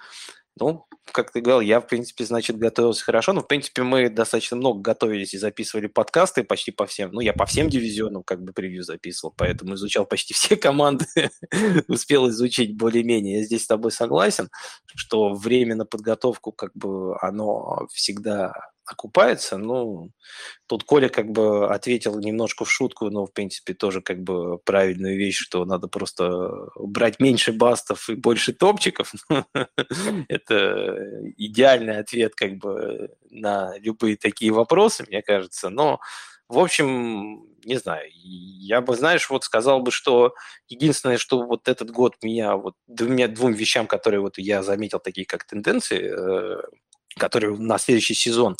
[0.60, 3.32] Ну, как ты говорил, я, в принципе, значит, готовился хорошо.
[3.32, 7.10] Но, в принципе, мы достаточно много готовились и записывали подкасты почти по всем.
[7.12, 11.06] Ну, я по всем дивизионам как бы превью записывал, поэтому изучал почти все команды,
[11.88, 13.38] успел изучить более-менее.
[13.38, 14.50] Я здесь с тобой согласен,
[14.94, 18.52] что время на подготовку как бы оно всегда
[18.84, 19.58] окупается.
[19.58, 20.10] Ну,
[20.66, 25.16] тут Коля как бы ответил немножко в шутку, но, в принципе, тоже как бы правильную
[25.16, 29.12] вещь, что надо просто брать меньше бастов и больше топчиков.
[30.28, 30.96] Это
[31.36, 35.70] идеальный ответ как бы на любые такие вопросы, мне кажется.
[35.70, 36.00] Но,
[36.48, 40.34] в общем, не знаю, я бы, знаешь, вот сказал бы, что
[40.68, 45.26] единственное, что вот этот год меня вот двумя двум вещам, которые вот я заметил, такие
[45.26, 46.12] как тенденции,
[47.16, 48.56] которые на следующий сезон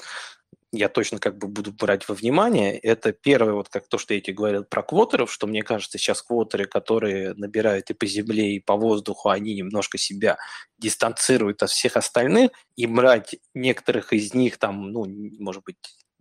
[0.73, 4.21] я точно как бы буду брать во внимание, это первое, вот как то, что я
[4.23, 8.61] тебе говорил про квотеров, что мне кажется, сейчас квотеры, которые набирают и по земле, и
[8.61, 10.39] по воздуху, они немножко себя
[10.79, 15.05] дистанцируют от всех остальных, и брать некоторых из них там, ну,
[15.39, 15.77] может быть,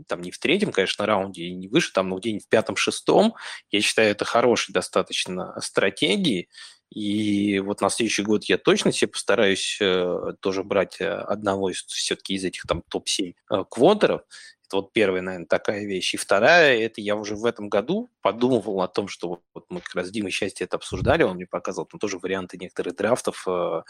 [0.08, 3.36] там не в третьем, конечно, раунде и не выше, там, но где-нибудь в пятом-шестом,
[3.70, 6.50] я считаю, это хорошей достаточно стратегии,
[6.92, 11.84] и вот на следующий год я точно себе постараюсь э, тоже брать э, одного из
[11.86, 14.24] все-таки из этих там топ-7 э, квотеров.
[14.68, 16.14] Это вот первая, наверное, такая вещь.
[16.14, 19.96] И вторая, это я уже в этом году подумывал о том, что вот, мы как
[19.96, 23.84] раз с Димой Счастье это обсуждали, он мне показал там тоже варианты некоторых драфтов, э,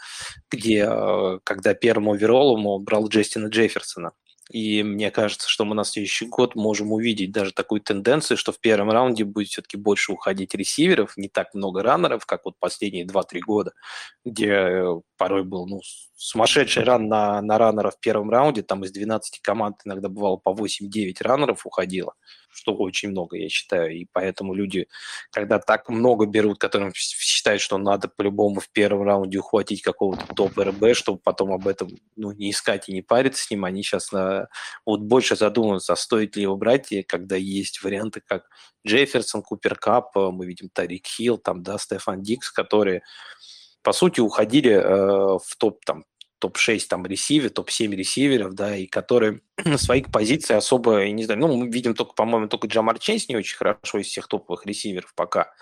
[0.48, 4.12] где, э, когда первым оверолом он брал Джестина Джефферсона.
[4.52, 8.60] И мне кажется, что мы на следующий год можем увидеть даже такую тенденцию, что в
[8.60, 13.40] первом раунде будет все-таки больше уходить ресиверов, не так много раннеров, как вот последние 2-3
[13.40, 13.72] года,
[14.26, 15.80] где э, порой был ну,
[16.22, 20.50] сумасшедший ран на, на раннеров в первом раунде, там из 12 команд иногда бывало по
[20.50, 22.14] 8-9 раннеров уходило
[22.52, 23.96] что очень много, я считаю.
[23.96, 24.88] И поэтому люди,
[25.30, 30.94] когда так много берут, которым считают, что надо по-любому в первом раунде ухватить какого-то топ-РБ,
[30.94, 34.48] чтобы потом об этом ну, не искать и не париться с ним, они сейчас на,
[34.84, 38.44] вот больше задумываются, а стоит ли его брать, когда есть варианты, как
[38.86, 43.02] Джефферсон, Купер Кап, э, мы видим Тарик Хилл, там, да, Стефан Дикс, которые
[43.82, 46.04] по сути, уходили э, в топ там
[46.42, 49.42] топ-6 там ресивер, топ-7 ресиверов, да, и которые
[49.76, 53.56] своих позициях особо, не знаю, ну, мы видим только, по-моему, только Джамар Чейз не очень
[53.56, 55.52] хорошо из всех топовых ресиверов пока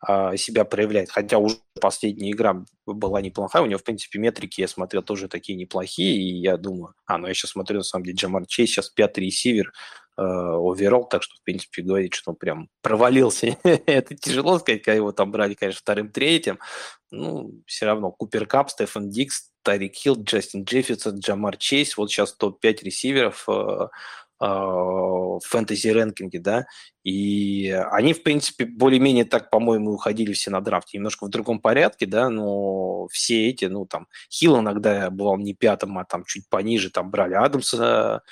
[0.00, 4.66] а, себя проявляет, хотя уже последняя игра была неплохая, у него, в принципе, метрики, я
[4.66, 8.16] смотрел, тоже такие неплохие, и я думаю, а, ну, я сейчас смотрю, на самом деле,
[8.16, 9.72] Джамар Чейз сейчас пятый ресивер,
[10.16, 15.12] оверолл, так что, в принципе, говорить, что он прям провалился, это тяжело сказать, когда его
[15.12, 16.58] там брали, конечно, вторым-третьим,
[17.12, 22.34] ну, все равно Купер Кап, Стефан Дикс, Тарик Хилл, Джастин Джефферсон, Джамар Чейз, вот сейчас
[22.34, 23.88] топ-5 ресиверов э,
[24.40, 26.66] э, в фэнтези-рэнкинге, да,
[27.02, 32.06] и они, в принципе, более-менее так, по-моему, уходили все на драфте, немножко в другом порядке,
[32.06, 36.90] да, но все эти, ну, там, Хилл иногда бывал не пятым, а там чуть пониже,
[36.90, 38.22] там брали Адамса,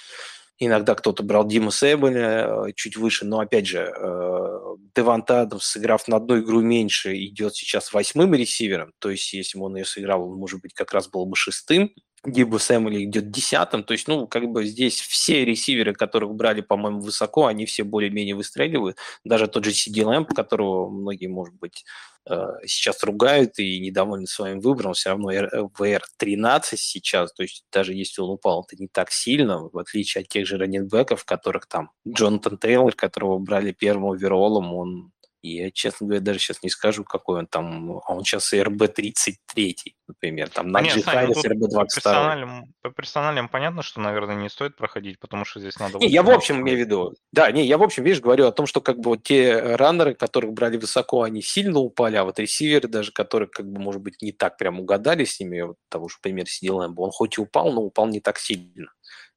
[0.64, 4.58] Иногда кто-то брал Дима Сэбеля э, чуть выше, но, опять же, э,
[4.94, 8.92] Девант Адамс, сыграв на одну игру меньше, идет сейчас восьмым ресивером.
[9.00, 11.90] То есть, если бы он ее сыграл, он, может быть, как раз был бы шестым.
[12.24, 13.82] Дибо Сэмюэл идет десятым.
[13.82, 18.36] То есть, ну, как бы здесь все ресиверы, которых брали, по-моему, высоко, они все более-менее
[18.36, 18.96] выстреливают.
[19.24, 21.84] Даже тот же Сиди Лэмп, которого многие, может быть,
[22.30, 25.30] э, сейчас ругают и недовольны своим выбором, все равно
[25.76, 30.28] ВР-13 сейчас, то есть даже если он упал, это не так сильно, в отличие от
[30.28, 35.12] тех же раненбеков, которых там Джонатан Тейлор, которого брали первым оверолом, он
[35.42, 37.98] И я, честно говоря, даже сейчас не скажу, какой он там.
[38.06, 39.74] А он сейчас РБ-33,
[40.06, 40.48] например.
[40.48, 42.62] Там на G Harris РБ-22.
[42.80, 45.98] По персональным понятно, что, наверное, не стоит проходить, потому что здесь надо...
[45.98, 47.14] Не, я в общем имею в виду.
[47.32, 50.14] Да, не, я в общем, видишь, говорю о том, что как бы вот те раннеры,
[50.14, 54.22] которых брали высоко, они сильно упали, а вот ресиверы даже, которые как бы, может быть,
[54.22, 57.72] не так прям угадали с ними, вот того же пример Сидил он хоть и упал,
[57.72, 58.92] но упал не так сильно.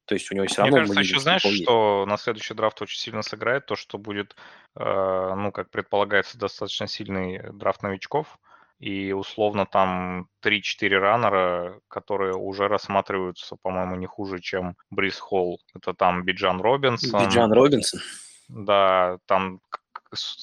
[0.06, 0.78] То есть у него все равно...
[0.78, 1.64] Мне кажется, еще знаешь, есть.
[1.64, 4.36] что на следующий драфт очень сильно сыграет то, что будет,
[4.76, 8.38] э, ну, как предполагается, достаточно сильный драфт новичков,
[8.78, 15.60] и условно там 3-4 раннера, которые уже рассматриваются, по-моему, не хуже, чем Брис Холл.
[15.74, 17.24] Это там Биджан Робинсон.
[17.24, 18.00] Биджан Робинсон.
[18.48, 19.60] Да, там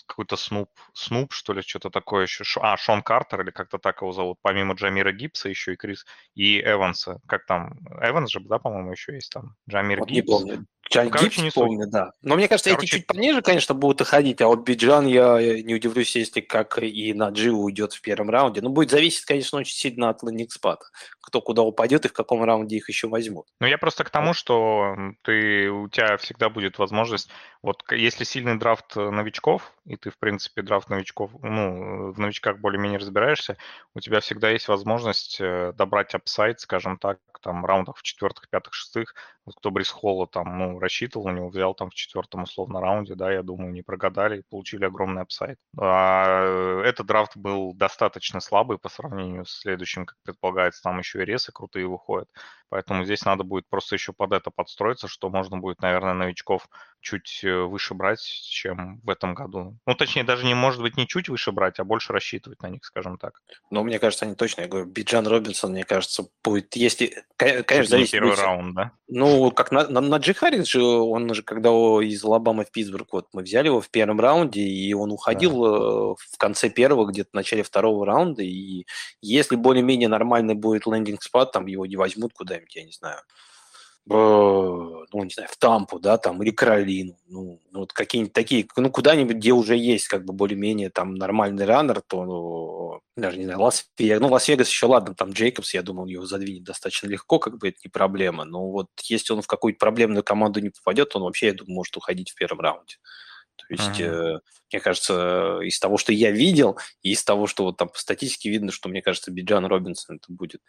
[0.08, 2.44] какой-то Снуп, Снуп, что ли, что-то такое еще.
[2.62, 4.40] А, Шон Картер, или как-то так его зовут.
[4.42, 7.20] Помимо Джамира Гибса еще и Крис, и Эванса.
[7.28, 7.80] Как там?
[8.02, 9.56] Эванс же, да, по-моему, еще есть там.
[9.70, 10.28] Джамир вот Гибс.
[10.28, 10.66] Не помню.
[10.92, 12.12] Джан ну, Гибс, не помню, да.
[12.22, 12.86] Но мне кажется, короче...
[12.86, 17.14] эти чуть пониже, конечно, будут уходить, а вот Биджан я не удивлюсь, если как и
[17.14, 18.62] на Дживу уйдет в первом раунде.
[18.62, 20.82] Но будет зависеть, конечно, очень сильно от лендинг спада.
[21.22, 23.48] Кто куда упадет и в каком раунде их еще возьмут.
[23.60, 27.30] Ну, я просто к тому, что ты, у тебя всегда будет возможность,
[27.62, 33.00] вот если сильный драфт новичков, и ты, в принципе, драфт новичков, ну, в новичках более-менее
[33.00, 33.58] разбираешься,
[33.96, 38.74] у тебя всегда есть возможность э, добрать upside, скажем так, там, раундах в четвертых, пятых,
[38.74, 39.16] шестых,
[39.46, 43.16] вот кто Бриса Холла там, ну, рассчитывал, у него взял там в четвертом условно раунде,
[43.16, 45.58] да, я думаю, не прогадали получили огромный upside.
[45.78, 51.26] А, этот драфт был достаточно слабый по сравнению с следующим, как предполагается, там еще и
[51.26, 52.30] ресы крутые выходят,
[52.74, 56.68] поэтому здесь надо будет просто еще под это подстроиться, что можно будет, наверное, новичков
[57.02, 59.78] чуть э, выше брать, чем в этом году.
[59.86, 62.84] Ну, точнее, даже не может быть не чуть выше брать, а больше рассчитывать на них,
[62.84, 63.42] скажем так.
[63.70, 68.14] Ну, мне кажется, они точно, я говорю, Биджан Робинсон, мне кажется, будет, если, конечно, зависит.
[68.14, 68.92] Первый будет, раунд, да?
[69.08, 73.28] Ну, как на, на, Наджи Харрис же, он же, когда из Алабамы в Питтсбург, вот
[73.34, 75.70] мы взяли его в первом раунде, и он уходил да.
[75.70, 78.86] Э, в конце первого, где-то в начале второго раунда, и
[79.22, 82.34] если более-менее нормальный будет landing spot, там его не возьмут
[82.64, 83.22] куда-нибудь, я не знаю,
[84.06, 88.92] ну, не знаю, в Тампу, да, там, или Каролину, ну, ну вот какие-нибудь такие, ну,
[88.92, 93.62] куда-нибудь, где уже есть, как бы, более-менее там нормальный runner, то, ну, даже, не знаю,
[93.62, 97.70] Лас-Вегас, ну, Лас-Вегас еще, ладно, там Джейкобс, я думал, его задвинет достаточно легко, как бы,
[97.70, 101.48] это не проблема, но вот если он в какую-то проблемную команду не попадет, он вообще,
[101.48, 102.98] я думаю, может уходить в первом раунде.
[103.56, 104.36] То есть, uh-huh.
[104.36, 104.40] э,
[104.72, 108.50] мне кажется, из того, что я видел, и из того, что вот там по статистике
[108.50, 110.60] видно, что, мне кажется, Биджан Робинсон это будет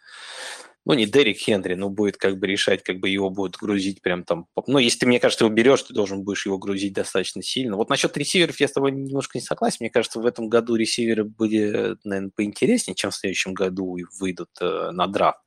[0.85, 4.23] ну, не Дерек Хенри, но будет как бы решать, как бы его будут грузить прям
[4.23, 4.47] там.
[4.67, 7.75] Ну, если ты, мне кажется, его берешь, ты должен будешь его грузить достаточно сильно.
[7.75, 9.77] Вот насчет ресиверов я с тобой немножко не согласен.
[9.79, 14.49] Мне кажется, в этом году ресиверы были, наверное, поинтереснее, чем в следующем году и выйдут
[14.61, 15.39] э, на драфт.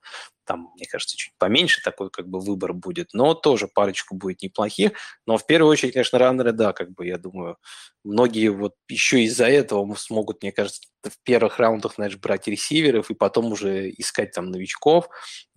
[0.48, 4.92] Там, мне кажется, чуть поменьше такой как бы выбор будет, но тоже парочку будет неплохих.
[5.26, 7.58] Но в первую очередь, конечно, раннеры, да, как бы, я думаю,
[8.02, 13.14] многие вот еще из-за этого смогут, мне кажется, в первых раундах, знаешь, брать ресиверов и
[13.14, 15.10] потом уже искать там новичков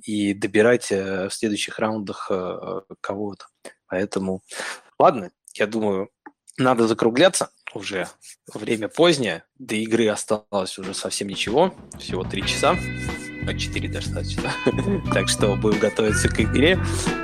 [0.04, 3.46] и добирать э, в следующих раундах э, кого-то.
[3.88, 4.42] Поэтому,
[5.00, 6.10] ладно, я думаю,
[6.58, 8.08] надо закругляться уже
[8.54, 12.76] время позднее, до игры осталось уже совсем ничего, всего три часа
[13.48, 14.52] а 4 достаточно.
[15.14, 16.80] так что будем готовиться к игре.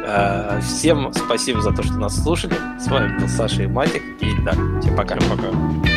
[0.06, 2.56] А, всем спасибо за то, что нас слушали.
[2.80, 4.04] С вами был Саша и Матик.
[4.22, 5.18] И да, всем пока.
[5.20, 5.97] Всем пока.